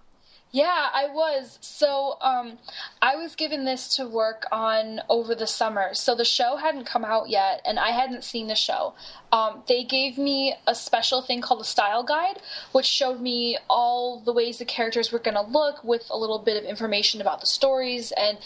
Yeah, 0.53 0.89
I 0.93 1.07
was. 1.07 1.57
So, 1.61 2.17
um, 2.19 2.57
I 3.01 3.15
was 3.15 3.35
given 3.35 3.63
this 3.63 3.95
to 3.95 4.05
work 4.05 4.45
on 4.51 4.99
over 5.07 5.33
the 5.33 5.47
summer. 5.47 5.93
So 5.93 6.13
the 6.13 6.25
show 6.25 6.57
hadn't 6.57 6.85
come 6.85 7.05
out 7.05 7.29
yet, 7.29 7.61
and 7.65 7.79
I 7.79 7.91
hadn't 7.91 8.25
seen 8.25 8.47
the 8.47 8.55
show. 8.55 8.93
Um, 9.31 9.63
they 9.69 9.85
gave 9.85 10.17
me 10.17 10.55
a 10.67 10.75
special 10.75 11.21
thing 11.21 11.39
called 11.39 11.61
a 11.61 11.65
style 11.65 12.03
guide, 12.03 12.41
which 12.73 12.85
showed 12.85 13.21
me 13.21 13.57
all 13.69 14.19
the 14.19 14.33
ways 14.33 14.57
the 14.57 14.65
characters 14.65 15.09
were 15.09 15.19
going 15.19 15.35
to 15.35 15.41
look 15.41 15.85
with 15.85 16.07
a 16.09 16.17
little 16.17 16.39
bit 16.39 16.61
of 16.61 16.69
information 16.69 17.21
about 17.21 17.39
the 17.39 17.47
stories. 17.47 18.11
And 18.11 18.37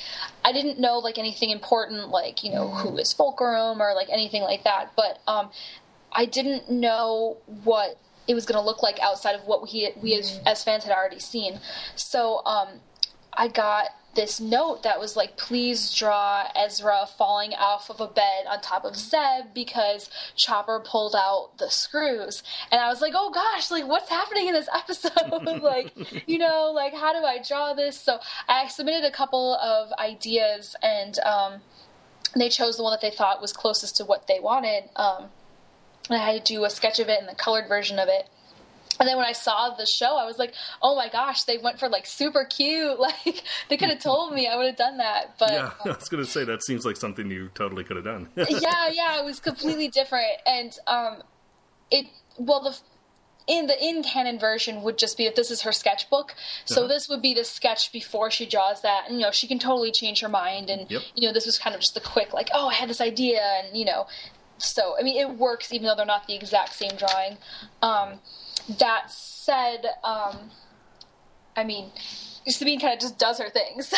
I 0.44 0.54
didn't 0.54 0.80
know 0.80 1.00
like 1.00 1.18
anything 1.18 1.50
important, 1.50 2.10
like 2.10 2.44
you 2.44 2.52
know 2.52 2.68
who 2.70 2.98
is 2.98 3.14
Fulcrum 3.14 3.82
or 3.82 3.96
like 3.96 4.10
anything 4.12 4.44
like 4.44 4.64
that. 4.64 4.92
But 4.96 5.20
um, 5.28 5.50
I 6.12 6.26
didn't 6.26 6.70
know 6.70 7.38
what 7.64 7.98
it 8.28 8.34
was 8.34 8.46
going 8.46 8.60
to 8.60 8.66
look 8.66 8.82
like 8.82 9.00
outside 9.00 9.36
of 9.36 9.46
what 9.46 9.62
we 9.62 9.92
we 10.02 10.16
as, 10.16 10.40
as 10.46 10.64
fans 10.64 10.84
had 10.84 10.94
already 10.96 11.20
seen. 11.20 11.60
So 11.96 12.42
um, 12.46 12.80
I 13.34 13.48
got 13.48 13.90
this 14.16 14.40
note 14.40 14.84
that 14.84 15.00
was 15.00 15.16
like, 15.16 15.38
please 15.38 15.94
draw 15.94 16.48
Ezra 16.56 17.06
falling 17.18 17.54
off 17.54 17.90
of 17.90 18.00
a 18.00 18.08
bed 18.08 18.46
on 18.50 18.62
top 18.62 18.86
of 18.86 18.96
Zeb 18.96 19.54
because 19.54 20.10
Chopper 20.36 20.82
pulled 20.84 21.16
out 21.16 21.58
the 21.58 21.70
screws. 21.70 22.42
And 22.72 22.82
I 22.82 22.88
was 22.88 23.02
like, 23.02 23.14
oh 23.16 23.30
gosh, 23.30 23.70
like 23.70 23.86
what's 23.86 24.10
happening 24.10 24.48
in 24.48 24.54
this 24.54 24.70
episode? 24.74 25.62
like, 25.62 25.94
you 26.28 26.38
know, 26.38 26.72
like 26.74 26.94
how 26.94 27.14
do 27.14 27.26
I 27.26 27.40
draw 27.46 27.74
this? 27.74 28.00
So 28.00 28.20
I 28.48 28.68
submitted 28.68 29.06
a 29.06 29.12
couple 29.12 29.56
of 29.56 29.92
ideas 30.00 30.76
and 30.82 31.20
um, 31.20 31.62
they 32.36 32.50
chose 32.50 32.78
the 32.78 32.84
one 32.84 32.94
that 32.94 33.02
they 33.02 33.16
thought 33.16 33.42
was 33.42 33.54
closest 33.54 33.98
to 33.98 34.06
what 34.06 34.28
they 34.28 34.40
wanted. 34.40 34.86
Um, 34.96 35.26
I 36.12 36.18
had 36.18 36.46
to 36.46 36.54
do 36.54 36.66
a 36.66 36.70
sketch 36.70 37.00
of 37.00 37.10
it 37.10 37.20
and 37.20 37.28
the 37.28 37.36
colored 37.36 37.68
version 37.68 38.00
of 38.00 38.08
it. 38.08 38.30
And 39.00 39.10
then 39.10 39.18
when 39.18 39.26
I 39.26 39.34
saw 39.34 39.76
the 39.76 39.86
show, 39.86 40.18
I 40.18 40.26
was 40.26 40.38
like, 40.38 40.54
"Oh 40.82 40.96
my 40.96 41.10
gosh, 41.10 41.44
they 41.44 41.58
went 41.58 41.80
for 41.80 41.90
like 41.90 42.06
super 42.06 42.46
cute! 42.46 42.98
Like 43.06 43.44
they 43.70 43.78
could 43.78 43.90
have 43.90 44.00
told 44.00 44.34
me, 44.34 44.48
I 44.48 44.56
would 44.56 44.68
have 44.68 44.78
done 44.78 44.98
that." 44.98 45.38
But 45.38 45.52
yeah, 45.52 45.72
I 45.86 45.90
was 45.90 46.10
gonna 46.10 46.26
say 46.26 46.46
that 46.46 46.64
seems 46.64 46.86
like 46.86 46.98
something 46.98 47.30
you 47.30 47.50
totally 47.54 47.84
could 47.84 47.98
have 47.98 48.06
done. 48.06 48.30
yeah, 48.36 48.90
yeah, 48.92 49.20
it 49.20 49.26
was 49.26 49.40
completely 49.40 49.90
different, 49.90 50.32
and 50.46 50.78
um, 50.88 51.24
it 51.92 52.06
well 52.38 52.62
the 52.62 52.78
in 53.48 53.68
the 53.68 53.84
in 53.84 54.02
canon 54.02 54.40
version 54.40 54.82
would 54.82 54.98
just 54.98 55.18
be 55.18 55.26
if 55.26 55.36
this 55.36 55.52
is 55.52 55.62
her 55.62 55.72
sketchbook. 55.72 56.34
So 56.66 56.82
uh-huh. 56.82 56.88
this 56.88 57.10
would 57.10 57.22
be 57.22 57.34
the 57.34 57.44
sketch 57.44 57.92
before 57.92 58.32
she 58.32 58.46
draws 58.46 58.82
that. 58.82 59.06
And, 59.08 59.20
you 59.20 59.22
know, 59.22 59.32
she 59.32 59.48
can 59.48 59.60
totally 59.60 59.92
change 59.92 60.22
her 60.22 60.30
mind. 60.30 60.70
And 60.70 60.90
yep. 60.90 61.04
you 61.14 61.28
know, 61.28 61.34
this 61.34 61.46
was 61.46 61.60
kind 61.60 61.76
of 61.76 61.82
just 61.82 61.94
the 61.94 62.00
quick 62.00 62.34
like, 62.34 62.50
oh, 62.54 62.70
I 62.70 62.74
had 62.74 62.90
this 62.90 63.02
idea, 63.02 63.42
and 63.42 63.78
you 63.78 63.86
know, 63.86 64.08
so 64.58 64.96
I 65.00 65.04
mean, 65.04 65.18
it 65.18 65.38
works 65.38 65.74
even 65.74 65.88
though 65.88 65.96
they're 65.96 66.06
not 66.06 66.28
the 66.28 66.36
exact 66.36 66.74
same 66.74 66.92
drawing. 66.98 67.38
Um, 67.82 68.20
that 68.80 69.12
said, 69.12 69.86
um, 70.04 70.52
I 71.56 71.64
mean, 71.64 71.92
Sabine 72.48 72.80
kind 72.80 72.94
of 72.94 73.00
just 73.00 73.18
does 73.18 73.40
her 73.40 73.50
thing, 73.50 73.82
so 73.82 73.98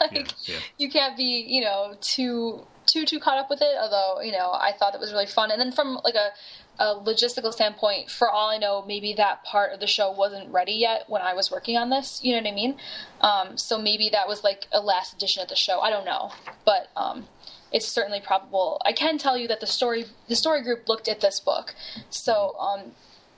like 0.00 0.32
yeah, 0.46 0.54
yeah. 0.54 0.60
you 0.78 0.90
can't 0.90 1.16
be, 1.16 1.44
you 1.48 1.60
know, 1.60 1.94
too 2.00 2.66
too 2.86 3.04
too 3.04 3.18
caught 3.18 3.38
up 3.38 3.50
with 3.50 3.62
it. 3.62 3.76
Although 3.80 4.20
you 4.22 4.32
know, 4.32 4.52
I 4.52 4.72
thought 4.78 4.94
it 4.94 5.00
was 5.00 5.12
really 5.12 5.26
fun. 5.26 5.50
And 5.50 5.60
then 5.60 5.72
from 5.72 5.98
like 6.04 6.14
a 6.14 6.30
a 6.78 6.96
logistical 6.96 7.52
standpoint, 7.52 8.10
for 8.10 8.28
all 8.28 8.50
I 8.50 8.58
know, 8.58 8.84
maybe 8.86 9.14
that 9.14 9.44
part 9.44 9.72
of 9.72 9.80
the 9.80 9.86
show 9.86 10.10
wasn't 10.10 10.50
ready 10.50 10.72
yet 10.72 11.04
when 11.08 11.22
I 11.22 11.34
was 11.34 11.50
working 11.50 11.76
on 11.76 11.90
this. 11.90 12.20
You 12.22 12.32
know 12.32 12.42
what 12.42 12.52
I 12.52 12.54
mean? 12.54 12.76
Um, 13.20 13.56
so 13.56 13.78
maybe 13.78 14.08
that 14.10 14.26
was 14.26 14.42
like 14.42 14.66
a 14.72 14.80
last 14.80 15.14
edition 15.14 15.42
of 15.42 15.48
the 15.48 15.56
show. 15.56 15.80
I 15.80 15.90
don't 15.90 16.04
know, 16.04 16.32
but 16.64 16.90
um, 16.96 17.26
it's 17.74 17.88
certainly 17.88 18.20
probable. 18.20 18.80
I 18.86 18.92
can 18.92 19.18
tell 19.18 19.36
you 19.36 19.48
that 19.48 19.60
the 19.60 19.66
story 19.66 20.06
the 20.28 20.36
story 20.36 20.62
group 20.62 20.88
looked 20.88 21.08
at 21.08 21.20
this 21.20 21.40
book, 21.40 21.74
so 22.08 22.56
um, 22.58 22.92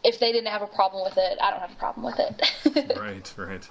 if 0.04 0.20
they 0.20 0.30
didn't 0.30 0.48
have 0.48 0.62
a 0.62 0.66
problem 0.66 1.02
with 1.02 1.16
it, 1.16 1.38
I 1.40 1.50
don't 1.50 1.60
have 1.60 1.72
a 1.72 1.76
problem 1.76 2.04
with 2.04 2.20
it. 2.20 2.96
right, 3.00 3.34
right. 3.36 3.68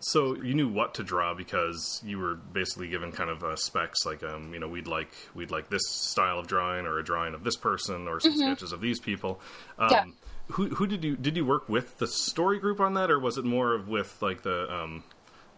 So 0.00 0.36
you 0.36 0.54
knew 0.54 0.68
what 0.68 0.94
to 0.94 1.02
draw 1.02 1.34
because 1.34 2.00
you 2.04 2.18
were 2.18 2.36
basically 2.36 2.88
given 2.88 3.12
kind 3.12 3.28
of 3.28 3.44
uh, 3.44 3.56
specs, 3.56 4.06
like 4.06 4.22
um, 4.22 4.54
you 4.54 4.60
know, 4.60 4.68
we'd 4.68 4.86
like 4.86 5.10
we'd 5.34 5.50
like 5.50 5.68
this 5.68 5.86
style 5.88 6.38
of 6.38 6.46
drawing, 6.46 6.86
or 6.86 6.98
a 6.98 7.04
drawing 7.04 7.34
of 7.34 7.44
this 7.44 7.56
person, 7.56 8.08
or 8.08 8.18
some 8.18 8.32
mm-hmm. 8.32 8.40
sketches 8.40 8.72
of 8.72 8.80
these 8.80 8.98
people. 8.98 9.40
Um, 9.78 9.88
yeah. 9.90 10.04
Who 10.52 10.68
who 10.70 10.86
did 10.86 11.04
you 11.04 11.16
did 11.16 11.36
you 11.36 11.44
work 11.44 11.68
with 11.68 11.98
the 11.98 12.06
story 12.06 12.58
group 12.58 12.80
on 12.80 12.94
that, 12.94 13.10
or 13.10 13.18
was 13.18 13.36
it 13.36 13.44
more 13.44 13.74
of 13.74 13.88
with 13.88 14.22
like 14.22 14.42
the 14.42 14.72
um, 14.72 15.04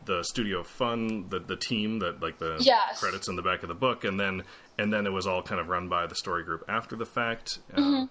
the 0.04 0.22
studio 0.22 0.62
fun 0.62 1.28
the 1.28 1.38
the 1.38 1.56
team 1.56 1.98
that 1.98 2.22
like 2.22 2.38
the 2.38 2.56
yes. 2.60 3.00
credits 3.00 3.28
in 3.28 3.36
the 3.36 3.42
back 3.42 3.62
of 3.62 3.68
the 3.68 3.74
book 3.74 4.04
and 4.04 4.18
then 4.18 4.42
and 4.78 4.92
then 4.92 5.06
it 5.06 5.10
was 5.10 5.26
all 5.26 5.42
kind 5.42 5.60
of 5.60 5.68
run 5.68 5.88
by 5.88 6.06
the 6.06 6.14
story 6.14 6.42
group 6.42 6.64
after 6.68 6.96
the 6.96 7.04
fact 7.04 7.58
mm-hmm. 7.72 8.04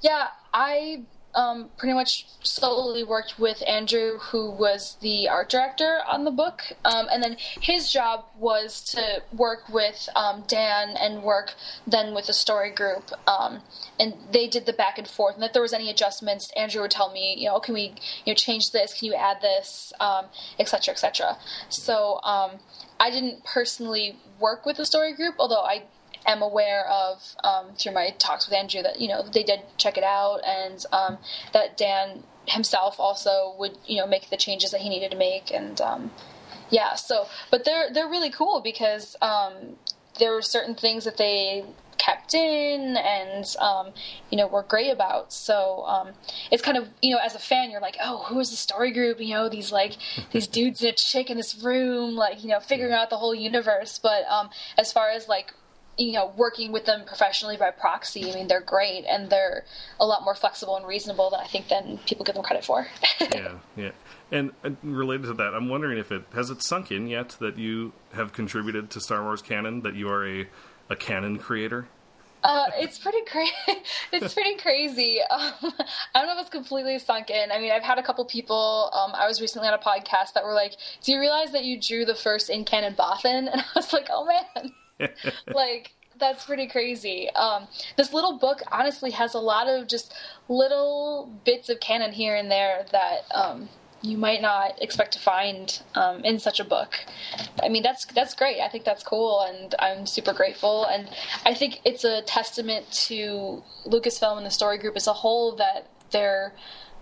yeah 0.00 0.28
i 0.52 1.02
um, 1.34 1.70
pretty 1.76 1.94
much 1.94 2.26
solely 2.42 3.02
worked 3.02 3.38
with 3.38 3.62
Andrew, 3.66 4.18
who 4.18 4.50
was 4.50 4.96
the 5.00 5.28
art 5.28 5.50
director 5.50 6.00
on 6.08 6.24
the 6.24 6.30
book, 6.30 6.62
um, 6.84 7.06
and 7.12 7.22
then 7.22 7.36
his 7.60 7.90
job 7.90 8.24
was 8.38 8.82
to 8.92 9.22
work 9.32 9.68
with 9.68 10.08
um, 10.14 10.44
Dan 10.46 10.96
and 10.96 11.22
work 11.22 11.54
then 11.86 12.14
with 12.14 12.26
the 12.26 12.32
story 12.32 12.70
group, 12.70 13.10
um, 13.26 13.60
and 13.98 14.14
they 14.32 14.46
did 14.46 14.66
the 14.66 14.72
back 14.72 14.98
and 14.98 15.08
forth. 15.08 15.34
And 15.34 15.44
if 15.44 15.52
there 15.52 15.62
was 15.62 15.72
any 15.72 15.90
adjustments, 15.90 16.50
Andrew 16.56 16.82
would 16.82 16.90
tell 16.90 17.12
me, 17.12 17.34
you 17.38 17.48
know, 17.48 17.58
can 17.60 17.74
we, 17.74 17.94
you 18.24 18.32
know, 18.32 18.34
change 18.34 18.70
this? 18.72 18.94
Can 18.94 19.06
you 19.06 19.14
add 19.14 19.40
this, 19.40 19.92
etc., 20.58 20.92
um, 20.92 20.94
etc. 20.94 21.36
Et 21.66 21.72
so 21.72 22.20
um, 22.22 22.58
I 23.00 23.10
didn't 23.10 23.44
personally 23.44 24.16
work 24.38 24.64
with 24.66 24.76
the 24.76 24.86
story 24.86 25.14
group, 25.14 25.34
although 25.38 25.62
I 25.62 25.84
am 26.26 26.42
aware 26.42 26.86
of 26.88 27.36
um, 27.42 27.74
through 27.74 27.92
my 27.92 28.10
talks 28.18 28.48
with 28.48 28.56
Andrew 28.56 28.82
that 28.82 29.00
you 29.00 29.08
know 29.08 29.22
they 29.22 29.42
did 29.42 29.60
check 29.76 29.96
it 29.96 30.04
out 30.04 30.40
and 30.46 30.84
um, 30.92 31.18
that 31.52 31.76
Dan 31.76 32.22
himself 32.46 32.98
also 32.98 33.54
would 33.58 33.78
you 33.86 33.98
know 33.98 34.06
make 34.06 34.30
the 34.30 34.36
changes 34.36 34.70
that 34.70 34.80
he 34.80 34.88
needed 34.88 35.10
to 35.10 35.16
make 35.16 35.52
and 35.52 35.80
um, 35.80 36.10
yeah 36.70 36.94
so 36.94 37.26
but 37.50 37.64
they're 37.64 37.92
they're 37.92 38.08
really 38.08 38.30
cool 38.30 38.60
because 38.60 39.16
um, 39.22 39.76
there 40.18 40.32
were 40.32 40.42
certain 40.42 40.74
things 40.74 41.04
that 41.04 41.16
they 41.16 41.64
kept 42.04 42.34
in 42.34 42.96
and 42.96 43.56
um, 43.60 43.92
you 44.30 44.36
know 44.36 44.46
were 44.46 44.62
great 44.62 44.90
about. 44.90 45.32
So 45.32 45.84
um, 45.86 46.08
it's 46.50 46.62
kind 46.62 46.76
of 46.76 46.88
you 47.02 47.10
know 47.10 47.20
as 47.24 47.34
a 47.34 47.38
fan 47.38 47.70
you're 47.70 47.80
like 47.80 47.96
oh 48.02 48.24
who 48.28 48.40
is 48.40 48.50
the 48.50 48.56
story 48.56 48.92
group? 48.92 49.20
You 49.20 49.34
know 49.34 49.48
these 49.48 49.72
like 49.72 49.96
these 50.32 50.46
dudes 50.46 50.82
and 50.82 50.90
a 50.90 50.96
chick 50.96 51.30
in 51.30 51.36
this 51.36 51.62
room 51.62 52.14
like 52.14 52.42
you 52.42 52.50
know 52.50 52.60
figuring 52.60 52.92
out 52.92 53.10
the 53.10 53.16
whole 53.16 53.34
universe. 53.34 53.98
But 54.02 54.24
um, 54.28 54.50
as 54.78 54.92
far 54.92 55.10
as 55.10 55.28
like 55.28 55.52
you 55.98 56.12
know, 56.12 56.32
working 56.36 56.72
with 56.72 56.86
them 56.86 57.04
professionally 57.06 57.56
by 57.56 57.70
proxy, 57.70 58.30
I 58.30 58.34
mean, 58.34 58.48
they're 58.48 58.60
great 58.60 59.04
and 59.04 59.30
they're 59.30 59.64
a 60.00 60.06
lot 60.06 60.24
more 60.24 60.34
flexible 60.34 60.76
and 60.76 60.86
reasonable 60.86 61.30
than 61.30 61.40
I 61.40 61.46
think 61.46 61.68
than 61.68 61.98
people 62.06 62.24
give 62.24 62.34
them 62.34 62.44
credit 62.44 62.64
for. 62.64 62.86
yeah, 63.20 63.52
yeah. 63.76 63.90
And, 64.32 64.52
and, 64.62 64.76
related 64.82 65.26
to 65.26 65.34
that, 65.34 65.54
I'm 65.54 65.68
wondering 65.68 65.98
if 65.98 66.10
it 66.10 66.24
has 66.34 66.50
it 66.50 66.62
sunk 66.62 66.90
in 66.90 67.06
yet 67.06 67.36
that 67.40 67.58
you 67.58 67.92
have 68.12 68.32
contributed 68.32 68.90
to 68.90 69.00
Star 69.00 69.22
Wars 69.22 69.42
canon, 69.42 69.82
that 69.82 69.94
you 69.94 70.08
are 70.08 70.26
a, 70.26 70.48
a 70.90 70.96
canon 70.96 71.38
creator. 71.38 71.86
Uh, 72.42 72.66
it's 72.76 72.98
pretty 72.98 73.22
crazy. 73.24 73.52
it's 74.12 74.34
pretty 74.34 74.56
crazy. 74.56 75.18
Um, 75.34 75.72
I 76.14 76.20
don't 76.20 76.26
know 76.26 76.34
if 76.34 76.40
it's 76.42 76.50
completely 76.50 76.98
sunk 76.98 77.30
in. 77.30 77.50
I 77.50 77.58
mean, 77.58 77.72
I've 77.72 77.82
had 77.82 77.98
a 77.98 78.02
couple 78.02 78.24
people. 78.24 78.90
Um, 78.92 79.12
I 79.14 79.26
was 79.26 79.40
recently 79.40 79.66
on 79.66 79.74
a 79.74 79.78
podcast 79.78 80.34
that 80.34 80.44
were 80.44 80.52
like, 80.52 80.76
"Do 81.02 81.12
you 81.12 81.18
realize 81.18 81.50
that 81.52 81.64
you 81.64 81.80
drew 81.80 82.04
the 82.04 82.14
first 82.14 82.50
in 82.50 82.64
canon 82.64 82.94
Bothan?" 82.94 83.48
And 83.50 83.60
I 83.60 83.64
was 83.74 83.92
like, 83.92 84.08
"Oh 84.10 84.26
man." 84.26 84.72
like 85.46 85.92
that's 86.18 86.44
pretty 86.44 86.66
crazy. 86.66 87.28
Um, 87.30 87.66
this 87.96 88.12
little 88.12 88.38
book 88.38 88.62
honestly 88.70 89.10
has 89.12 89.34
a 89.34 89.40
lot 89.40 89.68
of 89.68 89.88
just 89.88 90.14
little 90.48 91.32
bits 91.44 91.68
of 91.68 91.80
canon 91.80 92.12
here 92.12 92.36
and 92.36 92.50
there 92.50 92.86
that 92.92 93.24
um, 93.34 93.68
you 94.02 94.18
might 94.18 94.42
not 94.42 94.80
expect 94.82 95.12
to 95.14 95.18
find 95.18 95.80
um, 95.94 96.24
in 96.24 96.38
such 96.38 96.60
a 96.60 96.64
book. 96.64 96.94
I 97.62 97.68
mean, 97.68 97.82
that's 97.82 98.04
that's 98.06 98.34
great. 98.34 98.60
I 98.60 98.68
think 98.68 98.84
that's 98.84 99.02
cool, 99.02 99.40
and 99.42 99.74
I'm 99.78 100.06
super 100.06 100.32
grateful. 100.32 100.84
And 100.84 101.08
I 101.44 101.54
think 101.54 101.80
it's 101.84 102.04
a 102.04 102.22
testament 102.22 102.90
to 103.06 103.62
Lucasfilm 103.86 104.36
and 104.36 104.46
the 104.46 104.50
story 104.50 104.78
group 104.78 104.96
as 104.96 105.06
a 105.06 105.12
whole 105.12 105.56
that 105.56 105.88
they're 106.10 106.54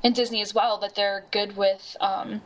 and 0.05 0.15
Disney 0.15 0.41
as 0.43 0.55
well 0.55 0.79
that 0.79 0.95
they're 0.95 1.25
good 1.31 1.57
with 1.57 1.97
um, 2.01 2.41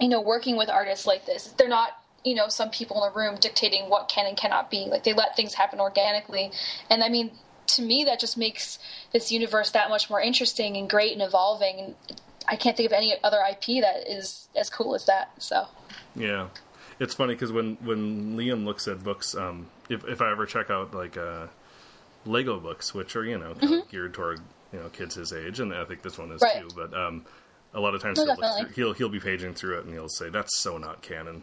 you 0.00 0.08
know 0.08 0.20
working 0.20 0.56
with 0.56 0.68
artists 0.68 1.06
like 1.06 1.26
this. 1.26 1.54
They're 1.58 1.68
not 1.68 1.92
you 2.26 2.34
know 2.34 2.48
some 2.48 2.70
people 2.70 3.02
in 3.02 3.10
a 3.10 3.14
room 3.14 3.36
dictating 3.40 3.88
what 3.88 4.08
can 4.08 4.26
and 4.26 4.36
cannot 4.36 4.68
be. 4.70 4.86
Like 4.90 5.04
they 5.04 5.14
let 5.14 5.36
things 5.36 5.54
happen 5.54 5.80
organically, 5.80 6.50
and 6.90 7.02
I 7.02 7.08
mean 7.08 7.30
to 7.68 7.82
me 7.82 8.04
that 8.04 8.20
just 8.20 8.36
makes 8.36 8.78
this 9.12 9.30
universe 9.30 9.70
that 9.70 9.88
much 9.88 10.10
more 10.10 10.20
interesting 10.20 10.76
and 10.76 10.90
great 10.90 11.12
and 11.12 11.22
evolving. 11.22 11.78
And 11.80 11.94
I 12.48 12.56
can't 12.56 12.76
think 12.76 12.88
of 12.88 12.92
any 12.92 13.14
other 13.22 13.38
IP 13.48 13.82
that 13.82 14.08
is 14.08 14.48
as 14.56 14.68
cool 14.68 14.94
as 14.94 15.06
that. 15.06 15.30
So 15.38 15.68
yeah, 16.16 16.48
it's 16.98 17.14
funny 17.14 17.34
because 17.34 17.52
when 17.52 17.76
when 17.76 18.36
Liam 18.36 18.64
looks 18.64 18.88
at 18.88 19.04
books, 19.04 19.36
um, 19.36 19.68
if 19.88 20.04
if 20.04 20.20
I 20.20 20.32
ever 20.32 20.46
check 20.46 20.68
out 20.68 20.92
like 20.92 21.16
uh, 21.16 21.46
Lego 22.24 22.58
books, 22.58 22.92
which 22.92 23.14
are 23.14 23.24
you 23.24 23.38
know 23.38 23.54
mm-hmm. 23.54 23.88
geared 23.88 24.14
toward 24.14 24.40
you 24.72 24.80
know 24.80 24.88
kids 24.88 25.14
his 25.14 25.32
age, 25.32 25.60
and 25.60 25.72
I 25.72 25.84
think 25.84 26.02
this 26.02 26.18
one 26.18 26.32
is 26.32 26.42
right. 26.42 26.60
too, 26.60 26.68
but. 26.74 26.92
um 26.92 27.24
a 27.74 27.80
lot 27.80 27.94
of 27.94 28.00
times 28.00 28.16
no, 28.16 28.24
he'll, 28.24 28.36
through, 28.36 28.68
he'll 28.70 28.92
he'll 28.94 29.08
be 29.10 29.20
paging 29.20 29.52
through 29.52 29.76
it 29.76 29.84
and 29.84 29.92
he'll 29.92 30.08
say 30.08 30.30
that's 30.30 30.56
so 30.60 30.78
not 30.78 31.02
canon 31.02 31.42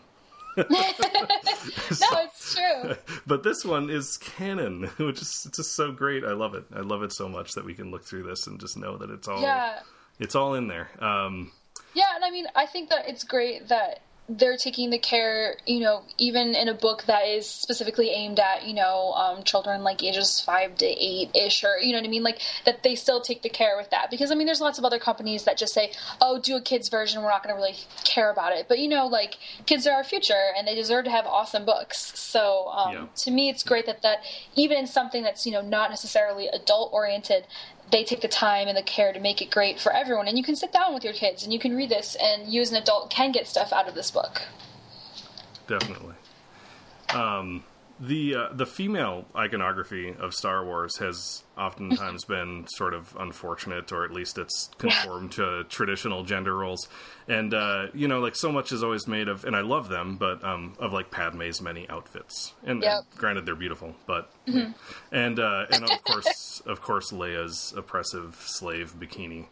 no, 0.57 0.65
it's 0.69 2.55
true. 2.55 2.95
But 3.25 3.43
this 3.43 3.65
one 3.65 3.89
is 3.89 4.17
canon, 4.17 4.83
which 4.97 5.21
is 5.21 5.47
just 5.55 5.75
so 5.75 5.91
great. 5.91 6.23
I 6.23 6.33
love 6.33 6.53
it. 6.53 6.65
I 6.73 6.81
love 6.81 7.03
it 7.03 7.11
so 7.11 7.27
much 7.27 7.53
that 7.53 7.65
we 7.65 7.73
can 7.73 7.91
look 7.91 8.03
through 8.03 8.23
this 8.23 8.47
and 8.47 8.59
just 8.59 8.77
know 8.77 8.97
that 8.97 9.09
it's 9.09 9.27
all 9.27 9.41
yeah. 9.41 9.79
it's 10.19 10.35
all 10.35 10.53
in 10.53 10.67
there. 10.67 10.89
Um, 10.99 11.51
yeah, 11.93 12.15
and 12.15 12.23
I 12.23 12.31
mean, 12.31 12.47
I 12.55 12.65
think 12.65 12.89
that 12.89 13.07
it's 13.07 13.23
great 13.23 13.67
that 13.69 14.01
they're 14.29 14.55
taking 14.55 14.89
the 14.89 14.97
care, 14.97 15.57
you 15.65 15.81
know, 15.81 16.03
even 16.17 16.55
in 16.55 16.69
a 16.69 16.73
book 16.73 17.03
that 17.05 17.23
is 17.23 17.45
specifically 17.45 18.09
aimed 18.09 18.39
at, 18.39 18.65
you 18.65 18.73
know, 18.73 19.11
um, 19.13 19.43
children 19.43 19.83
like 19.83 20.01
ages 20.01 20.39
five 20.39 20.77
to 20.77 20.85
eight 20.85 21.29
ish, 21.35 21.63
or 21.63 21.77
you 21.77 21.91
know 21.91 21.97
what 21.97 22.07
I 22.07 22.09
mean, 22.09 22.23
like 22.23 22.39
that 22.65 22.83
they 22.83 22.95
still 22.95 23.19
take 23.19 23.41
the 23.41 23.49
care 23.49 23.75
with 23.75 23.89
that 23.89 24.09
because 24.09 24.31
I 24.31 24.35
mean, 24.35 24.45
there's 24.45 24.61
lots 24.61 24.79
of 24.79 24.85
other 24.85 24.97
companies 24.97 25.43
that 25.43 25.57
just 25.57 25.73
say, 25.73 25.91
oh, 26.21 26.39
do 26.39 26.55
a 26.55 26.61
kids 26.61 26.87
version, 26.87 27.21
we're 27.21 27.29
not 27.29 27.43
going 27.43 27.53
to 27.53 27.61
really 27.61 27.75
care 28.05 28.31
about 28.31 28.53
it, 28.53 28.67
but 28.69 28.79
you 28.79 28.87
know, 28.87 29.07
like 29.07 29.37
kids 29.65 29.85
are 29.85 29.93
our 29.93 30.05
future 30.05 30.51
and 30.57 30.65
they 30.65 30.75
deserve 30.75 31.03
to 31.03 31.11
have 31.11 31.25
awesome 31.25 31.65
books. 31.65 32.17
So 32.17 32.67
um, 32.69 32.93
yeah. 32.93 33.05
to 33.17 33.31
me, 33.31 33.49
it's 33.49 33.63
great 33.63 33.85
that 33.87 34.03
that 34.03 34.19
even 34.55 34.77
in 34.77 34.87
something 34.87 35.23
that's 35.23 35.45
you 35.45 35.51
know 35.51 35.61
not 35.61 35.89
necessarily 35.89 36.47
adult 36.47 36.93
oriented, 36.93 37.45
they 37.93 38.03
take 38.03 38.21
the 38.21 38.27
time 38.27 38.67
and 38.67 38.75
the 38.75 38.81
care 38.81 39.13
to 39.13 39.19
make 39.19 39.39
it 39.39 39.51
great 39.51 39.79
for 39.79 39.93
everyone. 39.93 40.27
And 40.27 40.35
you 40.35 40.43
can 40.43 40.55
sit 40.55 40.73
down 40.73 40.95
with 40.95 41.03
your 41.03 41.13
kids 41.13 41.43
and 41.43 41.53
you 41.53 41.59
can 41.59 41.75
read 41.75 41.89
this, 41.89 42.17
and 42.19 42.51
you 42.51 42.59
as 42.59 42.71
an 42.71 42.77
adult 42.77 43.11
can 43.11 43.31
get 43.31 43.47
stuff 43.47 43.71
out 43.71 43.87
of 43.87 43.93
this 43.93 44.09
book. 44.09 44.41
Definitely. 45.67 46.15
Um, 47.13 47.63
the 47.99 48.35
uh, 48.35 48.47
the 48.53 48.65
female 48.65 49.25
iconography 49.35 50.13
of 50.19 50.33
Star 50.33 50.65
Wars 50.65 50.97
has 50.97 51.43
oftentimes 51.57 52.25
been 52.27 52.65
sort 52.67 52.93
of 52.93 53.15
unfortunate, 53.19 53.91
or 53.91 54.03
at 54.03 54.11
least 54.11 54.37
it's 54.37 54.69
conformed 54.77 55.33
to 55.33 55.63
traditional 55.65 56.23
gender 56.23 56.55
roles. 56.55 56.87
And 57.27 57.53
uh, 57.53 57.87
you 57.93 58.07
know, 58.07 58.19
like 58.19 58.35
so 58.35 58.51
much 58.51 58.71
is 58.71 58.83
always 58.83 59.07
made 59.07 59.27
of, 59.27 59.45
and 59.45 59.55
I 59.55 59.61
love 59.61 59.89
them, 59.89 60.17
but 60.17 60.43
um, 60.43 60.73
of 60.79 60.91
like 60.91 61.11
Padme's 61.11 61.61
many 61.61 61.87
outfits. 61.87 62.53
And, 62.63 62.81
yep. 62.81 63.03
and 63.11 63.19
granted, 63.19 63.45
they're 63.45 63.55
beautiful, 63.55 63.95
but 64.07 64.31
mm-hmm. 64.47 64.71
and 65.11 65.39
uh, 65.39 65.65
and 65.71 65.83
of 65.83 66.03
course, 66.03 66.61
of 66.65 66.81
course, 66.81 67.11
Leia's 67.11 67.73
oppressive 67.77 68.35
slave 68.43 68.95
bikini. 68.99 69.47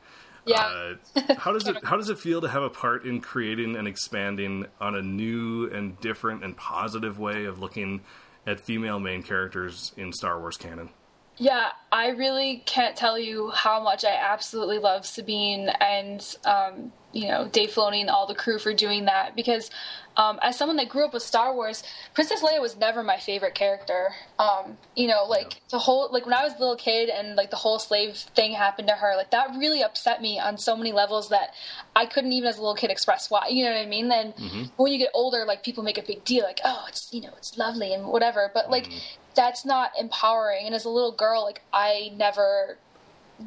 Yeah. 0.46 0.96
Uh, 1.16 1.36
how 1.38 1.52
does 1.52 1.68
it 1.68 1.84
how 1.84 1.98
does 1.98 2.10
it 2.10 2.18
feel 2.18 2.42
to 2.42 2.50
have 2.50 2.64
a 2.64 2.70
part 2.70 3.06
in 3.06 3.22
creating 3.22 3.76
and 3.76 3.88
expanding 3.88 4.66
on 4.80 4.96
a 4.96 5.02
new 5.02 5.70
and 5.72 6.00
different 6.02 6.44
and 6.44 6.58
positive 6.58 7.20
way 7.20 7.46
of 7.46 7.60
looking 7.60 8.02
at 8.46 8.60
female 8.60 9.00
main 9.00 9.24
characters 9.24 9.94
in 9.98 10.14
Star 10.14 10.40
Wars 10.40 10.58
canon? 10.58 10.90
Yeah, 11.38 11.70
I 11.92 12.10
really 12.10 12.62
can't 12.66 12.96
tell 12.96 13.18
you 13.18 13.50
how 13.50 13.82
much 13.82 14.06
I 14.06 14.16
absolutely 14.16 14.80
love 14.80 15.06
Sabine 15.06 15.70
and 15.80 16.24
um, 16.46 16.92
you 17.14 17.28
know 17.28 17.48
Dave 17.48 17.72
Filoni 17.72 18.02
and 18.02 18.10
all 18.10 18.28
the 18.28 18.36
crew 18.36 18.60
for 18.60 18.74
doing 18.74 19.06
that 19.06 19.36
because 19.36 19.72
um, 20.18 20.40
as 20.42 20.58
someone 20.58 20.76
that 20.78 20.90
grew 20.90 21.06
up 21.06 21.14
with 21.14 21.24
Star 21.24 21.54
Wars, 21.54 21.84
Princess 22.14 22.42
Leia 22.42 22.62
was 22.62 22.78
never 22.78 23.02
my 23.02 23.18
favorite 23.18 23.56
character. 23.56 24.10
Um, 24.38 24.78
you 24.96 25.08
know, 25.08 25.24
like 25.24 25.54
yeah. 25.54 25.60
the 25.72 25.80
whole 25.80 26.10
like 26.12 26.26
when 26.26 26.34
I 26.34 26.44
was 26.44 26.54
a 26.54 26.60
little 26.60 26.76
kid 26.76 27.10
and 27.10 27.36
like 27.36 27.50
the 27.50 27.56
whole 27.56 27.80
slave 27.80 28.16
thing 28.16 28.52
happened 28.52 28.90
to 28.90 28.94
her, 28.94 29.16
like 29.16 29.32
that 29.32 29.56
really 29.58 29.82
upset 29.82 30.22
me 30.22 30.38
on 30.38 30.58
so 30.58 30.76
many 30.76 30.92
levels 30.92 31.30
that 31.30 31.54
I 31.96 32.06
couldn't 32.06 32.34
even 32.34 32.50
as 32.50 32.58
a 32.58 32.62
little 32.62 32.76
kid 32.76 32.92
express 32.92 33.32
why. 33.32 33.48
You 33.50 33.64
know 33.66 33.72
what 33.72 33.82
I 33.82 33.86
mean? 33.86 34.10
Then 34.10 34.34
mm-hmm. 34.34 34.64
when 34.76 34.92
you 34.92 34.98
get 34.98 35.12
older, 35.14 35.46
like 35.46 35.64
people 35.64 35.84
make 35.84 35.98
a 35.98 36.04
big 36.04 36.24
deal, 36.26 36.44
like 36.44 36.60
oh, 36.66 36.86
it's 36.90 37.12
you 37.14 37.22
know 37.22 37.34
it's 37.38 37.58
lovely 37.58 37.94
and 37.94 38.06
whatever, 38.08 38.52
but 38.54 38.70
like. 38.70 38.86
Mm-hmm. 38.86 39.18
That's 39.36 39.66
not 39.66 39.92
empowering. 40.00 40.66
And 40.66 40.76
as 40.76 40.86
a 40.86 40.90
little 40.90 41.12
girl, 41.12 41.44
like 41.44 41.62
I 41.74 42.12
never 42.16 42.78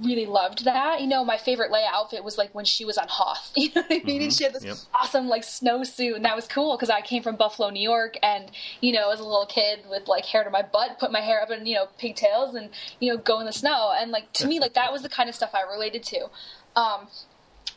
really 0.02 0.26
loved 0.26 0.64
that. 0.64 1.00
You 1.00 1.06
know, 1.06 1.24
my 1.24 1.36
favorite 1.36 1.70
Leia 1.70 1.86
outfit 1.92 2.24
was 2.24 2.38
like 2.38 2.54
when 2.54 2.64
she 2.64 2.84
was 2.84 2.98
on 2.98 3.06
Hoth. 3.08 3.52
You 3.64 3.70
know 3.74 3.82
what 3.82 3.90
I 3.90 3.94
mean? 3.94 4.02
Mm-hmm. 4.04 4.22
And 4.24 4.32
she 4.32 4.44
had 4.44 4.52
this 4.52 4.64
yep. 4.64 4.76
awesome 4.94 5.28
like 5.28 5.42
snowsuit, 5.42 6.16
and 6.16 6.24
that 6.24 6.36
was 6.36 6.46
cool 6.46 6.76
because 6.76 6.90
I 6.90 7.00
came 7.00 7.22
from 7.22 7.36
Buffalo, 7.36 7.70
New 7.70 7.82
York, 7.82 8.16
and 8.22 8.50
you 8.80 8.92
know, 8.92 9.10
as 9.10 9.20
a 9.20 9.24
little 9.24 9.46
kid 9.46 9.80
with 9.88 10.08
like 10.08 10.26
hair 10.26 10.44
to 10.44 10.50
my 10.50 10.62
butt, 10.62 10.98
put 10.98 11.12
my 11.12 11.20
hair 11.20 11.40
up 11.40 11.50
in 11.50 11.66
you 11.66 11.74
know 11.76 11.86
pigtails, 11.98 12.54
and 12.54 12.70
you 13.00 13.10
know, 13.12 13.18
go 13.18 13.40
in 13.40 13.46
the 13.46 13.52
snow. 13.52 13.92
And 13.96 14.10
like 14.10 14.32
to 14.34 14.46
me, 14.46 14.60
like 14.60 14.74
that 14.74 14.92
was 14.92 15.02
the 15.02 15.08
kind 15.08 15.28
of 15.28 15.34
stuff 15.34 15.54
I 15.54 15.62
related 15.62 16.02
to. 16.04 16.28
Um, 16.76 17.08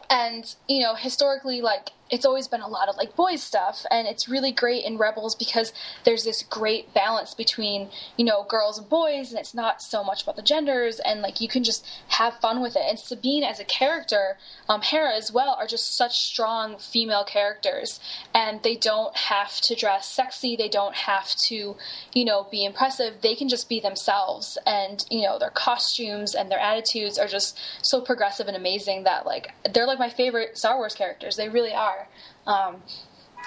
and 0.10 0.56
you 0.68 0.82
know, 0.82 0.96
historically, 0.96 1.62
like 1.62 1.92
it's 2.10 2.26
always 2.26 2.48
been 2.48 2.62
a 2.62 2.68
lot 2.68 2.90
of 2.90 2.96
like 2.98 3.16
boys 3.16 3.44
stuff 3.44 3.86
and 3.92 4.08
it's 4.08 4.30
really 4.30 4.52
great 4.52 4.86
in 4.86 4.98
rebels 4.98 5.36
because 5.36 5.74
there's 6.04 6.24
this 6.24 6.44
great 6.44 6.94
balance 6.94 7.34
between 7.34 7.90
you 8.18 8.26
know 8.26 8.46
girls 8.48 8.78
and 8.78 8.90
boys 8.90 9.32
and 9.32 9.40
it's 9.40 9.54
not 9.54 9.82
so 9.82 10.04
much 10.04 10.24
about 10.24 10.36
the 10.36 10.42
genders 10.42 11.00
and 11.00 11.22
like 11.22 11.42
you 11.42 11.48
can 11.48 11.64
just 11.64 11.86
have 12.10 12.40
fun 12.40 12.62
with 12.62 12.76
it. 12.76 12.84
And 12.88 13.00
sabine 13.00 13.44
as 13.44 13.60
a 13.60 13.66
character 13.66 14.38
um, 14.70 14.82
hera 14.82 15.14
as 15.16 15.32
well 15.32 15.56
are 15.60 15.68
just 15.68 15.96
such 15.96 16.18
strong 16.18 16.78
female 16.78 17.24
characters 17.24 18.00
and 18.34 18.64
they 18.64 18.76
don't 18.76 19.16
have 19.16 19.60
to 19.62 19.76
dress 19.76 20.08
sexy 20.08 20.56
they 20.56 20.70
don't 20.70 20.96
have 20.96 21.36
to 21.36 21.76
you 22.14 22.26
know 22.26 22.48
be 22.50 22.64
impressive 22.64 23.16
they 23.22 23.36
can 23.36 23.50
just 23.50 23.70
be 23.70 23.80
themselves 23.80 24.58
and 24.66 25.06
you 25.10 25.22
know 25.22 25.38
their 25.40 25.50
costumes 25.50 26.36
and 26.36 26.52
their 26.52 26.60
attitudes 26.60 27.18
are 27.18 27.28
just 27.28 27.58
so 27.82 28.02
progressive 28.02 28.48
and 28.48 28.58
amazing 28.58 29.04
that 29.04 29.26
like 29.26 29.54
they're 29.74 29.88
like 29.88 30.00
my 30.00 30.10
favorite 30.10 30.58
star 30.58 30.78
wars 30.78 30.96
characters 30.96 31.36
they 31.36 31.50
really 31.50 31.74
are 31.74 31.97
are. 31.98 32.70
Um, 32.70 32.82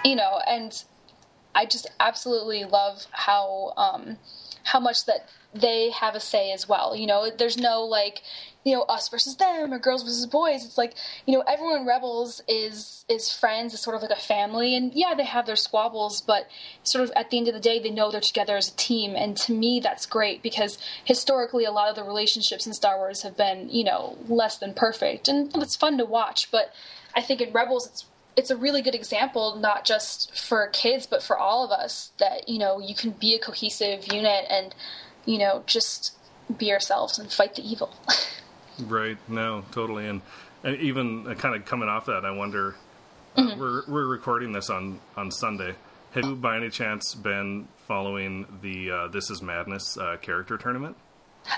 you 0.04 0.16
know, 0.16 0.40
and 0.46 0.84
I 1.54 1.66
just 1.66 1.90
absolutely 1.98 2.64
love 2.64 3.06
how 3.10 3.72
um, 3.76 4.18
how 4.64 4.80
much 4.80 5.06
that 5.06 5.28
they 5.52 5.90
have 5.90 6.14
a 6.14 6.20
say 6.20 6.52
as 6.52 6.68
well. 6.68 6.94
You 6.94 7.06
know, 7.06 7.28
there's 7.36 7.58
no 7.58 7.82
like, 7.82 8.22
you 8.64 8.72
know, 8.72 8.82
us 8.82 9.08
versus 9.08 9.36
them 9.36 9.72
or 9.72 9.78
girls 9.80 10.04
versus 10.04 10.26
boys. 10.26 10.64
It's 10.64 10.78
like, 10.78 10.94
you 11.26 11.34
know, 11.34 11.42
everyone 11.46 11.86
Rebels 11.86 12.40
is 12.46 13.04
is 13.08 13.32
friends, 13.32 13.74
is 13.74 13.80
sort 13.80 13.96
of 13.96 14.02
like 14.02 14.12
a 14.12 14.16
family, 14.20 14.76
and 14.76 14.92
yeah, 14.94 15.14
they 15.16 15.24
have 15.24 15.46
their 15.46 15.56
squabbles, 15.56 16.20
but 16.20 16.48
sort 16.84 17.02
of 17.02 17.10
at 17.16 17.30
the 17.30 17.38
end 17.38 17.48
of 17.48 17.54
the 17.54 17.60
day, 17.60 17.80
they 17.80 17.90
know 17.90 18.10
they're 18.10 18.20
together 18.20 18.56
as 18.56 18.68
a 18.68 18.76
team. 18.76 19.16
And 19.16 19.36
to 19.38 19.52
me, 19.52 19.80
that's 19.80 20.06
great 20.06 20.42
because 20.42 20.78
historically, 21.04 21.64
a 21.64 21.72
lot 21.72 21.88
of 21.88 21.96
the 21.96 22.04
relationships 22.04 22.66
in 22.66 22.72
Star 22.72 22.96
Wars 22.96 23.22
have 23.22 23.36
been, 23.36 23.68
you 23.70 23.82
know, 23.82 24.16
less 24.28 24.56
than 24.56 24.72
perfect, 24.72 25.26
and 25.26 25.50
it's 25.56 25.76
fun 25.76 25.98
to 25.98 26.04
watch. 26.04 26.50
But 26.52 26.72
I 27.16 27.22
think 27.22 27.40
in 27.40 27.52
Rebels, 27.52 27.86
it's 27.88 28.04
it's 28.40 28.50
a 28.50 28.56
really 28.56 28.80
good 28.80 28.94
example, 28.94 29.56
not 29.56 29.84
just 29.84 30.34
for 30.34 30.66
kids, 30.68 31.06
but 31.06 31.22
for 31.22 31.36
all 31.36 31.62
of 31.62 31.70
us, 31.70 32.10
that, 32.18 32.48
you 32.48 32.58
know, 32.58 32.78
you 32.80 32.94
can 32.94 33.10
be 33.10 33.34
a 33.34 33.38
cohesive 33.38 34.10
unit 34.10 34.46
and, 34.48 34.74
you 35.26 35.36
know, 35.36 35.62
just 35.66 36.16
be 36.56 36.66
yourselves 36.66 37.18
and 37.18 37.30
fight 37.30 37.54
the 37.54 37.62
evil. 37.62 37.94
right. 38.80 39.18
No, 39.28 39.62
totally. 39.72 40.06
And, 40.06 40.22
and 40.64 40.74
even 40.78 41.26
uh, 41.28 41.34
kind 41.34 41.54
of 41.54 41.66
coming 41.66 41.90
off 41.90 42.06
that, 42.06 42.24
I 42.24 42.30
wonder, 42.30 42.76
uh, 43.36 43.42
mm-hmm. 43.42 43.60
we're, 43.60 43.82
we're 43.86 44.06
recording 44.06 44.52
this 44.52 44.70
on, 44.70 45.00
on 45.18 45.30
Sunday. 45.30 45.74
Have 46.12 46.24
you, 46.24 46.34
by 46.34 46.56
any 46.56 46.70
chance, 46.70 47.14
been 47.14 47.68
following 47.86 48.46
the 48.62 48.90
uh, 48.90 49.08
This 49.08 49.28
Is 49.28 49.42
Madness 49.42 49.98
uh, 49.98 50.16
character 50.16 50.56
tournament? 50.56 50.96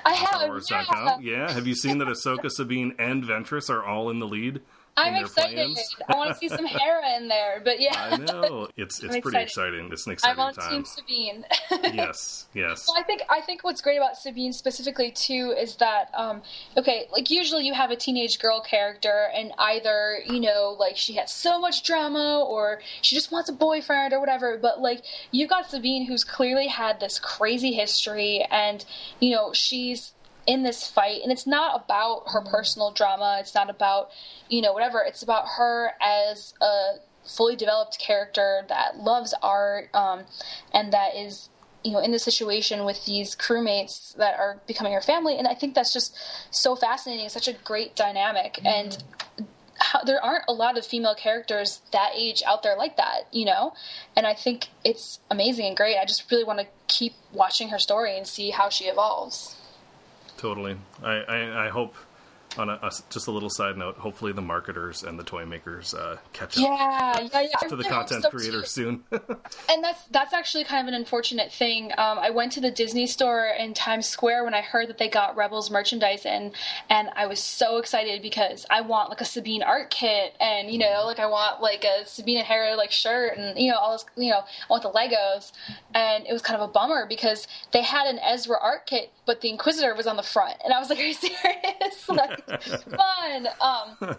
I 0.05 0.15
have. 0.15 1.23
Yeah. 1.23 1.47
yeah. 1.47 1.53
Have 1.53 1.69
you 1.69 1.77
seen 1.77 1.99
that 1.99 2.09
Ahsoka, 2.09 2.51
Sabine, 2.51 2.97
and 2.99 3.23
Ventress 3.23 3.71
are 3.71 3.85
all 3.85 4.11
in 4.11 4.19
the 4.19 4.27
lead? 4.27 4.61
I'm 4.97 5.15
excited. 5.15 5.77
I 6.09 6.17
want 6.17 6.31
to 6.31 6.37
see 6.37 6.49
some 6.49 6.67
Hera 6.67 7.17
in 7.17 7.29
there, 7.29 7.63
but 7.65 7.81
yeah. 7.81 7.93
I 7.97 8.17
know 8.17 8.69
it's 8.77 9.03
it's 9.03 9.19
pretty 9.19 9.39
exciting. 9.39 9.89
It's 9.91 10.07
an 10.07 10.13
exciting 10.13 10.41
I'm 10.41 10.47
on 10.47 10.55
time. 10.55 10.71
Team 10.71 10.85
Sabine. 10.85 11.45
yes, 11.95 12.47
yes. 12.53 12.87
Well, 12.87 12.99
I 12.99 13.03
think 13.03 13.23
I 13.31 13.41
think 13.41 13.65
what's 13.65 13.81
great 13.81 13.97
about 13.97 14.17
Sabine 14.17 14.53
specifically 14.53 15.11
too 15.11 15.55
is 15.59 15.77
that 15.77 16.11
um, 16.15 16.43
okay, 16.77 17.07
like 17.11 17.31
usually 17.31 17.67
you 17.67 17.73
have 17.73 17.91
a 17.91 17.97
teenage 17.97 18.39
girl 18.39 18.61
character, 18.61 19.29
and 19.35 19.53
either 19.59 20.19
you 20.27 20.41
know 20.41 20.77
like 20.79 20.97
she 20.97 21.15
has 21.15 21.33
so 21.33 21.59
much 21.59 21.85
drama, 21.85 22.45
or 22.47 22.81
she 23.01 23.15
just 23.15 23.33
wants 23.33 23.49
a 23.49 23.53
boyfriend 23.53 24.13
or 24.13 24.21
whatever. 24.21 24.59
But 24.59 24.81
like 24.81 25.05
you 25.31 25.47
got 25.47 25.71
Sabine, 25.71 26.07
who's 26.07 26.25
clearly 26.25 26.67
had 26.67 27.01
this 27.01 27.19
crazy 27.19 27.73
history, 27.73 28.47
and 28.51 28.85
you 29.21 29.31
know 29.31 29.53
she's 29.55 30.13
in 30.47 30.63
this 30.63 30.87
fight 30.89 31.21
and 31.23 31.31
it's 31.31 31.47
not 31.47 31.85
about 31.85 32.25
her 32.27 32.41
personal 32.41 32.91
drama 32.91 33.37
it's 33.41 33.55
not 33.55 33.71
about 33.71 34.11
you 34.49 34.61
know 34.61 34.73
whatever 34.73 35.03
it's 35.07 35.23
about 35.23 35.45
her 35.57 35.93
as 36.01 36.55
a 36.61 36.95
fully 37.25 37.55
developed 37.55 37.99
character 37.99 38.63
that 38.69 38.99
loves 38.99 39.35
art 39.43 39.89
um, 39.95 40.25
and 40.73 40.93
that 40.93 41.15
is 41.15 41.49
you 41.85 41.93
know 41.93 42.01
in 42.01 42.11
the 42.11 42.19
situation 42.19 42.85
with 42.85 43.05
these 43.07 43.37
crewmates 43.37 44.17
that 44.17 44.39
are 44.39 44.61
becoming 44.67 44.93
her 44.93 45.01
family 45.01 45.39
and 45.39 45.47
i 45.47 45.55
think 45.55 45.75
that's 45.75 45.93
just 45.93 46.17
so 46.51 46.75
fascinating 46.75 47.29
such 47.29 47.49
a 47.49 47.53
great 47.53 47.95
dynamic 47.95 48.55
mm-hmm. 48.55 48.67
and 48.67 49.05
how, 49.79 50.03
there 50.05 50.23
aren't 50.23 50.45
a 50.49 50.53
lot 50.53 50.77
of 50.77 50.87
female 50.87 51.15
characters 51.15 51.81
that 51.93 52.11
age 52.15 52.43
out 52.47 52.63
there 52.63 52.77
like 52.77 52.97
that 52.97 53.27
you 53.33 53.45
know? 53.45 53.73
And 54.17 54.27
i 54.27 54.35
think 54.35 54.69
it's 54.85 55.21
amazing 55.31 55.67
and 55.67 55.77
great 55.77 55.97
i 55.97 56.05
just 56.05 56.29
really 56.31 56.45
want 56.45 56.59
to 56.59 56.67
keep 56.89 57.15
watching 57.33 57.69
her 57.69 57.79
story 57.79 58.17
and 58.17 58.27
see 58.27 58.51
how 58.51 58.69
she 58.69 58.85
evolves 58.87 59.57
totally. 60.43 60.77
I, 61.05 61.13
I, 61.13 61.67
I 61.67 61.69
hope 61.69 61.95
on 62.59 62.69
a, 62.69 62.75
a, 62.83 62.91
just 63.11 63.27
a 63.27 63.31
little 63.31 63.51
side 63.51 63.77
note, 63.77 63.97
hopefully 63.97 64.33
the 64.33 64.43
marketers 64.43 65.03
and 65.03 65.19
the 65.19 65.25
toy 65.25 65.45
makers 65.45 65.95
uh, 65.95 66.19
catch 66.33 66.59
up. 66.59 66.65
Yeah, 66.65 67.21
yeah, 67.33 67.41
yeah. 67.41 67.69
to 67.69 67.77
the 67.77 67.85
content 67.85 68.23
so 68.23 68.31
creators 68.31 68.71
soon. 68.71 69.05
and 69.11 69.83
that's 69.83 70.05
that's 70.07 70.33
actually 70.33 70.65
kind 70.65 70.87
of 70.87 70.93
an 70.93 70.99
unfortunate 70.99 71.53
thing. 71.53 71.93
Um, 71.99 72.19
I 72.19 72.31
went 72.31 72.53
to 72.53 72.61
the 72.61 72.71
Disney 72.71 73.07
store 73.07 73.47
in 73.59 73.75
Times 73.75 74.07
Square 74.07 74.45
when 74.45 74.55
I 74.55 74.61
heard 74.61 74.89
that 74.89 74.99
they 74.99 75.09
got 75.09 75.37
Rebels 75.37 75.71
merchandise 75.71 76.27
in, 76.27 76.53
and 76.89 77.09
I 77.17 77.27
was 77.27 77.41
so 77.41 77.79
excited 77.79 78.23
because 78.23 78.67
I 78.71 78.81
want 78.81 79.09
like 79.09 79.21
a 79.21 79.25
Sabine 79.25 79.63
art 79.63 79.91
kit, 79.91 80.35
and 80.41 80.71
you 80.71 80.79
know, 80.79 81.05
like 81.07 81.19
I 81.19 81.27
want 81.27 81.63
like 81.63 81.85
a 81.85 82.07
Sabine 82.07 82.39
and 82.39 82.47
Hera 82.47 82.77
like 82.77 82.93
shirt, 82.93 83.37
and 83.37 83.59
you 83.59 83.71
know 83.71 83.79
all 83.79 83.93
this, 83.93 84.05
you 84.17 84.31
know, 84.31 84.41
I 84.41 84.67
want 84.69 84.83
the 84.83 84.91
Legos, 84.91 85.53
and 85.95 86.27
it 86.27 86.33
was 86.33 86.43
kind 86.43 86.61
of 86.61 86.69
a 86.69 86.73
bummer 86.73 87.07
because 87.07 87.47
they 87.73 87.83
had 87.83 88.07
an 88.07 88.19
Ezra 88.19 88.57
art 88.61 88.87
kit, 88.87 89.13
but 89.27 89.41
the 89.41 89.51
Inquisitor 89.51 89.95
was 89.95 90.07
on 90.07 90.17
the 90.17 90.23
front, 90.23 90.57
and 90.65 90.73
I 90.73 90.79
was 90.79 90.91
like, 90.91 90.99
"Are 90.99 91.03
you 91.03 91.15
serious?" 91.23 92.09
like, 92.09 92.42
fun. 92.47 93.49
Um, 93.61 93.97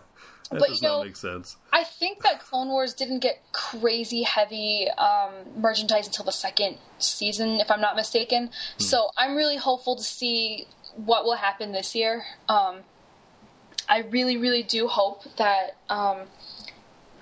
that 0.54 0.60
but 0.60 0.70
does 0.70 0.82
you 0.82 0.88
know, 0.88 0.98
not 0.98 1.06
make 1.06 1.16
sense. 1.16 1.58
I 1.72 1.84
think 1.84 2.22
that 2.24 2.40
Clone 2.40 2.68
Wars 2.70 2.94
didn't 2.94 3.20
get 3.20 3.42
crazy 3.52 4.24
heavy 4.24 4.88
um, 4.98 5.32
merchandise 5.58 6.08
until 6.08 6.26
the 6.26 6.32
second 6.32 6.78
season, 7.00 7.60
if 7.60 7.72
I'm 7.72 7.82
not 7.82 7.96
mistaken. 7.96 8.48
Hmm. 8.78 8.84
So 8.84 9.10
I'm 9.18 9.36
really 9.36 9.58
hopeful 9.58 9.96
to 9.96 10.04
see 10.04 10.68
what 10.96 11.26
will 11.26 11.36
happen 11.36 11.72
this 11.72 11.96
year. 11.96 12.24
Um, 12.48 12.80
I 13.90 14.00
really, 14.00 14.38
really 14.38 14.64
do 14.64 14.88
hope 14.88 15.24
that 15.38 15.76
um, 15.90 16.20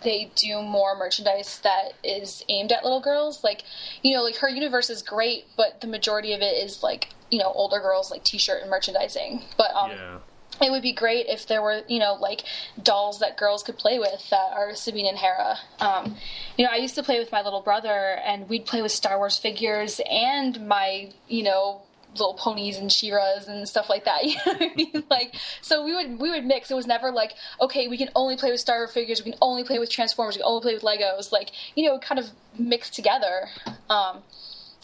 they 0.03 0.31
do 0.35 0.61
more 0.61 0.95
merchandise 0.97 1.59
that 1.63 1.93
is 2.03 2.43
aimed 2.49 2.71
at 2.71 2.83
little 2.83 3.01
girls. 3.01 3.43
Like, 3.43 3.63
you 4.03 4.15
know, 4.15 4.23
like 4.23 4.37
her 4.37 4.49
universe 4.49 4.89
is 4.89 5.01
great, 5.01 5.45
but 5.57 5.81
the 5.81 5.87
majority 5.87 6.33
of 6.33 6.41
it 6.41 6.63
is 6.63 6.83
like, 6.83 7.09
you 7.29 7.39
know, 7.39 7.51
older 7.55 7.79
girls 7.79 8.11
like 8.11 8.23
T-shirt 8.23 8.61
and 8.61 8.69
merchandising. 8.69 9.41
But 9.57 9.73
um, 9.73 9.91
yeah 9.91 10.17
it 10.61 10.71
would 10.71 10.81
be 10.81 10.93
great 10.93 11.27
if 11.27 11.47
there 11.47 11.61
were, 11.61 11.81
you 11.87 11.99
know, 11.99 12.13
like 12.13 12.43
dolls 12.81 13.19
that 13.19 13.37
girls 13.37 13.63
could 13.63 13.77
play 13.77 13.99
with 13.99 14.29
that 14.29 14.51
are 14.53 14.75
Sabine 14.75 15.07
and 15.07 15.17
Hera. 15.17 15.57
Um, 15.79 16.15
you 16.57 16.65
know, 16.65 16.71
I 16.71 16.77
used 16.77 16.95
to 16.95 17.03
play 17.03 17.19
with 17.19 17.31
my 17.31 17.41
little 17.41 17.61
brother, 17.61 18.19
and 18.25 18.47
we'd 18.47 18.65
play 18.65 18.81
with 18.81 18.91
Star 18.91 19.17
Wars 19.17 19.37
figures 19.37 19.99
and 20.09 20.67
my, 20.67 21.11
you 21.27 21.43
know, 21.43 21.81
little 22.13 22.33
ponies 22.33 22.77
and 22.77 22.91
She-Ras 22.91 23.47
and 23.47 23.67
stuff 23.67 23.89
like 23.89 24.05
that. 24.05 24.23
You 24.31 24.35
know 24.35 24.53
what 24.53 24.61
I 24.61 24.75
mean? 24.75 25.03
Like, 25.09 25.35
so 25.61 25.83
we 25.83 25.95
would 25.95 26.19
we 26.19 26.29
would 26.29 26.45
mix. 26.45 26.69
It 26.69 26.75
was 26.75 26.87
never 26.87 27.11
like, 27.11 27.33
okay, 27.59 27.87
we 27.87 27.97
can 27.97 28.09
only 28.15 28.37
play 28.37 28.51
with 28.51 28.59
Star 28.59 28.79
Wars 28.79 28.93
figures, 28.93 29.23
we 29.23 29.31
can 29.31 29.39
only 29.41 29.63
play 29.63 29.79
with 29.79 29.89
Transformers, 29.89 30.35
we 30.35 30.41
can 30.41 30.47
only 30.47 30.61
play 30.61 30.73
with 30.73 30.83
Legos. 30.83 31.31
Like, 31.31 31.51
you 31.75 31.87
know, 31.87 31.97
kind 31.99 32.19
of 32.19 32.29
mixed 32.57 32.93
together. 32.93 33.47
Um, 33.89 34.19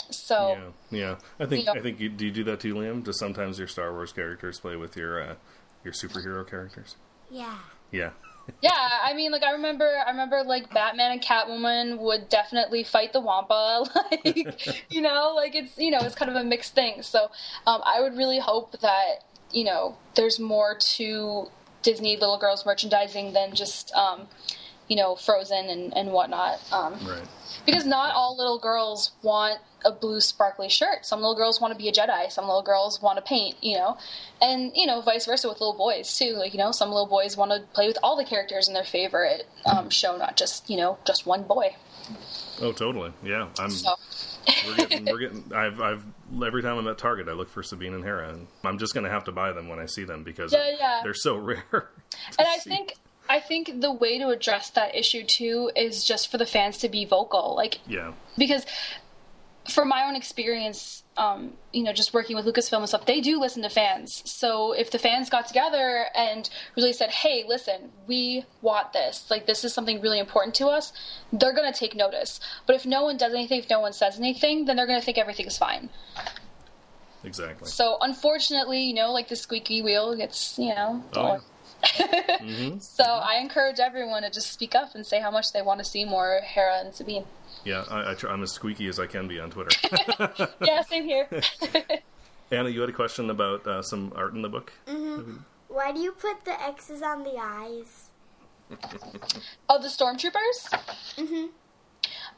so 0.10 0.58
yeah, 0.92 1.00
yeah. 1.00 1.16
I 1.40 1.46
think 1.46 1.66
you 1.66 1.74
know, 1.74 1.80
I 1.80 1.82
think 1.82 2.00
you, 2.00 2.10
do 2.10 2.26
you 2.26 2.32
do 2.32 2.44
that 2.46 2.60
too, 2.60 2.74
Liam? 2.74 3.04
Do 3.04 3.12
sometimes 3.14 3.60
your 3.60 3.68
Star 3.68 3.92
Wars 3.92 4.14
characters 4.14 4.60
play 4.60 4.76
with 4.76 4.96
your 4.96 5.22
uh, 5.22 5.36
your 5.88 5.94
superhero 5.94 6.48
characters? 6.48 6.98
Yeah. 7.32 7.58
Yeah. 7.92 8.10
yeah, 8.62 8.72
I 9.04 9.14
mean, 9.14 9.32
like 9.32 9.44
I 9.44 9.52
remember, 9.52 9.90
I 10.06 10.10
remember 10.10 10.44
like 10.44 10.74
Batman 10.74 11.12
and 11.12 11.22
Catwoman 11.22 12.00
would 12.00 12.30
definitely 12.30 12.84
fight 12.84 13.14
the 13.14 13.20
Wampa, 13.20 13.86
like 14.26 14.86
you 14.90 15.02
know, 15.02 15.34
like 15.36 15.56
it's 15.56 15.78
you 15.78 15.92
know 15.92 16.00
it's 16.02 16.16
kind 16.16 16.30
of 16.30 16.38
a 16.38 16.44
mixed 16.44 16.76
thing. 16.76 17.02
So 17.02 17.30
um, 17.66 17.82
I 17.86 18.02
would 18.02 18.16
really 18.16 18.40
hope 18.40 18.80
that 18.80 19.26
you 19.52 19.64
know 19.64 19.98
there's 20.16 20.40
more 20.40 20.78
to 20.96 21.48
Disney 21.84 22.16
little 22.16 22.38
girls 22.38 22.66
merchandising 22.66 23.34
than 23.34 23.54
just 23.54 23.94
um, 23.94 24.28
you 24.88 24.96
know 24.96 25.16
Frozen 25.16 25.70
and 25.70 25.96
and 25.96 26.12
whatnot. 26.12 26.62
Um, 26.72 26.94
right. 27.06 27.28
Because 27.68 27.86
not 27.86 28.16
all 28.16 28.38
little 28.38 28.58
girls 28.58 29.12
want 29.22 29.60
a 29.86 29.92
blue 29.92 30.22
sparkly 30.22 30.70
shirt. 30.70 31.06
Some 31.06 31.20
little 31.20 31.36
girls 31.36 31.60
want 31.60 31.74
to 31.74 31.78
be 31.78 31.90
a 31.90 31.92
Jedi. 31.92 32.32
Some 32.32 32.46
little 32.46 32.64
girls 32.64 33.02
want 33.02 33.18
to 33.18 33.22
paint, 33.22 33.58
you 33.62 33.78
know, 33.78 33.98
and 34.42 34.72
you 34.74 34.86
know, 34.86 35.02
vice 35.02 35.26
versa 35.26 35.50
with 35.50 35.60
little 35.60 35.78
boys 35.78 36.18
too. 36.18 36.34
Like 36.34 36.54
you 36.54 36.60
know, 36.60 36.72
some 36.72 36.90
little 36.90 37.06
boys 37.06 37.36
want 37.36 37.52
to 37.52 37.60
play 37.74 37.88
with 37.88 37.98
all 38.02 38.16
the 38.16 38.24
characters 38.24 38.70
in 38.70 38.74
their 38.74 38.86
favorite 38.86 39.48
um, 39.66 39.90
show, 39.90 40.18
not 40.18 40.38
just 40.38 40.70
you 40.70 40.78
know 40.78 40.98
just 41.06 41.26
one 41.26 41.44
boy. 41.44 41.76
Oh, 42.62 42.72
totally. 42.72 43.12
Yeah, 43.24 43.50
I'm. 43.60 43.70
So. 43.70 43.96
we're 44.66 44.76
getting, 44.78 45.06
we're 45.06 45.20
getting. 45.20 45.44
I've, 45.56 45.82
I've 45.82 46.06
every 46.46 46.64
time 46.64 46.78
I'm 46.78 46.88
at 46.88 46.98
Target, 46.98 47.28
I 47.28 47.34
look 47.34 47.50
for 47.50 47.64
Sabine 47.64 47.94
and 47.94 48.04
Hera, 48.04 48.30
and 48.30 48.48
I'm 48.64 48.78
just 48.78 48.94
gonna 48.94 49.10
have 49.10 49.26
to 49.26 49.32
buy 49.32 49.52
them 49.52 49.68
when 49.68 49.80
I 49.80 49.88
see 49.88 50.06
them 50.06 50.24
because 50.24 50.54
yeah, 50.54 50.72
yeah. 50.80 51.02
they're 51.04 51.14
so 51.14 51.36
rare. 51.38 51.90
and 52.40 52.48
I 52.48 52.58
see. 52.60 52.70
think 52.70 52.96
I 53.30 53.40
think 53.40 53.82
the 53.82 53.92
way 53.92 54.18
to 54.20 54.30
address 54.30 54.70
that 54.72 54.96
issue 54.96 55.24
too 55.24 55.72
is 55.76 56.04
just 56.04 56.32
for 56.32 56.38
the 56.38 56.46
fans 56.46 56.78
to 56.80 56.90
be 56.90 57.06
vocal. 57.06 57.56
Like, 57.56 57.80
yeah, 57.88 58.14
because 58.38 58.66
from 59.70 59.90
my 59.90 60.06
own 60.08 60.16
experience, 60.16 61.04
um, 61.18 61.54
you 61.74 61.84
know, 61.84 61.94
just 61.94 62.14
working 62.14 62.36
with 62.36 62.46
Lucasfilm 62.46 62.80
and 62.80 62.88
stuff, 62.88 63.06
they 63.06 63.22
do 63.22 63.40
listen 63.40 63.64
to 63.64 63.70
fans. 63.70 64.22
So 64.30 64.72
if 64.72 64.92
the 64.92 65.00
fans 65.00 65.30
got 65.30 65.48
together 65.48 66.06
and 66.16 66.50
really 66.76 66.94
said, 66.94 67.10
"Hey, 67.10 67.44
listen, 67.48 67.92
we 68.08 68.46
want 68.62 68.94
this. 68.94 69.30
Like, 69.30 69.46
this 69.46 69.64
is 69.64 69.74
something 69.74 70.02
really 70.02 70.20
important 70.20 70.56
to 70.56 70.68
us," 70.68 70.94
they're 71.34 71.54
going 71.54 71.72
to 71.72 71.78
take 71.78 71.96
notice. 71.96 72.40
But 72.66 72.76
if 72.76 72.86
no 72.86 73.04
one 73.04 73.18
does 73.18 73.34
anything, 73.34 73.60
if 73.60 73.70
no 73.70 73.80
one 73.80 73.94
says 73.94 74.18
anything, 74.18 74.66
then 74.66 74.76
they're 74.76 74.88
going 74.88 75.00
to 75.00 75.06
think 75.06 75.18
everything's 75.18 75.58
fine. 75.58 75.90
Exactly. 77.24 77.68
So 77.68 77.98
unfortunately, 78.00 78.84
you 78.84 78.94
know, 78.94 79.12
like 79.12 79.28
the 79.28 79.36
squeaky 79.36 79.82
wheel 79.82 80.16
gets, 80.16 80.58
you 80.58 80.70
know. 80.70 81.04
Oh, 81.14 81.42
mm-hmm. 81.84 82.78
So 82.80 83.04
I 83.04 83.38
encourage 83.38 83.80
everyone 83.80 84.24
to 84.24 84.30
just 84.30 84.52
speak 84.52 84.76
up 84.76 84.96
and 84.96 85.06
say 85.06 85.20
how 85.20 85.32
much 85.32 85.54
they 85.54 85.62
want 85.62 85.80
to 85.80 85.86
see 85.86 86.06
more 86.06 86.42
Hera 86.44 86.80
and 86.80 86.94
Sabine. 86.94 87.26
Yeah, 87.64 87.84
I, 87.90 88.12
I 88.12 88.14
try, 88.14 88.32
I'm 88.32 88.44
as 88.44 88.52
squeaky 88.52 88.88
as 88.88 89.00
I 89.00 89.08
can 89.08 89.28
be 89.28 89.40
on 89.40 89.52
Twitter. 89.52 89.76
yeah, 90.62 90.82
same 90.82 91.06
here. 91.06 91.28
Anna, 92.52 92.70
you 92.70 92.80
had 92.80 92.90
a 92.90 92.94
question 92.94 93.30
about 93.30 93.68
uh, 93.68 93.82
some 93.82 94.14
art 94.16 94.34
in 94.34 94.42
the 94.42 94.50
book. 94.50 94.72
Mm-hmm. 94.88 95.38
Why 95.68 95.92
do 95.92 96.00
you 96.00 96.14
put 96.14 96.46
the 96.46 96.62
X's 96.62 97.02
on 97.02 97.24
the 97.24 97.38
eyes? 97.38 98.10
oh, 99.70 99.82
the 99.82 99.88
stormtroopers. 99.88 100.70
Mm-hmm. 101.18 101.48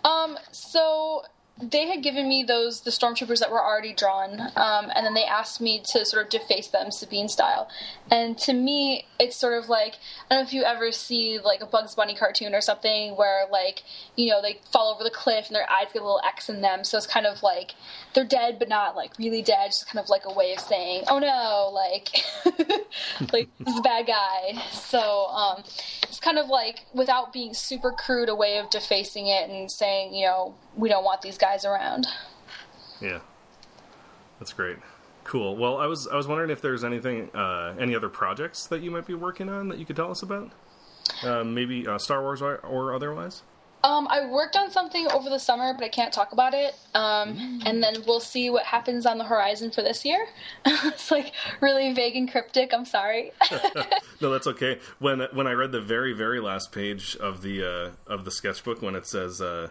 Um. 0.06 0.38
So 0.52 1.24
they 1.62 1.88
had 1.88 2.02
given 2.02 2.30
me 2.30 2.44
those 2.44 2.82
the 2.82 2.92
stormtroopers 2.92 3.40
that 3.40 3.52
were 3.52 3.64
already 3.64 3.94
drawn, 3.94 4.40
um, 4.56 4.92
and 4.96 5.06
then 5.06 5.14
they 5.14 5.26
asked 5.26 5.60
me 5.60 5.82
to 5.92 6.06
sort 6.06 6.24
of 6.24 6.30
deface 6.30 6.68
them 6.68 6.90
Sabine 6.92 7.28
style. 7.28 7.70
And 8.10 8.38
to 8.40 8.54
me, 8.54 9.06
it's 9.20 9.36
sort 9.36 9.62
of 9.62 9.68
like 9.68 9.96
I 10.30 10.36
don't 10.36 10.44
know 10.44 10.48
if 10.48 10.54
you 10.54 10.64
ever 10.64 10.92
see 10.92 11.38
like 11.40 11.62
a 11.62 11.66
Bugs 11.66 11.96
Bunny 11.96 12.16
cartoon 12.16 12.56
or 12.56 12.62
something 12.62 13.18
where 13.18 13.46
like 13.52 13.84
you 14.16 14.30
know 14.30 14.42
they 14.42 14.60
fall 14.72 14.94
over 14.94 15.04
the 15.04 15.10
cliff 15.10 15.48
and 15.48 15.56
their 15.56 15.70
eyes 15.70 15.88
get 15.94 16.02
a 16.02 16.06
little 16.06 16.22
X 16.26 16.50
in 16.50 16.62
them, 16.62 16.84
so 16.84 16.98
it's 16.98 17.08
kind 17.08 17.26
of 17.26 17.44
like 17.44 17.76
they're 18.14 18.24
dead 18.24 18.58
but 18.58 18.70
not 18.70 18.96
like 18.96 19.18
really 19.20 19.42
dead, 19.42 19.68
just 19.68 19.88
kind 19.88 20.02
of 20.02 20.10
like 20.10 20.24
a 20.26 20.34
way 20.34 20.54
of 20.54 20.60
saying, 20.60 21.04
oh 21.08 21.20
no, 21.20 21.72
like 21.74 22.24
like 23.34 23.50
this 23.60 23.74
is 23.74 23.80
a 23.80 23.84
bad 23.84 24.08
guy. 24.08 24.62
So 24.72 25.28
um, 25.28 25.64
it's 26.04 26.20
kind 26.20 26.38
of 26.38 26.48
like 26.48 26.86
without 26.94 27.34
being 27.34 27.54
super 27.54 27.92
crude, 27.92 28.30
a 28.30 28.36
way 28.36 28.58
of 28.60 28.70
defacing 28.70 29.28
it 29.28 29.50
and 29.50 29.70
saying 29.70 30.14
you 30.14 30.26
know 30.26 30.56
we 30.76 30.90
don't 30.90 31.04
want 31.04 31.22
these 31.22 31.38
guys 31.38 31.66
around. 31.66 32.08
Yeah, 33.02 33.20
that's 34.40 34.54
great. 34.54 34.78
Cool. 35.24 35.56
Well, 35.58 35.78
I 35.78 35.86
was 35.86 36.08
I 36.08 36.16
was 36.16 36.28
wondering 36.28 36.50
if 36.50 36.62
there's 36.62 36.84
anything, 36.84 37.30
uh, 37.36 37.76
any 37.80 37.96
other 37.96 38.10
projects 38.10 38.66
that 38.68 38.82
you 38.82 38.90
might 38.90 39.06
be 39.06 39.14
working 39.14 39.50
on 39.50 39.68
that 39.70 39.78
you 39.78 39.86
could 39.86 39.96
tell 39.96 40.10
us 40.10 40.24
about, 40.24 40.52
uh, 41.24 41.44
maybe 41.44 41.88
uh, 41.88 41.98
Star 41.98 42.22
Wars 42.22 42.42
or, 42.42 42.58
or 42.58 42.94
otherwise. 42.94 43.44
Um, 43.84 44.08
I 44.10 44.26
worked 44.26 44.58
on 44.58 44.72
something 44.72 45.10
over 45.12 45.30
the 45.30 45.40
summer, 45.40 45.74
but 45.74 45.84
I 45.84 45.90
can't 45.90 46.12
talk 46.12 46.34
about 46.34 46.54
it. 46.54 46.76
Um, 46.94 47.62
and 47.66 47.82
then 47.82 48.04
we'll 48.06 48.20
see 48.20 48.50
what 48.50 48.66
happens 48.66 49.06
on 49.06 49.18
the 49.18 49.24
horizon 49.24 49.72
for 49.72 49.82
this 49.82 50.04
year. 50.04 50.28
it's 50.66 51.12
like 51.12 51.32
really 51.62 51.94
vague 51.94 52.16
and 52.16 52.30
cryptic. 52.30 52.74
I'm 52.74 52.84
sorry. 52.86 53.32
no, 54.22 54.32
that's 54.32 54.48
okay. 54.48 54.80
When 55.00 55.22
when 55.32 55.48
I 55.48 55.54
read 55.54 55.72
the 55.72 55.82
very 55.82 56.14
very 56.14 56.42
last 56.42 56.72
page 56.72 57.16
of 57.18 57.42
the 57.42 57.64
uh, 57.64 58.12
of 58.12 58.26
the 58.26 58.32
sketchbook, 58.32 58.82
when 58.82 58.96
it 58.96 59.06
says 59.06 59.42
uh, 59.42 59.70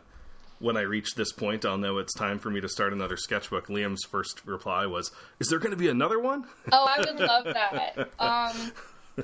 when 0.58 0.76
I 0.76 0.82
reach 0.82 1.14
this 1.14 1.32
point, 1.32 1.64
I'll 1.64 1.78
know 1.78 1.98
it's 1.98 2.14
time 2.14 2.38
for 2.38 2.50
me 2.50 2.60
to 2.60 2.68
start 2.68 2.92
another 2.92 3.16
sketchbook. 3.16 3.68
Liam's 3.68 4.04
first 4.04 4.44
reply 4.46 4.86
was, 4.86 5.10
"Is 5.40 5.48
there 5.48 5.58
going 5.58 5.70
to 5.70 5.76
be 5.76 5.88
another 5.88 6.18
one?" 6.18 6.46
oh, 6.72 6.84
I 6.88 6.98
would 7.00 7.20
love 7.20 7.44
that. 7.44 8.08
Um, 8.18 8.72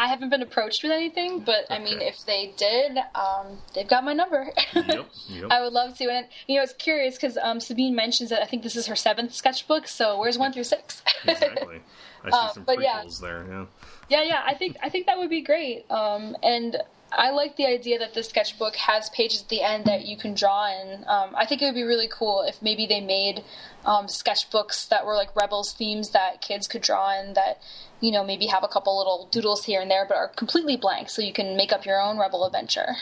I 0.01 0.09
haven't 0.09 0.31
been 0.31 0.43
approached 0.43 0.83
with 0.83 0.91
anything, 0.91 1.41
but 1.41 1.67
I 1.71 1.79
mean, 1.79 2.01
if 2.01 2.17
they 2.27 2.53
did, 2.57 2.99
um, 3.15 3.59
they've 3.77 3.87
got 3.87 4.03
my 4.03 4.13
number. 4.13 4.51
yep, 4.75 5.07
yep. 5.29 5.47
I 5.51 5.61
would 5.61 5.73
love 5.73 5.97
to. 5.99 6.11
And 6.11 6.27
you 6.49 6.57
know, 6.57 6.63
it's 6.65 6.73
curious 6.73 7.15
because 7.15 7.37
um, 7.41 7.61
Sabine 7.61 7.95
mentions 7.95 8.31
that 8.31 8.43
I 8.43 8.47
think 8.47 8.65
this 8.65 8.75
is 8.75 8.87
her 8.89 8.97
seventh 8.97 9.33
sketchbook. 9.33 9.87
So 9.87 10.19
where's 10.19 10.37
one 10.37 10.53
through 10.53 10.65
six? 10.65 11.01
exactly. 11.25 11.81
I 12.25 12.31
see 12.31 12.37
Um, 12.37 12.51
some 12.55 12.65
but 12.65 12.79
prequels 12.79 13.23
yeah. 13.23 13.29
there. 13.29 13.47
Yeah. 13.49 13.67
Yeah, 14.09 14.23
yeah. 14.25 14.43
I 14.45 14.55
think 14.55 14.77
I 14.83 14.89
think 14.89 15.07
that 15.07 15.17
would 15.19 15.31
be 15.31 15.43
great. 15.43 15.89
Um, 15.91 16.37
and 16.43 16.77
I 17.17 17.31
like 17.31 17.57
the 17.57 17.67
idea 17.67 17.99
that 17.99 18.15
the 18.15 18.23
sketchbook 18.23 18.77
has 18.77 19.11
pages 19.11 19.43
at 19.43 19.49
the 19.49 19.63
end 19.63 19.85
that 19.87 20.07
you 20.07 20.17
can 20.17 20.35
draw 20.35 20.67
in. 20.69 21.05
Um, 21.07 21.35
I 21.35 21.47
think 21.47 21.63
it 21.63 21.67
would 21.67 21.75
be 21.75 21.83
really 21.83 22.09
cool 22.11 22.43
if 22.43 22.61
maybe 22.63 22.87
they 22.87 23.01
made 23.01 23.45
um, 23.85 24.07
sketchbooks 24.07 24.89
that 24.89 25.07
were 25.07 25.15
like 25.15 25.35
Rebels 25.35 25.73
themes 25.73 26.11
that 26.11 26.41
kids 26.41 26.67
could 26.67 26.83
draw 26.83 27.19
in. 27.19 27.35
That 27.35 27.61
you 28.01 28.13
know 28.13 28.25
maybe 28.25 28.47
have 28.47 28.65
a 28.65 28.69
couple 28.69 28.97
little 28.97 29.29
doodles 29.31 29.65
here 29.65 29.81
and 29.81 29.91
there, 29.91 30.05
but 30.07 30.17
are 30.17 30.29
completely 30.29 30.77
blank, 30.77 31.11
so 31.11 31.23
you 31.23 31.33
can 31.33 31.57
make 31.57 31.73
up 31.73 31.85
your 31.87 32.01
own 32.01 32.19
Rebel 32.19 32.45
adventure. 32.47 32.97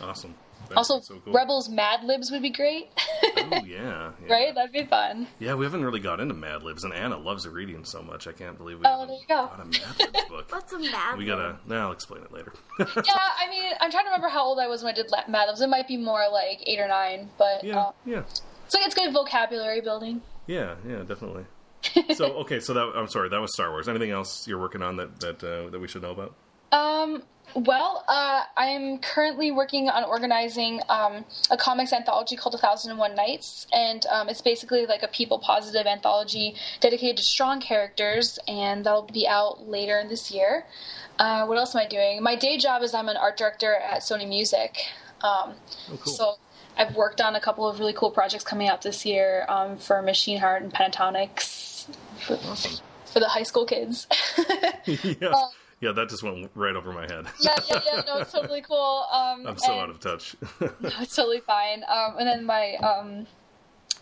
Awesome. 0.00 0.34
That'd 0.64 0.76
Also, 0.78 1.00
so 1.00 1.20
cool. 1.24 1.32
Rebels 1.32 1.68
Mad 1.68 2.04
Libs 2.04 2.30
would 2.30 2.42
be 2.42 2.50
great, 2.50 2.88
Oh 3.36 3.48
yeah, 3.64 3.64
yeah. 3.66 4.12
right? 4.28 4.54
That'd 4.54 4.72
be 4.72 4.84
fun. 4.84 5.26
Yeah, 5.38 5.54
we 5.54 5.64
haven't 5.64 5.84
really 5.84 6.00
got 6.00 6.20
into 6.20 6.34
Mad 6.34 6.62
Libs, 6.62 6.84
and 6.84 6.92
Anna 6.92 7.16
loves 7.18 7.46
reading 7.48 7.84
so 7.84 8.02
much. 8.02 8.26
I 8.26 8.32
can't 8.32 8.56
believe 8.58 8.78
we 8.80 8.86
Oh, 8.86 9.00
haven't 9.00 9.08
there 9.08 9.16
you 9.16 9.26
go. 9.28 9.46
got 9.46 9.60
a 9.60 9.64
Mad 9.64 9.98
Libs 10.14 10.24
book. 10.28 10.46
What's 10.52 10.72
a 10.72 10.78
mad? 10.78 11.18
we 11.18 11.24
gotta. 11.26 11.58
Now 11.66 11.86
I'll 11.86 11.92
explain 11.92 12.22
it 12.22 12.32
later. 12.32 12.52
yeah, 12.78 12.84
I 12.86 13.48
mean, 13.50 13.72
I'm 13.80 13.90
trying 13.90 14.04
to 14.04 14.08
remember 14.10 14.28
how 14.28 14.44
old 14.44 14.58
I 14.58 14.66
was 14.66 14.82
when 14.82 14.92
I 14.92 14.96
did 14.96 15.10
Mad 15.28 15.46
Libs. 15.48 15.60
It 15.60 15.68
might 15.68 15.88
be 15.88 15.96
more 15.96 16.24
like 16.32 16.60
eight 16.66 16.78
or 16.80 16.88
nine, 16.88 17.30
but 17.38 17.62
yeah, 17.64 17.78
uh, 17.78 17.92
yeah, 18.04 18.22
it's 18.64 18.74
like 18.74 18.84
it's 18.86 18.94
good 18.94 19.12
vocabulary 19.12 19.80
building. 19.80 20.22
yeah, 20.46 20.74
yeah, 20.88 21.02
definitely. 21.02 21.44
so 22.14 22.24
okay, 22.38 22.60
so 22.60 22.72
that 22.72 22.92
I'm 22.96 23.08
sorry, 23.08 23.28
that 23.28 23.40
was 23.40 23.52
Star 23.52 23.70
Wars. 23.70 23.88
Anything 23.88 24.10
else 24.10 24.48
you're 24.48 24.58
working 24.60 24.80
on 24.82 24.96
that 24.96 25.20
that 25.20 25.44
uh, 25.44 25.68
that 25.70 25.78
we 25.80 25.86
should 25.88 26.00
know 26.02 26.12
about? 26.12 26.34
Um, 26.72 27.22
well, 27.54 28.04
uh, 28.08 28.42
I'm 28.56 28.98
currently 28.98 29.50
working 29.50 29.88
on 29.88 30.04
organizing 30.04 30.80
um, 30.88 31.24
a 31.50 31.56
comics 31.56 31.92
anthology 31.92 32.36
called 32.36 32.54
A 32.54 32.58
Thousand 32.58 32.90
and 32.90 32.98
One 32.98 33.14
Knights, 33.14 33.66
and 33.72 34.04
um, 34.06 34.28
it's 34.28 34.40
basically 34.40 34.86
like 34.86 35.02
a 35.02 35.08
people 35.08 35.38
positive 35.38 35.86
anthology 35.86 36.56
dedicated 36.80 37.18
to 37.18 37.22
strong 37.22 37.60
characters, 37.60 38.38
and 38.48 38.84
that'll 38.84 39.02
be 39.02 39.26
out 39.26 39.68
later 39.68 39.98
in 39.98 40.08
this 40.08 40.30
year. 40.30 40.66
Uh, 41.18 41.46
what 41.46 41.58
else 41.58 41.74
am 41.74 41.82
I 41.82 41.86
doing? 41.86 42.22
My 42.22 42.34
day 42.34 42.58
job 42.58 42.82
is 42.82 42.92
I'm 42.92 43.08
an 43.08 43.16
art 43.16 43.36
director 43.36 43.74
at 43.74 44.00
Sony 44.00 44.28
Music. 44.28 44.76
Um, 45.22 45.54
Oh, 45.90 45.96
cool. 46.00 46.12
So 46.12 46.34
I've 46.76 46.96
worked 46.96 47.20
on 47.20 47.36
a 47.36 47.40
couple 47.40 47.68
of 47.68 47.78
really 47.78 47.92
cool 47.92 48.10
projects 48.10 48.44
coming 48.44 48.68
out 48.68 48.82
this 48.82 49.06
year 49.06 49.46
um, 49.48 49.76
for 49.76 50.02
Machine 50.02 50.38
Heart 50.38 50.62
and 50.62 50.72
Pentatonix 50.72 51.86
for, 52.18 52.34
awesome. 52.46 52.84
for 53.06 53.20
the 53.20 53.28
high 53.28 53.42
school 53.42 53.64
kids. 53.64 54.06
yeah, 54.86 55.28
Um, 55.28 55.50
yeah, 55.80 55.92
that 55.92 56.08
just 56.08 56.22
went 56.22 56.50
right 56.54 56.74
over 56.76 56.92
my 56.92 57.02
head. 57.02 57.26
yeah, 57.40 57.54
yeah, 57.68 57.80
yeah. 57.86 58.02
No, 58.06 58.18
it's 58.18 58.32
totally 58.32 58.62
cool. 58.68 59.06
Um, 59.12 59.46
I'm 59.46 59.58
so 59.58 59.72
and- 59.72 59.80
out 59.82 59.90
of 59.90 60.00
touch. 60.00 60.36
No, 60.60 60.90
it's 61.00 61.16
totally 61.16 61.40
fine. 61.40 61.82
Um, 61.88 62.16
and 62.18 62.26
then 62.26 62.44
my 62.44 62.74
um, 62.76 63.26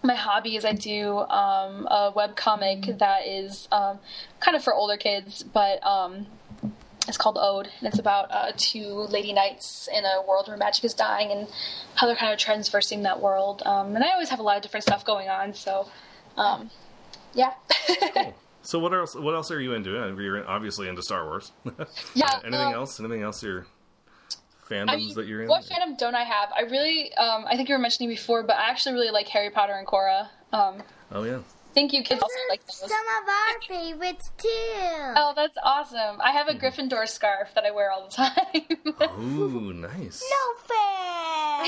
my 0.03 0.15
hobby 0.15 0.57
is 0.57 0.65
I 0.65 0.73
do 0.73 1.19
um, 1.19 1.87
a 1.87 2.13
web 2.15 2.37
comic 2.37 2.99
that 2.99 3.27
is 3.27 3.69
um, 3.73 3.99
kind 4.41 4.57
of 4.57 4.65
for 4.65 4.75
older 4.75 4.97
kids, 4.97 5.43
but 5.43 5.85
um, 5.87 6.27
it's 7.09 7.17
called 7.17 7.37
Ode, 7.41 7.69
and 7.79 7.89
it's 7.89 7.99
about 7.99 8.31
uh, 8.31 8.53
two 8.57 8.87
lady 8.89 9.33
knights 9.33 9.89
in 9.93 10.05
a 10.05 10.23
world 10.27 10.49
where 10.49 10.57
magic 10.57 10.85
is 10.85 10.95
dying 10.95 11.31
and 11.33 11.49
how 11.95 12.07
they're 12.07 12.17
kind 12.17 12.33
of 12.33 12.39
transversing 12.39 13.03
that 13.03 13.21
world. 13.21 13.63
Um, 13.65 13.95
and 13.97 14.05
I 14.05 14.11
always 14.13 14.29
have 14.29 14.39
a 14.39 14.43
lot 14.43 14.57
of 14.57 14.63
different 14.63 14.85
stuff 14.85 15.05
going 15.05 15.29
on, 15.29 15.53
so 15.55 15.89
um, 16.37 16.71
yeah. 17.35 17.53
Cool. 18.15 18.35
So 18.63 18.79
what 18.79 18.95
else? 18.95 19.15
What 19.15 19.35
else 19.35 19.51
are 19.51 19.61
you 19.61 19.75
into? 19.75 20.01
Uh, 20.01 20.15
You're 20.15 20.49
obviously 20.49 20.89
into 20.89 21.03
Star 21.03 21.25
Wars. 21.25 21.53
yeah. 22.15 22.41
Anything 22.45 22.55
um, 22.55 22.75
else? 22.75 23.01
Anything 23.01 23.23
else? 23.23 23.43
Your 23.43 23.67
fandoms 24.69 24.91
I 24.91 24.97
mean, 24.97 25.15
that 25.15 25.27
you're 25.27 25.43
in? 25.43 25.49
what 25.49 25.65
fandom 25.65 25.99
don't 25.99 26.15
I 26.15 26.25
have? 26.25 26.51
I 26.57 26.63
really, 26.63 27.13
um, 27.15 27.45
I 27.47 27.57
think 27.57 27.69
you 27.69 27.75
were 27.75 27.81
mentioning 27.81 28.09
before, 28.09 28.43
but 28.43 28.57
I 28.57 28.71
actually 28.71 28.95
really 28.95 29.11
like 29.11 29.29
Harry 29.29 29.51
Potter 29.51 29.75
and 29.75 29.87
Korra. 29.87 30.29
Um, 30.53 30.83
Oh 31.11 31.25
yeah. 31.25 31.39
I 31.39 31.75
think 31.75 31.93
you 31.95 32.03
kids 32.03 32.23
also 32.23 32.35
like 32.51 32.65
those. 32.67 32.77
Some 32.77 32.91
of 32.91 33.29
our 33.29 33.61
favorites 33.67 34.31
too. 34.37 34.49
Oh, 34.49 35.33
that's 35.35 35.57
awesome! 35.63 36.21
I 36.21 36.33
have 36.33 36.49
a 36.49 36.53
Gryffindor 36.53 37.09
scarf 37.09 37.55
that 37.55 37.65
I 37.65 37.71
wear 37.71 37.91
all 37.91 38.09
the 38.09 38.15
time. 39.09 39.19
Ooh, 39.19 39.73
nice. 39.73 40.23
No 40.31 40.55
fair. 40.67 41.65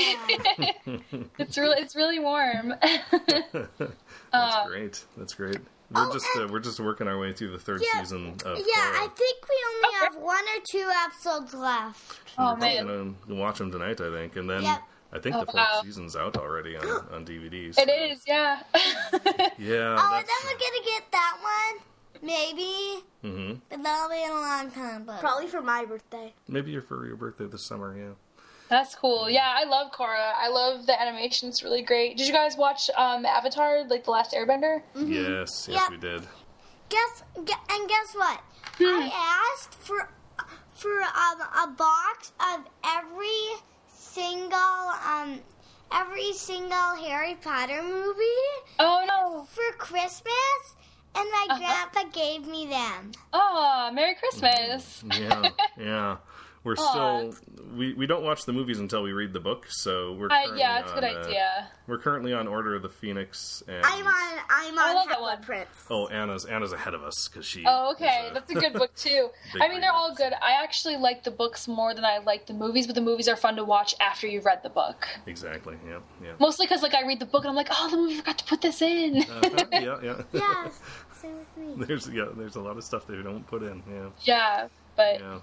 it's 1.39 1.57
really, 1.57 1.81
it's 1.81 1.95
really 1.95 2.19
warm. 2.19 2.75
That's 2.81 3.95
uh, 4.31 4.67
great. 4.67 5.03
That's 5.17 5.33
great. 5.33 5.57
We're 5.91 6.11
just 6.13 6.25
uh, 6.37 6.47
we're 6.51 6.59
just 6.59 6.79
working 6.79 7.07
our 7.07 7.17
way 7.19 7.31
through 7.33 7.51
the 7.51 7.59
third 7.59 7.81
Yeah, 7.83 8.01
season 8.01 8.35
of. 8.45 8.57
yeah, 8.57 8.63
I 8.75 9.07
think 9.15 9.47
we 9.47 9.55
only 9.75 9.97
have 10.01 10.15
one 10.15 10.43
or 10.55 10.61
two 10.67 10.89
episodes 11.05 11.53
left. 11.53 12.19
oh 12.37 12.53
We're 12.53 12.57
man, 12.59 13.15
gonna 13.27 13.39
watch 13.41 13.59
them 13.59 13.71
tonight, 13.71 14.01
I 14.01 14.11
think, 14.11 14.35
and 14.35 14.49
then 14.49 14.63
Yep. 14.63 14.81
I 15.13 15.19
think 15.19 15.35
Oh, 15.35 15.39
the 15.41 15.45
fourth 15.45 15.55
wow. 15.55 15.81
season's 15.83 16.15
out 16.15 16.37
already 16.37 16.75
on 16.75 16.85
on 17.13 17.25
DVD. 17.25 17.77
it 17.77 17.89
is, 18.11 18.23
yeah. 18.27 18.61
Yeah. 18.73 18.79
Oh, 18.81 19.19
and 19.19 19.57
that's, 19.57 19.59
then 19.59 20.41
we're 20.43 20.59
gonna 20.59 20.85
get 20.85 21.03
that 21.11 21.37
one, 21.41 21.83
maybe, 22.23 23.03
Mm-hmm. 23.23 23.53
but 23.69 23.83
that'll 23.83 24.09
be 24.09 24.23
in 24.23 24.29
a 24.31 24.33
long 24.33 24.71
time. 24.71 25.03
But 25.05 25.19
Probably 25.19 25.47
for 25.47 25.61
my 25.61 25.85
birthday. 25.85 26.33
Maybe 26.47 26.71
you're 26.71 26.81
for 26.81 27.05
your 27.05 27.15
birthday 27.15 27.45
this 27.45 27.61
summer. 27.63 27.95
Yeah. 27.97 28.13
That's 28.69 28.95
cool. 28.95 29.29
Yeah, 29.29 29.53
I 29.55 29.63
love 29.65 29.91
Korra. 29.91 30.33
I 30.35 30.49
love 30.49 30.85
the 30.85 30.99
animation; 30.99 31.49
it's 31.49 31.63
really 31.63 31.81
great. 31.81 32.17
Did 32.17 32.27
you 32.27 32.33
guys 32.33 32.57
watch 32.57 32.89
um, 32.97 33.25
Avatar, 33.25 33.83
like 33.87 34.03
the 34.05 34.11
Last 34.11 34.33
Airbender? 34.33 34.81
Yes. 34.95 35.67
Yes, 35.69 35.69
Yep. 35.69 35.89
we 35.91 35.97
did. 35.97 36.21
guess, 36.89 37.23
and 37.37 37.89
guess 37.89 38.13
what? 38.13 38.41
I 38.79 39.09
asked 39.53 39.73
for 39.75 40.09
for 40.73 41.01
um, 41.01 41.41
a 41.63 41.67
box 41.75 42.31
of 42.53 42.65
every 42.85 43.61
single 43.87 44.59
um 45.07 45.39
every 45.91 46.33
single 46.33 46.95
Harry 46.95 47.35
Potter 47.41 47.81
movie 47.81 48.51
Oh 48.79 49.05
no! 49.07 49.43
for 49.45 49.77
Christmas, 49.77 50.75
and 51.15 51.29
my 51.31 51.47
Uh-huh. 51.49 51.59
grandpa 51.93 52.09
gave 52.11 52.45
me 52.47 52.67
them. 52.67 53.11
Oh, 53.31 53.89
Merry 53.93 54.15
Christmas! 54.15 55.03
Yeah, 55.17 55.51
yeah. 55.79 56.17
We're 56.65 56.75
Aw. 56.79 57.31
still 57.31 57.55
we, 57.75 57.93
we 57.93 58.07
don't 58.07 58.23
watch 58.23 58.45
the 58.45 58.53
movies 58.53 58.79
until 58.79 59.03
we 59.03 59.11
read 59.13 59.33
the 59.33 59.39
book, 59.39 59.67
so 59.69 60.13
we're 60.13 60.29
I, 60.31 60.45
currently 60.45 60.59
yeah, 60.59 60.79
it's 60.79 60.91
a 60.91 60.95
good 60.95 61.03
uh, 61.03 61.19
idea. 61.21 61.67
we're 61.87 61.99
currently 61.99 62.33
on 62.33 62.47
Order 62.47 62.75
of 62.75 62.81
the 62.81 62.89
Phoenix, 62.89 63.61
and 63.67 63.85
I'm 63.85 64.07
on. 64.07 64.39
I'm 64.49 64.79
I 64.79 64.89
on 64.89 64.95
love 64.95 65.07
that 65.07 65.09
Half-Blood 65.13 65.37
one. 65.37 65.43
Prince. 65.43 65.69
oh 65.91 66.07
Anna's 66.07 66.45
Anna's 66.45 66.73
ahead 66.73 66.95
of 66.95 67.03
us 67.03 67.27
because 67.27 67.45
she. 67.45 67.63
Oh, 67.67 67.91
okay. 67.91 68.25
is, 68.25 68.31
uh, 68.31 68.33
That's 68.33 68.49
a 68.49 68.55
good 68.55 68.73
book 68.73 68.93
too. 68.95 69.29
I 69.61 69.67
mean, 69.69 69.79
they're 69.81 69.91
all 69.91 70.15
good. 70.15 70.33
I 70.33 70.63
actually 70.63 70.97
like 70.97 71.23
the 71.23 71.31
books 71.31 71.67
more 71.67 71.93
than 71.93 72.03
I 72.03 72.17
like 72.17 72.47
the 72.47 72.53
movies, 72.55 72.87
but 72.87 72.95
the 72.95 73.01
movies 73.01 73.27
are 73.27 73.35
fun 73.35 73.55
to 73.57 73.63
watch 73.63 73.93
after 73.99 74.25
you've 74.25 74.45
read 74.45 74.63
the 74.63 74.69
book. 74.69 75.07
exactly. 75.27 75.77
Yeah, 75.87 75.99
yeah. 76.23 76.31
Mostly 76.39 76.65
because 76.65 76.81
like 76.81 76.95
I 76.95 77.05
read 77.05 77.19
the 77.19 77.27
book 77.27 77.43
and 77.43 77.49
I'm 77.49 77.55
like, 77.55 77.67
oh, 77.71 77.89
the 77.91 77.97
movie 77.97 78.15
forgot 78.15 78.39
to 78.39 78.45
put 78.45 78.61
this 78.61 78.81
in. 78.81 79.17
Uh-huh, 79.21 79.65
yeah, 79.71 79.97
yeah. 80.03 80.21
Yes, 80.33 80.81
same 81.21 81.37
with 81.37 81.77
me. 81.79 81.85
there's 81.85 82.09
yeah, 82.09 82.25
there's 82.35 82.55
a 82.55 82.61
lot 82.61 82.75
of 82.77 82.83
stuff 82.83 83.05
they 83.05 83.21
don't 83.21 83.45
put 83.45 83.61
in. 83.61 83.83
Yeah, 83.87 84.09
yeah, 84.23 84.67
but 84.95 85.19
yeah, 85.19 85.39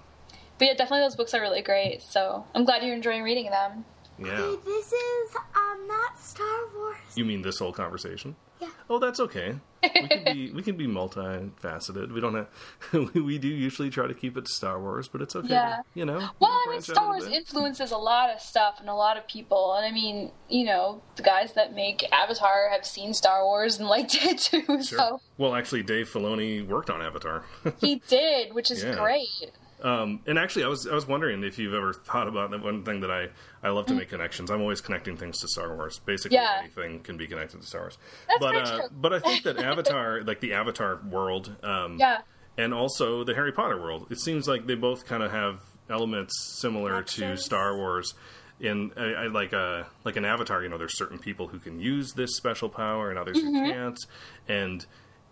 but 0.57 0.65
yeah, 0.65 0.73
definitely 0.73 1.01
those 1.05 1.15
books 1.15 1.33
are 1.33 1.41
really 1.41 1.61
great. 1.61 2.01
So 2.01 2.45
I'm 2.55 2.65
glad 2.65 2.83
you're 2.83 2.95
enjoying 2.95 3.23
reading 3.23 3.49
them. 3.49 3.85
yeah. 4.19 4.35
Hey, 4.37 4.55
this 4.65 4.87
is 4.93 5.35
um 5.55 5.87
not 5.87 6.19
Star 6.19 6.59
Wars. 6.75 6.97
You 7.15 7.25
mean 7.25 7.41
this 7.41 7.59
whole 7.59 7.73
conversation? 7.73 8.35
Yeah. 8.59 8.69
Oh, 8.89 8.99
that's 8.99 9.19
okay. 9.19 9.55
We 9.83 10.07
can 10.07 10.23
be 10.23 10.51
we 10.51 10.61
can 10.61 10.77
be 10.77 10.87
multifaceted. 10.87 12.13
We 12.13 12.21
don't 12.21 12.35
have 12.35 13.13
we 13.15 13.37
do 13.37 13.49
usually 13.49 13.89
try 13.89 14.07
to 14.07 14.13
keep 14.13 14.37
it 14.37 14.45
to 14.45 14.51
Star 14.51 14.79
Wars, 14.79 15.09
but 15.09 15.21
it's 15.21 15.35
okay. 15.35 15.49
Yeah. 15.49 15.81
You 15.93 16.05
know. 16.05 16.19
Well, 16.39 16.51
I 16.51 16.67
mean, 16.69 16.81
Star 16.81 17.07
Wars 17.07 17.25
influences 17.25 17.91
a 17.91 17.97
lot 17.97 18.29
of 18.29 18.39
stuff 18.39 18.75
and 18.79 18.87
a 18.87 18.93
lot 18.93 19.17
of 19.17 19.27
people. 19.27 19.73
And 19.73 19.85
I 19.85 19.91
mean, 19.91 20.31
you 20.47 20.63
know, 20.65 21.01
the 21.17 21.23
guys 21.23 21.53
that 21.53 21.73
make 21.73 22.05
Avatar 22.13 22.69
have 22.71 22.85
seen 22.85 23.13
Star 23.13 23.43
Wars 23.43 23.79
and 23.79 23.89
liked 23.95 24.15
it 24.23 24.37
too. 24.39 24.63
Sure. 24.65 24.81
So 24.83 25.21
Well, 25.37 25.55
actually, 25.55 25.83
Dave 25.83 26.07
Filoni 26.09 26.65
worked 26.65 26.89
on 26.89 27.01
Avatar. 27.01 27.43
he 27.81 28.01
did, 28.07 28.53
which 28.53 28.71
is 28.71 28.83
Yeah. 28.83 28.95
great. 28.95 29.51
Um, 29.83 30.21
and 30.25 30.39
actually, 30.39 30.63
I 30.63 30.67
was 30.67 30.87
I 30.87 30.95
was 30.95 31.05
wondering 31.07 31.43
if 31.43 31.59
you've 31.59 31.73
ever 31.73 31.93
thought 31.93 32.27
about 32.27 32.51
that 32.51 32.63
one 32.63 32.83
thing 32.83 33.01
that 33.01 33.11
I 33.11 33.27
I 33.61 33.69
love 33.69 33.85
to 33.87 33.93
make 33.93 34.09
connections. 34.09 34.49
I'm 34.49 34.61
always 34.61 34.81
connecting 34.81 35.17
things 35.17 35.39
to 35.39 35.47
Star 35.47 35.75
Wars. 35.75 35.99
Basically. 35.99 36.37
Yeah. 36.37 36.57
anything 36.59 37.01
can 37.01 37.17
be 37.17 37.27
connected 37.27 37.61
to 37.61 37.67
Star 37.67 37.81
Wars. 37.81 37.97
That's 38.27 38.39
but 38.39 38.51
very 38.53 38.63
uh, 38.63 38.77
true. 38.79 38.87
but 38.93 39.13
I 39.13 39.19
think 39.19 39.43
that 39.43 39.57
Avatar, 39.63 40.23
like 40.23 40.39
the 40.39 40.53
Avatar 40.53 40.99
world, 41.09 41.55
um, 41.63 41.97
Yeah. 41.99 42.21
and 42.57 42.73
also 42.73 43.23
the 43.23 43.33
Harry 43.35 43.51
Potter 43.51 43.79
world. 43.81 44.07
It 44.09 44.19
seems 44.19 44.47
like 44.47 44.65
they 44.67 44.75
both 44.75 45.05
kind 45.05 45.21
of 45.23 45.31
have 45.31 45.59
elements 45.89 46.33
similar 46.61 47.03
to 47.03 47.35
Star 47.37 47.75
Wars. 47.75 48.13
In 48.59 48.91
I, 48.95 49.23
I 49.23 49.27
like 49.27 49.51
a 49.51 49.87
like 50.05 50.15
an 50.15 50.23
Avatar, 50.23 50.63
you 50.63 50.69
know, 50.69 50.77
there's 50.77 50.97
certain 50.97 51.17
people 51.19 51.47
who 51.47 51.59
can 51.59 51.79
use 51.81 52.13
this 52.13 52.37
special 52.37 52.69
power 52.69 53.09
and 53.09 53.19
others 53.19 53.37
Mm-hmm. 53.37 53.55
who 53.65 53.71
can't, 53.73 53.99
and 54.47 54.85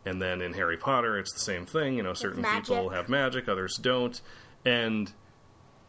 and 0.06 0.22
then 0.22 0.42
in 0.42 0.54
Harry 0.54 0.78
Potter, 0.78 1.18
it's 1.18 1.34
the 1.34 1.40
same 1.40 1.66
thing. 1.66 1.96
You 1.98 2.04
know, 2.04 2.14
certain 2.14 2.44
people 2.44 2.90
have 2.90 3.10
magic, 3.10 3.48
others 3.50 3.78
don't, 3.78 4.20
and 4.66 5.12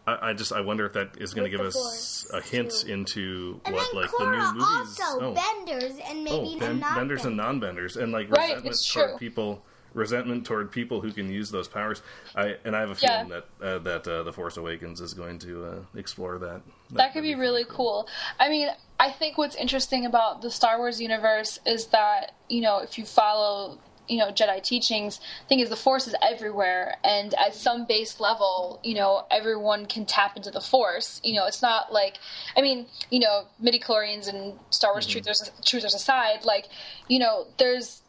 I, 0.06 0.30
I 0.30 0.32
just 0.32 0.52
I 0.52 0.60
wonder 0.60 0.84
if 0.86 0.94
that 0.94 1.16
is 1.20 1.32
going 1.34 1.44
to 1.44 1.50
give 1.56 1.64
us 1.64 1.74
Force, 1.74 2.30
a 2.32 2.40
hint 2.40 2.70
too. 2.72 2.92
into 2.92 3.60
And 3.64 3.74
what 3.74 3.88
then 3.92 4.02
like 4.02 4.10
Korra 4.10 4.18
the 4.18 4.52
new 4.52 4.58
movies. 4.58 5.00
also 5.00 5.24
oh, 5.24 5.34
benders 5.34 5.98
and 6.08 6.24
maybe 6.24 6.56
oh 6.56 6.58
ben- 6.58 6.80
non 6.80 6.94
benders 6.96 7.24
and 7.24 7.36
non-benders, 7.36 7.96
and 7.96 8.12
like 8.12 8.30
Right, 8.30 8.42
resentment 8.48 8.66
it's 8.74 8.92
toward 8.92 9.08
true. 9.10 9.18
people, 9.18 9.64
resentment 9.94 10.44
toward 10.44 10.72
people 10.72 11.00
who 11.00 11.12
can 11.12 11.30
use 11.30 11.50
those 11.50 11.68
powers. 11.68 12.02
I 12.34 12.56
and 12.64 12.74
I 12.74 12.80
have 12.80 12.90
a 12.90 12.96
Yeah. 13.00 13.24
feeling 13.24 13.28
that 13.60 13.66
uh, 13.66 13.78
that 13.78 14.08
uh, 14.08 14.22
the 14.24 14.32
Force 14.32 14.56
Awakens 14.56 15.00
is 15.00 15.14
going 15.14 15.38
to 15.40 15.64
uh, 15.66 15.78
explore 15.94 16.38
that. 16.38 16.62
That 16.90 17.12
could 17.12 17.22
be 17.22 17.34
really 17.36 17.64
cool. 17.68 18.08
I 18.40 18.48
mean, 18.48 18.68
I 18.98 19.10
think 19.10 19.38
what's 19.38 19.54
interesting 19.56 20.04
about 20.04 20.42
the 20.42 20.50
Star 20.50 20.78
Wars 20.78 21.00
universe 21.00 21.58
is 21.64 21.86
that, 21.86 22.32
you 22.48 22.60
know, 22.60 22.78
if 22.78 22.98
you 22.98 23.04
follow, 23.06 23.78
you 24.12 24.18
know, 24.18 24.30
Jedi 24.30 24.62
teachings, 24.62 25.20
thing 25.48 25.60
is 25.60 25.70
the 25.70 25.76
Force 25.76 26.06
is 26.06 26.14
everywhere 26.22 26.96
and 27.02 27.34
at 27.34 27.54
some 27.54 27.86
base 27.86 28.20
level, 28.20 28.78
you 28.84 28.94
know, 28.94 29.24
everyone 29.30 29.86
can 29.86 30.04
tap 30.04 30.36
into 30.36 30.50
the 30.50 30.60
Force. 30.60 31.20
You 31.24 31.34
know, 31.34 31.46
it's 31.46 31.62
not 31.62 31.92
like 31.92 32.18
I 32.56 32.62
mean, 32.62 32.86
you 33.10 33.20
know, 33.20 33.46
midi-chlorians 33.58 34.28
and 34.28 34.58
Star 34.70 34.92
Wars 34.92 35.06
mm-hmm. 35.06 35.18
truthers 35.18 35.50
truthers 35.62 35.94
aside, 35.94 36.44
like, 36.44 36.68
you 37.08 37.18
know, 37.18 37.46
there's 37.58 38.02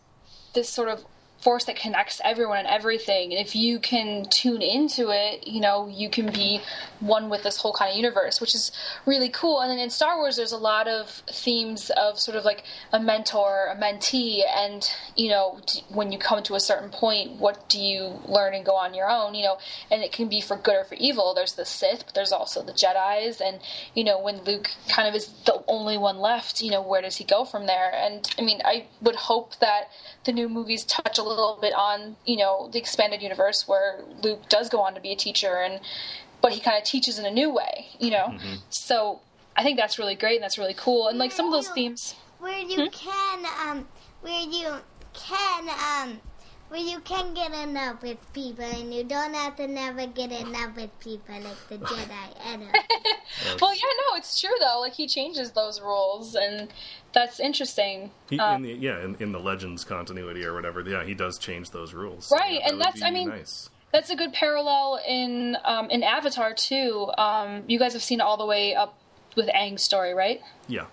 this 0.54 0.70
sort 0.70 0.90
of 0.90 1.06
force 1.44 1.66
that 1.66 1.76
connects 1.76 2.22
everyone 2.24 2.60
and 2.60 2.68
everything. 2.68 3.34
And 3.34 3.46
if 3.46 3.56
you 3.56 3.80
can 3.80 4.26
tune 4.30 4.62
into 4.62 5.10
it, 5.10 5.48
you 5.48 5.60
know, 5.60 5.88
you 5.88 6.10
can 6.10 6.32
be 6.32 6.62
one 7.00 7.30
with 7.30 7.44
this 7.44 7.58
whole 7.58 7.74
kind 7.74 7.92
of 7.92 7.98
universe, 7.98 8.40
which 8.40 8.56
is 8.56 8.72
really 9.06 9.30
cool. 9.30 9.60
And 9.60 9.70
then 9.70 9.80
in 9.80 9.90
Star 9.90 10.18
Wars, 10.18 10.38
there's 10.38 10.54
a 10.54 10.58
lot 10.58 10.88
of 10.88 11.10
themes 11.30 11.92
of 11.98 12.20
sort 12.20 12.38
of 12.38 12.46
like 12.46 12.64
a 12.94 13.00
mentor, 13.00 13.68
a 13.70 13.76
mentee, 13.76 14.42
and, 14.56 14.90
you 15.18 15.30
know, 15.30 15.60
when 15.90 16.12
you 16.12 16.18
come 16.18 16.42
to 16.44 16.56
a 16.56 16.60
certain 16.60 16.90
point, 16.90 17.34
what 17.40 17.68
do 17.68 17.80
you 17.80 18.20
learn 18.26 18.54
and 18.54 18.66
go 18.66 18.76
on 18.76 18.94
your 18.94 19.10
own, 19.10 19.36
you 19.36 19.44
know, 19.44 19.58
and 19.92 20.02
it 20.02 20.12
can 20.12 20.30
be 20.30 20.40
for 20.40 20.56
good 20.56 20.76
or 20.76 20.84
for 20.86 20.96
evil. 20.96 21.34
There's 21.34 21.54
the 21.54 21.66
Sith, 21.66 22.06
but 22.06 22.16
there's 22.16 22.32
also 22.32 22.64
the 22.64 22.72
Jedi's. 22.72 23.42
And, 23.42 23.60
you 23.94 24.04
know, 24.04 24.20
when 24.20 24.44
Luke 24.44 24.72
kind 24.88 25.08
of 25.08 25.16
is 25.16 25.28
the 25.46 25.62
only 25.68 25.98
one 25.98 26.18
left, 26.18 26.62
you 26.62 26.72
know, 26.72 26.82
where 26.82 27.02
does 27.02 27.18
he 27.18 27.24
go 27.24 27.44
from 27.44 27.66
there? 27.66 27.92
And, 27.94 28.34
I 28.38 28.44
mean, 28.44 28.62
I 28.64 28.86
would 29.02 29.16
hope 29.16 29.60
that 29.60 29.90
the 30.24 30.32
new 30.32 30.48
movies 30.48 30.86
touch 30.86 31.18
a 31.18 31.24
little 31.24 31.33
bit 31.62 31.74
on 31.74 32.16
you 32.26 32.38
know 32.38 32.70
the 32.72 32.80
expanded 32.80 33.22
universe 33.22 33.68
where 33.68 34.00
Luke 34.22 34.42
does 34.50 34.70
go 34.70 34.80
on 34.82 34.94
to 34.96 35.02
be 35.02 35.12
a 35.12 35.16
teacher 35.16 35.62
and 35.62 35.80
but 36.42 36.52
he 36.52 36.60
kind 36.60 36.78
of 36.78 36.84
teaches 36.84 37.18
in 37.20 37.26
a 37.26 37.32
new 37.32 37.50
way 37.54 37.88
you 38.00 38.12
know 38.12 38.28
Mm-hmm. 38.34 38.56
so 38.70 39.20
I 39.56 39.64
think 39.64 39.78
that's 39.78 39.98
really 40.00 40.16
great 40.16 40.36
and 40.36 40.44
that's 40.44 40.58
really 40.58 40.74
cool 40.74 41.08
and 41.08 41.18
like 41.20 41.32
some 41.32 41.46
of 41.46 41.52
those 41.52 41.70
themes 41.70 42.16
where 42.40 42.62
Hmm? 42.64 42.70
you 42.72 42.90
can 42.90 43.46
um 43.66 43.88
where 44.22 44.42
you 44.42 44.70
can 45.14 45.70
um 45.70 46.20
where 46.74 46.82
you 46.82 47.00
can 47.02 47.36
get 47.36 47.54
enough 47.54 48.02
with 48.02 48.18
people 48.34 48.66
and 48.66 48.92
you 48.92 49.04
don't 49.04 49.36
have 49.36 49.56
to 49.56 49.68
never 49.68 50.08
get 50.08 50.32
enough 50.32 50.76
with 50.76 50.90
people 51.00 51.36
like 51.40 51.68
the 51.70 51.78
Jedi 51.78 52.48
and 52.48 52.64
uh, 52.74 53.58
well 53.62 53.76
yeah 53.76 53.82
no 54.10 54.18
it's 54.18 54.42
true 54.42 54.50
though 54.60 54.80
like 54.80 54.94
he 54.94 55.06
changes 55.08 55.52
those 55.52 55.80
rules 55.80 56.34
and 56.34 56.70
that's 57.14 57.40
interesting 57.40 58.10
He, 58.28 58.40
Uh, 58.40 58.56
in 58.56 58.64
the, 58.64 58.74
yeah, 58.74 59.04
in, 59.04 59.16
in 59.20 59.32
the 59.32 59.40
Legends 59.40 59.84
continuity 59.84 60.44
or 60.44 60.56
whatever, 60.56 60.82
yeah, 60.82 61.04
he 61.06 61.14
does 61.14 61.38
change 61.38 61.70
those 61.70 61.94
rules. 61.94 62.32
Right, 62.32 62.54
Yeah, 62.54 62.60
that 62.62 62.72
and 62.72 62.82
that's 62.82 63.02
I 63.04 63.12
mean- 63.12 63.30
nice. 63.30 63.70
That's 63.92 64.10
a 64.10 64.16
good 64.16 64.34
parallel 64.34 65.00
in 65.08 65.56
um, 65.64 65.92
in 65.92 66.02
Avatar 66.02 66.56
too. 66.56 67.12
Um, 67.16 67.62
you 67.68 67.78
guys 67.78 67.94
have 67.94 68.02
seen 68.02 68.20
all 68.22 68.38
the 68.38 68.46
way 68.48 68.74
up 68.74 68.98
with 69.36 69.48
Aang's 69.50 69.84
story, 69.84 70.16
right? 70.16 70.42
Yeah, 70.68 70.86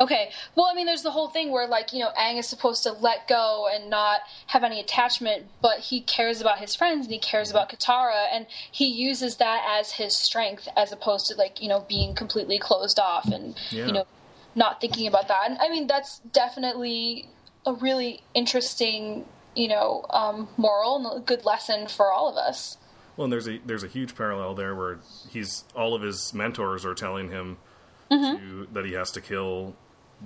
Okay. 0.00 0.30
Well, 0.54 0.66
I 0.70 0.74
mean, 0.74 0.86
there's 0.86 1.02
the 1.02 1.10
whole 1.10 1.28
thing 1.28 1.50
where, 1.50 1.66
like, 1.66 1.92
you 1.92 2.00
know, 2.00 2.10
Aang 2.18 2.38
is 2.38 2.46
supposed 2.46 2.82
to 2.84 2.92
let 2.92 3.28
go 3.28 3.68
and 3.72 3.88
not 3.90 4.20
have 4.48 4.62
any 4.64 4.80
attachment, 4.80 5.46
but 5.62 5.78
he 5.80 6.00
cares 6.00 6.40
about 6.40 6.58
his 6.58 6.74
friends 6.74 7.06
and 7.06 7.12
he 7.12 7.18
cares 7.18 7.50
about 7.50 7.70
Katara, 7.70 8.26
and 8.32 8.46
he 8.70 8.86
uses 8.86 9.36
that 9.36 9.64
as 9.78 9.92
his 9.92 10.16
strength 10.16 10.68
as 10.76 10.92
opposed 10.92 11.26
to, 11.28 11.34
like, 11.34 11.62
you 11.62 11.68
know, 11.68 11.84
being 11.88 12.14
completely 12.14 12.58
closed 12.58 12.98
off 12.98 13.26
and, 13.26 13.58
Yeah. 13.70 13.86
you 13.86 13.92
know, 13.92 14.06
not 14.54 14.80
thinking 14.80 15.06
about 15.06 15.28
that. 15.28 15.50
And 15.50 15.58
I 15.60 15.68
mean, 15.68 15.86
that's 15.86 16.18
definitely 16.18 17.28
a 17.66 17.72
really 17.74 18.22
interesting, 18.34 19.26
you 19.54 19.68
know, 19.68 20.04
um, 20.10 20.48
moral 20.56 20.96
and 20.96 21.22
a 21.22 21.24
good 21.24 21.44
lesson 21.44 21.88
for 21.88 22.12
all 22.12 22.28
of 22.28 22.36
us. 22.36 22.78
Well, 23.16 23.24
and 23.24 23.32
there's 23.32 23.48
a 23.48 23.58
there's 23.64 23.82
a 23.82 23.88
huge 23.88 24.14
parallel 24.14 24.54
there 24.54 24.74
where 24.74 24.98
he's 25.30 25.64
all 25.74 25.94
of 25.94 26.02
his 26.02 26.34
mentors 26.34 26.84
are 26.84 26.94
telling 26.94 27.30
him 27.30 27.56
Mm-hmm. 28.10 28.36
to, 28.64 28.68
that 28.72 28.84
he 28.86 28.92
has 28.92 29.10
to 29.12 29.20
kill 29.20 29.74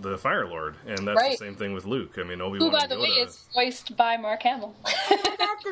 the 0.00 0.16
Fire 0.18 0.46
Lord, 0.46 0.76
and 0.86 1.06
that's 1.08 1.16
Right. 1.20 1.32
the 1.32 1.36
same 1.44 1.56
thing 1.56 1.72
with 1.72 1.84
Luke. 1.84 2.12
I 2.18 2.22
mean, 2.22 2.40
Obi 2.40 2.58
Wan. 2.58 2.60
Who, 2.60 2.64
Wan 2.66 2.72
by 2.72 2.82
and 2.82 2.92
the 2.92 3.00
way, 3.00 3.08
is 3.08 3.44
voiced 3.54 3.96
by 3.96 4.16
Mark 4.16 4.42
Hamill. 4.44 4.74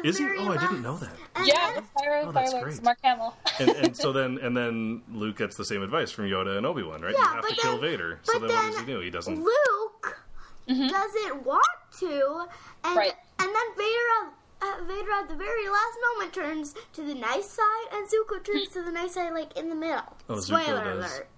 Is 0.05 0.19
he? 0.19 0.25
Oh, 0.39 0.51
I 0.53 0.57
didn't 0.57 0.83
know 0.83 0.97
that. 0.97 1.11
and 1.37 1.47
yeah, 1.47 1.55
then- 1.73 1.75
the 1.77 1.83
Fire, 2.01 2.23
Oh, 2.25 2.33
Fire 2.33 2.33
that's 2.33 2.53
Lord's 2.53 2.75
great. 2.81 2.85
Mark 2.85 2.99
Hamill. 3.05 3.37
and, 3.61 3.71
and 3.71 3.97
so 3.97 4.13
then 4.19 4.39
and 4.43 4.57
then 4.57 5.03
Luke 5.13 5.39
gets 5.39 5.57
the 5.57 5.65
same 5.65 5.83
advice 5.83 6.11
from 6.11 6.25
Yoda 6.25 6.57
and 6.57 6.67
Obi 6.67 6.83
Wan, 6.83 7.01
right? 7.01 7.15
Yeah, 7.17 7.21
you 7.21 7.27
have 7.29 7.43
but 7.43 7.51
to 7.51 7.57
kill 7.61 7.79
Vader. 7.79 8.19
So 8.25 8.41
but 8.41 8.49
then, 8.49 8.57
what 8.57 8.73
does 8.73 8.81
he 8.81 8.87
do? 8.87 9.01
He 9.01 9.11
doesn't. 9.11 9.41
Luke 9.43 10.19
doesn't 10.67 11.45
want 11.47 11.65
to, 12.01 12.47
and 12.85 12.97
Right. 12.97 13.13
and 13.39 13.49
then 13.49 13.67
Vader, 13.77 14.33
uh, 14.63 14.85
Vader 14.85 15.13
at 15.13 15.29
the 15.29 15.37
very 15.37 15.69
last 15.69 15.99
moment 16.17 16.33
turns 16.35 16.75
to 16.95 17.03
the 17.03 17.15
nice 17.15 17.49
side, 17.49 17.87
and 17.93 18.07
Zuko 18.09 18.43
turns 18.45 18.69
to 18.71 18.83
the 18.83 18.91
nice 18.93 19.15
side, 19.15 19.33
like 19.33 19.57
in 19.57 19.69
the 19.69 19.75
middle. 19.75 20.17
Oh, 20.29 20.35
Zuko 20.35 20.43
Spoiler 20.43 20.85
does. 20.85 21.13
alert! 21.13 21.29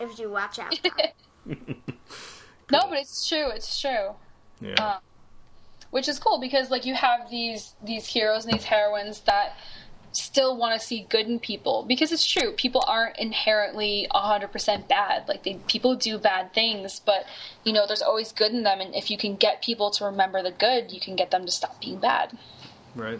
If 0.00 0.18
you 0.18 0.30
watch 0.30 0.58
out. 0.58 0.78
No, 2.70 2.86
but 2.88 2.98
it's 2.98 3.28
true. 3.28 3.50
It's 3.50 3.78
true. 3.80 4.14
Yeah. 4.60 4.74
Uh, 4.78 4.98
Which 5.90 6.08
is 6.08 6.18
cool 6.18 6.40
because 6.40 6.70
like 6.70 6.86
you 6.86 6.94
have 6.94 7.28
these 7.30 7.74
these 7.84 8.06
heroes 8.06 8.44
and 8.46 8.54
these 8.54 8.64
heroines 8.64 9.20
that 9.22 9.56
still 10.12 10.56
want 10.56 10.78
to 10.80 10.86
see 10.86 11.06
good 11.10 11.26
in 11.26 11.38
people 11.38 11.84
because 11.88 12.12
it's 12.12 12.24
true 12.24 12.52
people 12.52 12.84
aren't 12.86 13.18
inherently 13.18 14.06
100% 14.14 14.86
bad 14.86 15.26
like 15.26 15.42
they 15.42 15.54
people 15.66 15.96
do 15.96 16.18
bad 16.18 16.52
things 16.52 17.00
but 17.00 17.24
you 17.64 17.72
know 17.72 17.86
there's 17.86 18.02
always 18.02 18.30
good 18.30 18.52
in 18.52 18.62
them 18.62 18.78
and 18.82 18.94
if 18.94 19.10
you 19.10 19.16
can 19.16 19.36
get 19.36 19.62
people 19.62 19.90
to 19.90 20.04
remember 20.04 20.42
the 20.42 20.50
good 20.50 20.92
you 20.92 21.00
can 21.00 21.16
get 21.16 21.30
them 21.30 21.46
to 21.46 21.50
stop 21.50 21.80
being 21.80 21.98
bad 21.98 22.36
right. 22.94 23.18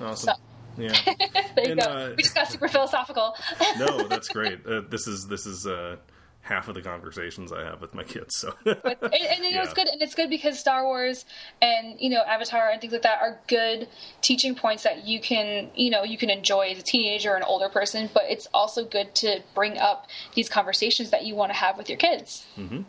Awesome. 0.00 0.34
So- 0.34 0.40
Yeah. 0.78 0.92
there 1.54 1.64
you 1.64 1.72
And, 1.72 1.80
go 1.80 1.86
uh, 1.86 2.14
we 2.16 2.22
just 2.22 2.34
got 2.34 2.48
super 2.48 2.68
philosophical 2.68 3.36
no, 3.78 4.02
that's 4.08 4.28
great. 4.28 4.66
Uh, 4.66 4.82
this 4.88 5.06
is 5.06 5.26
this 5.28 5.46
is 5.46 5.66
uh, 5.66 5.96
half 6.42 6.68
of 6.68 6.74
the 6.74 6.82
conversations 6.82 7.52
I 7.52 7.64
have 7.64 7.80
with 7.80 7.94
my 7.94 8.04
kids. 8.04 8.36
So, 8.36 8.54
and, 8.64 8.76
and 8.76 9.44
you 9.44 9.52
know, 9.52 9.62
it's 9.62 9.74
good, 9.74 9.88
and 9.88 10.00
it's 10.00 10.14
good 10.14 10.30
because 10.30 10.58
Star 10.58 10.84
Wars 10.84 11.24
and 11.60 12.00
you 12.00 12.10
know 12.10 12.22
Avatar 12.22 12.70
and 12.70 12.80
things 12.80 12.92
like 12.92 13.02
that 13.02 13.20
are 13.20 13.40
good 13.48 13.88
teaching 14.20 14.54
points 14.54 14.84
that 14.84 15.06
you 15.06 15.20
can 15.20 15.70
you 15.74 15.90
know 15.90 16.04
you 16.04 16.18
can 16.18 16.30
enjoy 16.30 16.68
as 16.68 16.78
a 16.78 16.82
teenager 16.82 17.32
or 17.32 17.36
an 17.36 17.42
older 17.42 17.68
person. 17.68 18.08
But 18.12 18.24
it's 18.28 18.46
also 18.54 18.84
good 18.84 19.14
to 19.16 19.42
bring 19.54 19.78
up 19.78 20.08
these 20.34 20.48
conversations 20.48 21.10
that 21.10 21.24
you 21.24 21.34
want 21.34 21.50
to 21.50 21.56
have 21.56 21.78
with 21.78 21.88
your 21.88 21.98
kids. 21.98 22.46
Mm-hmm. 22.56 22.82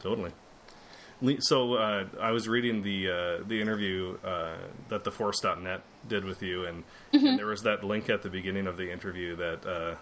Totally. 0.00 0.32
Le- 1.22 1.40
So 1.40 1.74
uh, 1.74 2.04
I 2.20 2.30
was 2.30 2.48
reading 2.48 2.82
the 2.82 3.10
uh, 3.10 3.44
the 3.46 3.60
interview 3.60 4.16
uh, 4.24 4.56
that 4.88 5.04
TheForce.net 5.04 5.82
did 6.08 6.24
with 6.24 6.42
you, 6.42 6.64
and, 6.66 6.84
Mm-hmm. 7.12 7.26
and 7.26 7.38
there 7.38 7.46
was 7.46 7.62
that 7.64 7.82
link 7.84 8.08
at 8.08 8.22
the 8.22 8.30
beginning 8.30 8.66
of 8.68 8.76
the 8.76 8.90
interview 8.90 9.34
that 9.36 9.66
uh, 9.66 9.94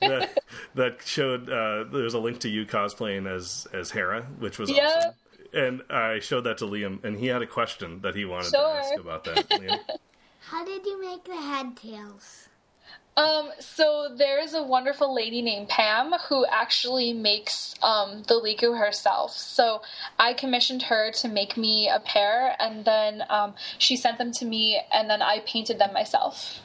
that, 0.00 0.38
that 0.74 0.96
showed 1.04 1.48
uh, 1.50 1.84
there 1.92 2.02
was 2.02 2.14
a 2.14 2.18
link 2.18 2.40
to 2.40 2.48
you 2.48 2.64
cosplaying 2.66 3.30
as 3.30 3.66
as 3.72 3.90
Hera, 3.90 4.22
which 4.38 4.58
was 4.58 4.70
Yeah. 4.70 4.86
awesome. 4.96 5.12
And 5.52 5.82
I 5.90 6.20
showed 6.20 6.42
that 6.44 6.58
to 6.58 6.64
Liam, 6.64 7.02
and 7.04 7.18
he 7.18 7.26
had 7.26 7.42
a 7.42 7.46
question 7.46 8.00
that 8.02 8.14
he 8.14 8.24
wanted 8.24 8.50
Sure. 8.50 8.60
to 8.72 8.78
ask 8.78 8.94
about 9.00 9.24
that. 9.24 9.48
Liam? 9.50 9.78
How 10.40 10.64
did 10.64 10.84
you 10.86 11.00
make 11.00 11.24
the 11.24 11.36
head 11.36 11.76
tails? 11.76 12.48
Um, 13.16 13.50
so 13.58 14.08
there's 14.16 14.54
a 14.54 14.62
wonderful 14.62 15.14
lady 15.14 15.42
named 15.42 15.68
Pam 15.68 16.12
who 16.28 16.46
actually 16.46 17.12
makes 17.12 17.74
um, 17.82 18.22
the 18.28 18.34
lekku 18.34 18.78
herself. 18.78 19.32
So 19.32 19.82
I 20.18 20.32
commissioned 20.32 20.82
her 20.84 21.10
to 21.12 21.28
make 21.28 21.56
me 21.56 21.88
a 21.88 22.00
pair, 22.00 22.56
and 22.58 22.84
then 22.84 23.24
um, 23.28 23.54
she 23.78 23.96
sent 23.96 24.18
them 24.18 24.32
to 24.32 24.44
me, 24.44 24.80
and 24.92 25.10
then 25.10 25.22
I 25.22 25.40
painted 25.40 25.78
them 25.78 25.92
myself. 25.92 26.60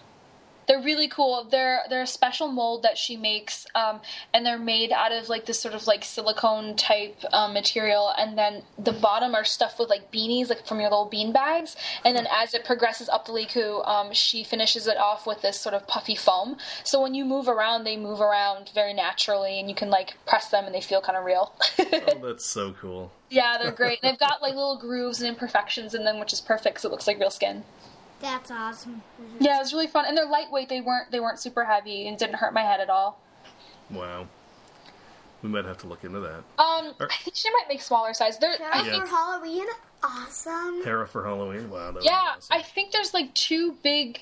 They're 0.67 0.81
really 0.81 1.07
cool. 1.07 1.47
They're 1.49 1.81
they're 1.89 2.01
a 2.01 2.07
special 2.07 2.47
mold 2.47 2.83
that 2.83 2.97
she 2.97 3.17
makes, 3.17 3.67
um, 3.75 4.01
and 4.33 4.45
they're 4.45 4.57
made 4.59 4.91
out 4.91 5.11
of 5.11 5.29
like 5.29 5.45
this 5.45 5.59
sort 5.59 5.73
of 5.73 5.87
like 5.87 6.03
silicone 6.03 6.75
type 6.75 7.17
um, 7.31 7.53
material. 7.53 8.13
And 8.17 8.37
then 8.37 8.63
the 8.77 8.91
bottom 8.93 9.35
are 9.35 9.43
stuffed 9.43 9.79
with 9.79 9.89
like 9.89 10.11
beanies, 10.11 10.49
like 10.49 10.65
from 10.65 10.79
your 10.79 10.89
little 10.89 11.05
bean 11.05 11.31
bags. 11.31 11.75
And 12.03 12.15
then 12.15 12.27
as 12.31 12.53
it 12.53 12.65
progresses 12.65 13.09
up 13.09 13.25
the 13.25 13.31
lekku, 13.31 13.87
um, 13.87 14.13
she 14.13 14.43
finishes 14.43 14.87
it 14.87 14.97
off 14.97 15.27
with 15.27 15.41
this 15.41 15.59
sort 15.59 15.75
of 15.75 15.87
puffy 15.87 16.15
foam. 16.15 16.57
So 16.83 17.01
when 17.01 17.13
you 17.13 17.25
move 17.25 17.47
around, 17.47 17.83
they 17.83 17.97
move 17.97 18.21
around 18.21 18.71
very 18.73 18.93
naturally, 18.93 19.59
and 19.59 19.69
you 19.69 19.75
can 19.75 19.89
like 19.89 20.15
press 20.25 20.49
them, 20.49 20.65
and 20.65 20.73
they 20.73 20.81
feel 20.81 21.01
kind 21.01 21.17
of 21.17 21.25
real. 21.25 21.53
oh, 21.79 22.19
that's 22.23 22.45
so 22.45 22.73
cool. 22.79 23.11
yeah, 23.29 23.57
they're 23.61 23.71
great. 23.71 24.01
They've 24.01 24.17
got 24.19 24.41
like 24.41 24.55
little 24.55 24.77
grooves 24.77 25.21
and 25.21 25.29
imperfections 25.29 25.93
in 25.93 26.05
them, 26.05 26.19
which 26.19 26.33
is 26.33 26.41
perfect 26.41 26.75
because 26.75 26.85
it 26.85 26.91
looks 26.91 27.07
like 27.07 27.19
real 27.19 27.29
skin. 27.31 27.63
That's 28.21 28.49
awesome. 28.49 29.01
Yeah, 29.39 29.57
it 29.57 29.59
was 29.59 29.73
really 29.73 29.87
fun, 29.87 30.05
and 30.07 30.17
they're 30.17 30.25
lightweight. 30.25 30.69
They 30.69 30.81
weren't 30.81 31.11
they 31.11 31.19
weren't 31.19 31.39
super 31.39 31.65
heavy 31.65 32.07
and 32.07 32.17
didn't 32.17 32.35
hurt 32.35 32.53
my 32.53 32.61
head 32.61 32.79
at 32.79 32.89
all. 32.89 33.19
Wow. 33.91 34.27
We 35.43 35.49
might 35.49 35.65
have 35.65 35.77
to 35.79 35.87
look 35.87 36.03
into 36.03 36.19
that. 36.21 36.37
Um, 36.57 36.93
Are- 36.99 37.07
I 37.11 37.15
think 37.21 37.35
she 37.35 37.51
might 37.51 37.65
make 37.69 37.81
smaller 37.81 38.13
size. 38.15 38.39
There, 38.39 38.51
I 38.73 38.79
Hera 38.79 38.95
Yeah. 38.97 39.01
for 39.01 39.07
Halloween, 39.07 39.65
awesome. 40.01 40.83
Hera 40.83 41.07
for 41.07 41.23
Halloween. 41.23 41.69
Wow. 41.69 41.91
That 41.91 42.03
yeah, 42.03 42.33
awesome. 42.37 42.57
I 42.57 42.61
think 42.63 42.91
there's 42.91 43.13
like 43.13 43.31
two 43.35 43.73
big 43.83 44.21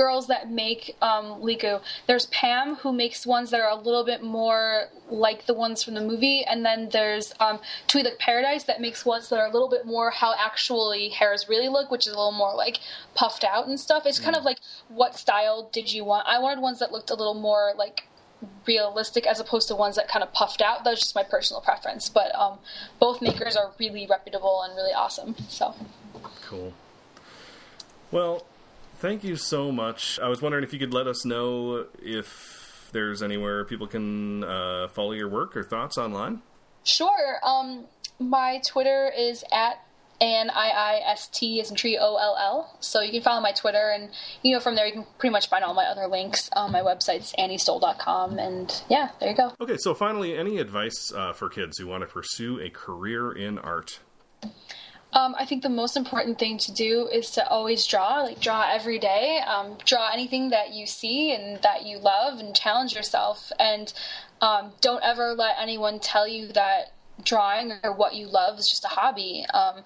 girls 0.00 0.28
that 0.28 0.50
make 0.50 0.96
um, 1.02 1.26
lekku. 1.42 1.78
There's 2.06 2.24
Pam 2.26 2.76
who 2.76 2.90
makes 2.90 3.26
ones 3.26 3.50
that 3.50 3.60
are 3.60 3.68
a 3.68 3.74
little 3.74 4.02
bit 4.02 4.22
more 4.22 4.86
like 5.10 5.44
the 5.44 5.52
ones 5.52 5.82
from 5.82 5.92
the 5.92 6.00
movie, 6.00 6.42
and 6.42 6.64
then 6.64 6.88
there's 6.90 7.34
um, 7.38 7.58
Twi'lek 7.86 8.18
Paradise 8.18 8.64
that 8.64 8.80
makes 8.80 9.04
ones 9.04 9.28
that 9.28 9.38
are 9.38 9.46
a 9.46 9.52
little 9.52 9.68
bit 9.68 9.84
more 9.84 10.10
how 10.10 10.32
actually 10.38 11.10
hairs 11.10 11.50
really 11.50 11.68
look, 11.68 11.90
which 11.90 12.06
is 12.06 12.14
a 12.14 12.16
little 12.16 12.32
more 12.32 12.54
like 12.54 12.78
puffed 13.14 13.44
out 13.44 13.68
and 13.68 13.78
stuff. 13.78 14.06
It's 14.06 14.18
kind 14.18 14.34
of 14.34 14.42
like 14.42 14.58
what 14.88 15.16
style 15.16 15.68
did 15.70 15.92
you 15.92 16.02
want? 16.06 16.26
I 16.26 16.38
wanted 16.38 16.62
ones 16.62 16.78
that 16.78 16.92
looked 16.92 17.10
a 17.10 17.14
little 17.14 17.34
more 17.34 17.74
like 17.76 18.04
realistic 18.66 19.26
as 19.26 19.38
opposed 19.38 19.68
to 19.68 19.74
ones 19.76 19.96
that 19.96 20.08
kind 20.08 20.22
of 20.22 20.32
puffed 20.32 20.62
out. 20.62 20.82
That's 20.82 21.00
just 21.00 21.14
my 21.14 21.24
personal 21.24 21.60
preference, 21.60 22.08
but 22.08 22.34
um, 22.34 22.58
both 22.98 23.20
makers 23.20 23.54
are 23.54 23.72
really 23.78 24.06
reputable 24.06 24.62
and 24.62 24.74
really 24.74 24.94
awesome. 24.94 25.34
So. 25.50 25.74
Cool. 26.46 26.72
Well, 28.10 28.46
thank 29.00 29.24
you 29.24 29.36
so 29.36 29.72
much. 29.72 30.20
I 30.22 30.28
was 30.28 30.40
wondering 30.40 30.62
if 30.62 30.72
you 30.72 30.78
could 30.78 30.94
let 30.94 31.06
us 31.06 31.24
know 31.24 31.86
if 32.00 32.88
there's 32.92 33.22
anywhere 33.22 33.64
people 33.64 33.86
can 33.86 34.44
uh, 34.44 34.88
follow 34.88 35.12
your 35.12 35.28
work 35.28 35.56
or 35.56 35.64
thoughts 35.64 35.98
online. 35.98 36.42
Sure. 36.84 37.40
Um, 37.42 37.86
my 38.18 38.60
Twitter 38.66 39.10
is 39.16 39.44
at 39.52 39.82
N 40.20 40.50
I 40.50 40.68
I 40.68 41.00
S 41.12 41.28
T 41.28 41.60
is 41.60 41.70
in 41.70 41.76
tree 41.76 41.98
O 41.98 42.16
L 42.16 42.36
L. 42.38 42.76
So 42.80 43.00
you 43.00 43.10
can 43.10 43.22
follow 43.22 43.40
my 43.40 43.52
Twitter, 43.52 43.90
and 43.90 44.10
you 44.42 44.52
know 44.52 44.60
from 44.60 44.74
there 44.74 44.86
you 44.86 44.92
can 44.92 45.06
pretty 45.18 45.32
much 45.32 45.48
find 45.48 45.64
all 45.64 45.72
my 45.72 45.84
other 45.84 46.06
links. 46.06 46.50
Um, 46.54 46.72
my 46.72 46.80
website's 46.80 47.32
anniestoll.com, 47.38 48.38
and 48.38 48.82
yeah, 48.90 49.10
there 49.18 49.30
you 49.30 49.36
go. 49.36 49.52
Okay, 49.60 49.78
so 49.78 49.94
finally, 49.94 50.36
any 50.36 50.58
advice 50.58 51.10
uh, 51.14 51.32
for 51.32 51.48
kids 51.48 51.78
who 51.78 51.86
want 51.86 52.02
to 52.02 52.06
pursue 52.06 52.60
a 52.60 52.68
career 52.68 53.32
in 53.32 53.58
art? 53.58 54.00
Um, 55.12 55.34
I 55.36 55.44
think 55.44 55.62
the 55.62 55.68
most 55.68 55.96
important 55.96 56.38
thing 56.38 56.56
to 56.58 56.72
do 56.72 57.08
is 57.12 57.32
to 57.32 57.46
always 57.48 57.84
draw, 57.86 58.22
like 58.22 58.40
draw 58.40 58.68
every 58.70 58.98
day. 58.98 59.40
Um, 59.44 59.76
draw 59.84 60.10
anything 60.12 60.50
that 60.50 60.72
you 60.72 60.86
see 60.86 61.32
and 61.32 61.60
that 61.62 61.84
you 61.84 61.98
love, 61.98 62.38
and 62.38 62.54
challenge 62.54 62.94
yourself. 62.94 63.50
And 63.58 63.92
um, 64.40 64.72
don't 64.80 65.02
ever 65.02 65.34
let 65.34 65.56
anyone 65.60 65.98
tell 65.98 66.28
you 66.28 66.48
that 66.52 66.92
drawing 67.24 67.72
or 67.82 67.92
what 67.92 68.14
you 68.14 68.28
love 68.28 68.58
is 68.58 68.68
just 68.68 68.84
a 68.84 68.88
hobby. 68.88 69.44
Um, 69.52 69.82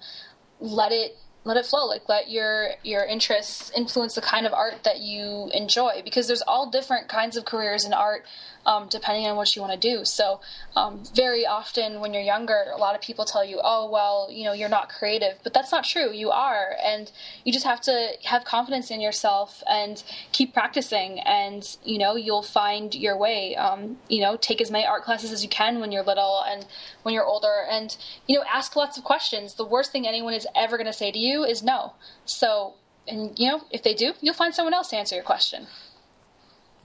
let 0.59 0.91
it 0.91 1.17
let 1.43 1.57
it 1.57 1.65
flow. 1.65 1.85
Like 1.85 2.07
let 2.07 2.29
your 2.29 2.69
your 2.83 3.03
interests 3.03 3.71
influence 3.75 4.15
the 4.15 4.21
kind 4.21 4.45
of 4.45 4.53
art 4.53 4.83
that 4.83 4.99
you 4.99 5.49
enjoy, 5.53 6.01
because 6.03 6.27
there's 6.27 6.43
all 6.43 6.69
different 6.69 7.07
kinds 7.07 7.35
of 7.35 7.45
careers 7.45 7.83
in 7.83 7.93
art. 7.93 8.25
Um, 8.65 8.87
depending 8.89 9.27
on 9.27 9.35
what 9.35 9.55
you 9.55 9.61
want 9.61 9.79
to 9.79 9.79
do. 9.79 10.05
So, 10.05 10.41
um, 10.75 11.03
very 11.15 11.45
often 11.45 11.99
when 11.99 12.13
you're 12.13 12.23
younger, 12.23 12.65
a 12.73 12.77
lot 12.77 12.95
of 12.95 13.01
people 13.01 13.23
tell 13.23 13.45
you, 13.45 13.61
oh, 13.63 13.89
well, 13.91 14.27
you 14.31 14.43
know, 14.43 14.53
you're 14.53 14.69
not 14.69 14.89
creative. 14.89 15.37
But 15.43 15.53
that's 15.53 15.71
not 15.71 15.83
true. 15.83 16.11
You 16.11 16.31
are. 16.31 16.75
And 16.83 17.11
you 17.43 17.53
just 17.53 17.65
have 17.65 17.79
to 17.81 18.09
have 18.23 18.43
confidence 18.43 18.89
in 18.89 19.01
yourself 19.01 19.61
and 19.69 20.01
keep 20.31 20.53
practicing. 20.53 21.19
And, 21.19 21.77
you 21.83 21.99
know, 21.99 22.15
you'll 22.15 22.41
find 22.41 22.95
your 22.95 23.17
way. 23.17 23.55
Um, 23.55 23.97
you 24.09 24.21
know, 24.21 24.35
take 24.35 24.61
as 24.61 24.71
many 24.71 24.85
art 24.85 25.03
classes 25.03 25.31
as 25.31 25.43
you 25.43 25.49
can 25.49 25.79
when 25.79 25.91
you're 25.91 26.03
little 26.03 26.43
and 26.47 26.65
when 27.03 27.13
you're 27.13 27.25
older. 27.25 27.65
And, 27.69 27.95
you 28.27 28.35
know, 28.37 28.43
ask 28.51 28.75
lots 28.75 28.97
of 28.97 29.03
questions. 29.03 29.53
The 29.53 29.65
worst 29.65 29.91
thing 29.91 30.07
anyone 30.07 30.33
is 30.33 30.47
ever 30.55 30.77
going 30.77 30.87
to 30.87 30.93
say 30.93 31.11
to 31.11 31.19
you 31.19 31.43
is 31.43 31.61
no. 31.61 31.93
So, 32.25 32.75
and, 33.07 33.37
you 33.37 33.49
know, 33.49 33.61
if 33.71 33.83
they 33.83 33.93
do, 33.93 34.13
you'll 34.21 34.33
find 34.33 34.53
someone 34.53 34.73
else 34.73 34.89
to 34.89 34.97
answer 34.97 35.15
your 35.15 35.23
question. 35.23 35.67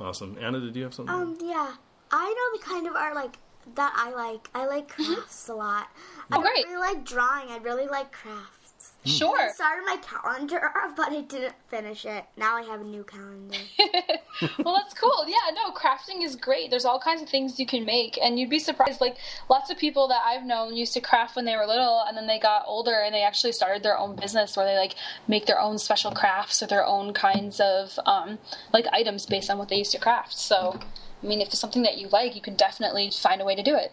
Awesome. 0.01 0.37
Anna, 0.41 0.61
did 0.61 0.75
you 0.75 0.83
have 0.85 0.95
something? 0.95 1.15
Um, 1.15 1.37
yeah, 1.43 1.75
I 2.11 2.25
know 2.53 2.59
the 2.59 2.65
kind 2.65 2.87
of 2.87 2.97
art 2.97 3.15
like 3.15 3.37
that 3.75 3.93
I 3.97 4.11
like. 4.13 4.49
I 4.55 4.67
like 4.67 4.89
crafts 4.89 5.49
a 5.49 5.55
lot. 5.55 5.89
I 6.31 6.37
Oh, 6.39 6.43
don't 6.43 6.43
great. 6.43 6.65
really 6.67 6.79
like 6.81 7.05
drawing. 7.05 7.51
I 7.51 7.59
really 7.59 7.87
like 7.87 8.11
crafts. 8.11 8.60
Sure. 9.05 9.41
I 9.41 9.51
started 9.51 9.85
my 9.87 9.97
calendar, 9.97 10.61
but 10.97 11.11
I 11.11 11.23
didn't 11.23 11.55
finish 11.69 12.05
it. 12.05 12.25
Now 12.37 12.57
I 12.57 12.63
have 12.63 12.83
a 12.83 12.85
new 12.85 13.03
calendar. 13.03 13.57
well, 14.63 14.77
that's 14.77 14.93
cool. 14.93 15.25
Yeah, 15.27 15.55
no, 15.55 15.73
crafting 15.73 16.23
is 16.23 16.37
great. 16.37 16.71
There's 16.71 16.85
all 16.85 17.01
kinds 17.01 17.23
of 17.23 17.29
things 17.29 17.59
you 17.59 17.65
can 17.65 17.87
make, 17.87 18.19
and 18.23 18.39
you'd 18.39 18.51
be 18.51 18.59
surprised. 18.59 19.01
Like 19.01 19.17
lots 19.49 19.71
of 19.71 19.79
people 19.79 20.09
that 20.09 20.21
I've 20.27 20.45
known 20.45 20.77
used 20.77 20.93
to 20.95 21.01
craft 21.01 21.35
when 21.35 21.47
they 21.47 21.57
were 21.57 21.67
little, 21.67 22.03
and 22.07 22.15
then 22.15 22.27
they 22.27 22.39
got 22.39 22.65
older 22.67 23.01
and 23.03 23.15
they 23.15 23.23
actually 23.23 23.53
started 23.53 23.83
their 23.83 23.97
own 23.97 24.17
business 24.17 24.55
where 24.55 24.67
they 24.67 24.77
like 24.77 24.97
make 25.27 25.47
their 25.47 25.61
own 25.61 25.79
special 25.79 26.11
crafts 26.11 26.63
or 26.63 26.67
their 26.67 26.85
own 26.85 27.15
kinds 27.15 27.59
of 27.59 27.99
um, 28.05 28.39
like 28.75 28.87
items 28.93 29.25
based 29.25 29.49
on 29.49 29.57
what 29.57 29.71
they 29.71 29.77
used 29.77 29.93
to 29.93 29.99
craft. 29.99 30.37
So, 30.37 30.79
I 31.23 31.27
mean, 31.27 31.41
if 31.41 31.49
it's 31.49 31.59
something 31.59 31.83
that 31.85 31.97
you 31.97 32.09
like, 32.09 32.35
you 32.35 32.43
can 32.43 32.55
definitely 32.55 33.11
find 33.11 33.41
a 33.41 33.47
way 33.47 33.55
to 33.55 33.63
do 33.63 33.75
it. 33.77 33.93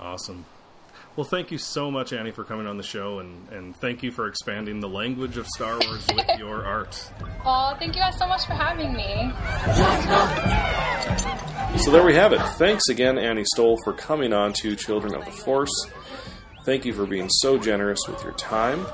Awesome. 0.00 0.46
Well, 1.16 1.24
thank 1.24 1.50
you 1.50 1.56
so 1.56 1.90
much, 1.90 2.12
Annie, 2.12 2.30
for 2.30 2.44
coming 2.44 2.66
on 2.66 2.76
the 2.76 2.82
show, 2.82 3.20
and, 3.20 3.48
and 3.48 3.74
thank 3.74 4.02
you 4.02 4.12
for 4.12 4.28
expanding 4.28 4.80
the 4.80 4.88
language 4.88 5.38
of 5.38 5.46
Star 5.46 5.78
Wars 5.82 6.06
with 6.14 6.26
your 6.38 6.66
art. 6.66 7.10
Oh, 7.42 7.74
thank 7.78 7.94
you 7.94 8.02
guys 8.02 8.18
so 8.18 8.26
much 8.26 8.44
for 8.44 8.52
having 8.52 8.92
me. 8.92 9.32
So 11.78 11.90
there 11.90 12.04
we 12.04 12.14
have 12.14 12.34
it. 12.34 12.40
Thanks 12.58 12.88
again, 12.90 13.16
Annie 13.16 13.44
Stoll, 13.54 13.78
for 13.82 13.94
coming 13.94 14.34
on 14.34 14.52
to 14.60 14.76
Children 14.76 15.14
of 15.14 15.24
the 15.24 15.30
Force. 15.30 15.72
Thank 16.64 16.84
you 16.84 16.92
for 16.92 17.06
being 17.06 17.30
so 17.30 17.56
generous 17.56 18.00
with 18.06 18.22
your 18.22 18.34
time. 18.34 18.86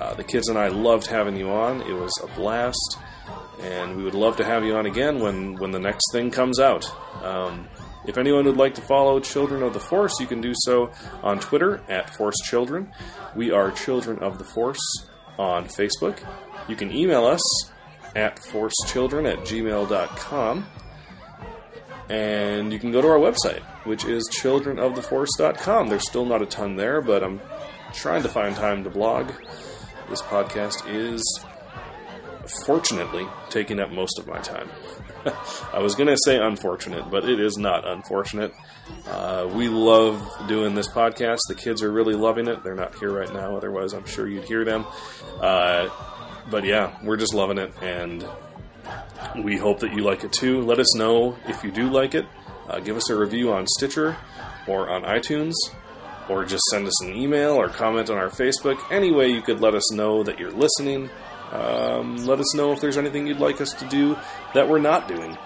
Uh, 0.00 0.14
the 0.14 0.24
kids 0.24 0.48
and 0.48 0.58
I 0.58 0.68
loved 0.68 1.06
having 1.06 1.36
you 1.36 1.50
on. 1.50 1.82
It 1.82 1.92
was 1.92 2.12
a 2.20 2.26
blast, 2.34 2.98
and 3.60 3.96
we 3.96 4.02
would 4.02 4.14
love 4.14 4.36
to 4.38 4.44
have 4.44 4.64
you 4.64 4.74
on 4.74 4.86
again 4.86 5.20
when, 5.20 5.54
when 5.54 5.70
the 5.70 5.78
next 5.78 6.02
thing 6.10 6.32
comes 6.32 6.58
out. 6.58 6.84
Um, 7.22 7.68
if 8.06 8.16
anyone 8.18 8.44
would 8.46 8.56
like 8.56 8.74
to 8.74 8.82
follow 8.82 9.20
Children 9.20 9.62
of 9.62 9.74
the 9.74 9.80
Force, 9.80 10.18
you 10.20 10.26
can 10.26 10.40
do 10.40 10.52
so 10.54 10.90
on 11.22 11.38
Twitter 11.38 11.82
at 11.88 12.10
Force 12.10 12.36
Children. 12.44 12.92
We 13.34 13.50
are 13.50 13.70
Children 13.70 14.18
of 14.20 14.38
the 14.38 14.44
Force 14.44 14.80
on 15.38 15.66
Facebook. 15.66 16.18
You 16.68 16.76
can 16.76 16.92
email 16.92 17.26
us 17.26 17.40
at 18.14 18.36
forcechildren 18.36 19.30
at 19.30 19.40
gmail.com. 19.40 20.66
And 22.08 22.72
you 22.72 22.78
can 22.80 22.90
go 22.90 23.00
to 23.00 23.08
our 23.08 23.18
website, 23.18 23.62
which 23.84 24.04
is 24.04 24.28
childrenoftheforce.com. 24.40 25.88
There's 25.88 26.08
still 26.08 26.24
not 26.24 26.42
a 26.42 26.46
ton 26.46 26.74
there, 26.76 27.00
but 27.00 27.22
I'm 27.22 27.40
trying 27.92 28.22
to 28.22 28.28
find 28.28 28.56
time 28.56 28.82
to 28.84 28.90
blog. 28.90 29.30
This 30.08 30.22
podcast 30.22 30.92
is 30.92 31.22
fortunately 32.64 33.26
taking 33.48 33.80
up 33.80 33.90
most 33.90 34.18
of 34.18 34.26
my 34.26 34.38
time. 34.38 34.68
I 35.72 35.80
was 35.80 35.94
going 35.94 36.08
to 36.08 36.16
say 36.24 36.38
unfortunate, 36.38 37.10
but 37.10 37.28
it 37.28 37.40
is 37.40 37.58
not 37.58 37.86
unfortunate. 37.86 38.52
Uh, 39.06 39.48
we 39.52 39.68
love 39.68 40.22
doing 40.48 40.74
this 40.74 40.88
podcast. 40.88 41.40
The 41.48 41.54
kids 41.54 41.82
are 41.82 41.92
really 41.92 42.14
loving 42.14 42.48
it. 42.48 42.62
They're 42.64 42.74
not 42.74 42.94
here 42.96 43.12
right 43.12 43.32
now, 43.32 43.56
otherwise, 43.56 43.92
I'm 43.92 44.06
sure 44.06 44.26
you'd 44.26 44.44
hear 44.44 44.64
them. 44.64 44.86
Uh, 45.40 45.88
but 46.50 46.64
yeah, 46.64 46.96
we're 47.02 47.16
just 47.16 47.34
loving 47.34 47.58
it, 47.58 47.72
and 47.82 48.26
we 49.42 49.56
hope 49.56 49.80
that 49.80 49.92
you 49.92 50.02
like 50.02 50.24
it 50.24 50.32
too. 50.32 50.62
Let 50.62 50.78
us 50.78 50.94
know 50.96 51.36
if 51.46 51.62
you 51.62 51.70
do 51.70 51.88
like 51.90 52.14
it. 52.14 52.26
Uh, 52.68 52.80
give 52.80 52.96
us 52.96 53.10
a 53.10 53.16
review 53.16 53.52
on 53.52 53.66
Stitcher 53.66 54.16
or 54.66 54.88
on 54.88 55.02
iTunes, 55.02 55.54
or 56.28 56.44
just 56.44 56.62
send 56.70 56.86
us 56.86 57.02
an 57.02 57.14
email 57.14 57.52
or 57.52 57.68
comment 57.68 58.10
on 58.10 58.16
our 58.16 58.28
Facebook. 58.30 58.80
Any 58.90 59.12
way 59.12 59.28
you 59.28 59.42
could 59.42 59.60
let 59.60 59.74
us 59.74 59.92
know 59.92 60.22
that 60.22 60.38
you're 60.38 60.52
listening. 60.52 61.10
Um, 61.52 62.24
let 62.26 62.38
us 62.38 62.54
know 62.54 62.72
if 62.72 62.80
there's 62.80 62.96
anything 62.96 63.26
you'd 63.26 63.40
like 63.40 63.60
us 63.60 63.72
to 63.74 63.84
do 63.86 64.16
that 64.54 64.68
we're 64.68 64.78
not 64.78 65.08
doing. 65.08 65.36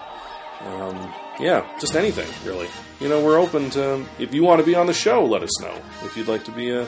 Um, 0.61 1.13
yeah, 1.39 1.67
just 1.79 1.95
anything, 1.95 2.29
really. 2.47 2.67
You 2.99 3.09
know, 3.09 3.23
we're 3.23 3.37
open 3.37 3.69
to. 3.71 4.05
If 4.19 4.33
you 4.33 4.43
want 4.43 4.59
to 4.61 4.65
be 4.65 4.75
on 4.75 4.87
the 4.87 4.93
show, 4.93 5.25
let 5.25 5.43
us 5.43 5.59
know. 5.61 5.75
If 6.03 6.15
you'd 6.15 6.27
like 6.27 6.43
to 6.45 6.51
be 6.51 6.71
a, 6.71 6.87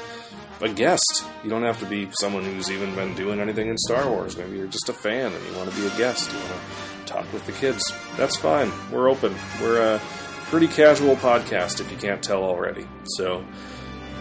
a 0.61 0.70
guest, 0.70 1.24
you 1.43 1.49
don't 1.49 1.63
have 1.63 1.80
to 1.80 1.86
be 1.86 2.09
someone 2.20 2.43
who's 2.43 2.72
even 2.72 2.95
been 2.95 3.13
doing 3.15 3.39
anything 3.39 3.68
in 3.68 3.78
Star 3.78 4.09
Wars. 4.09 4.38
Maybe 4.38 4.57
you're 4.57 4.68
just 4.68 4.89
a 4.89 4.93
fan 4.93 5.34
and 5.34 5.45
you 5.45 5.57
want 5.57 5.70
to 5.70 5.76
be 5.76 5.86
a 5.86 5.97
guest. 5.97 6.32
You 6.32 6.38
want 6.39 6.51
to 6.51 7.13
talk 7.13 7.34
with 7.34 7.45
the 7.45 7.51
kids. 7.53 7.93
That's 8.15 8.38
fine. 8.38 8.72
We're 8.91 9.09
open. 9.09 9.36
We're 9.61 9.95
a 9.95 10.01
pretty 10.45 10.68
casual 10.68 11.15
podcast, 11.18 11.82
if 11.82 11.91
you 11.91 11.97
can't 11.97 12.24
tell 12.24 12.43
already. 12.43 12.88
So, 13.18 13.45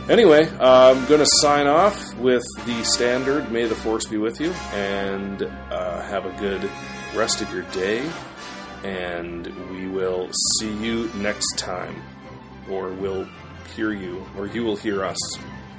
Anyway, 0.09 0.49
I'm 0.61 1.05
going 1.07 1.21
to 1.21 1.27
sign 1.41 1.67
off 1.67 2.15
with 2.17 2.45
the 2.65 2.85
standard 2.85 3.51
May 3.51 3.67
the 3.67 3.75
Force 3.75 4.07
be 4.07 4.19
with 4.19 4.41
you, 4.41 4.53
and 4.73 5.43
uh, 5.43 6.01
have 6.03 6.27
a 6.27 6.33
good 6.39 6.71
rest 7.17 7.43
of 7.43 7.53
your 7.53 7.63
day. 7.73 8.09
And 8.85 9.47
we 9.71 9.89
will 9.89 10.31
see 10.59 10.73
you 10.73 11.11
next 11.17 11.59
time. 11.59 12.01
Or 12.71 12.91
we'll 12.91 13.27
hear 13.75 13.93
you, 13.93 14.25
or 14.39 14.47
you 14.47 14.63
will 14.63 14.77
hear 14.77 15.05
us. 15.05 15.19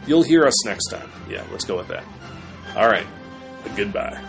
You'll 0.06 0.24
hear 0.24 0.46
us 0.46 0.66
next 0.66 0.88
time. 0.88 1.10
Yeah, 1.30 1.46
let's 1.52 1.66
go 1.66 1.78
with 1.78 1.88
that. 1.88 2.04
All 2.76 2.88
right. 2.88 3.08
Goodbye. 3.76 4.22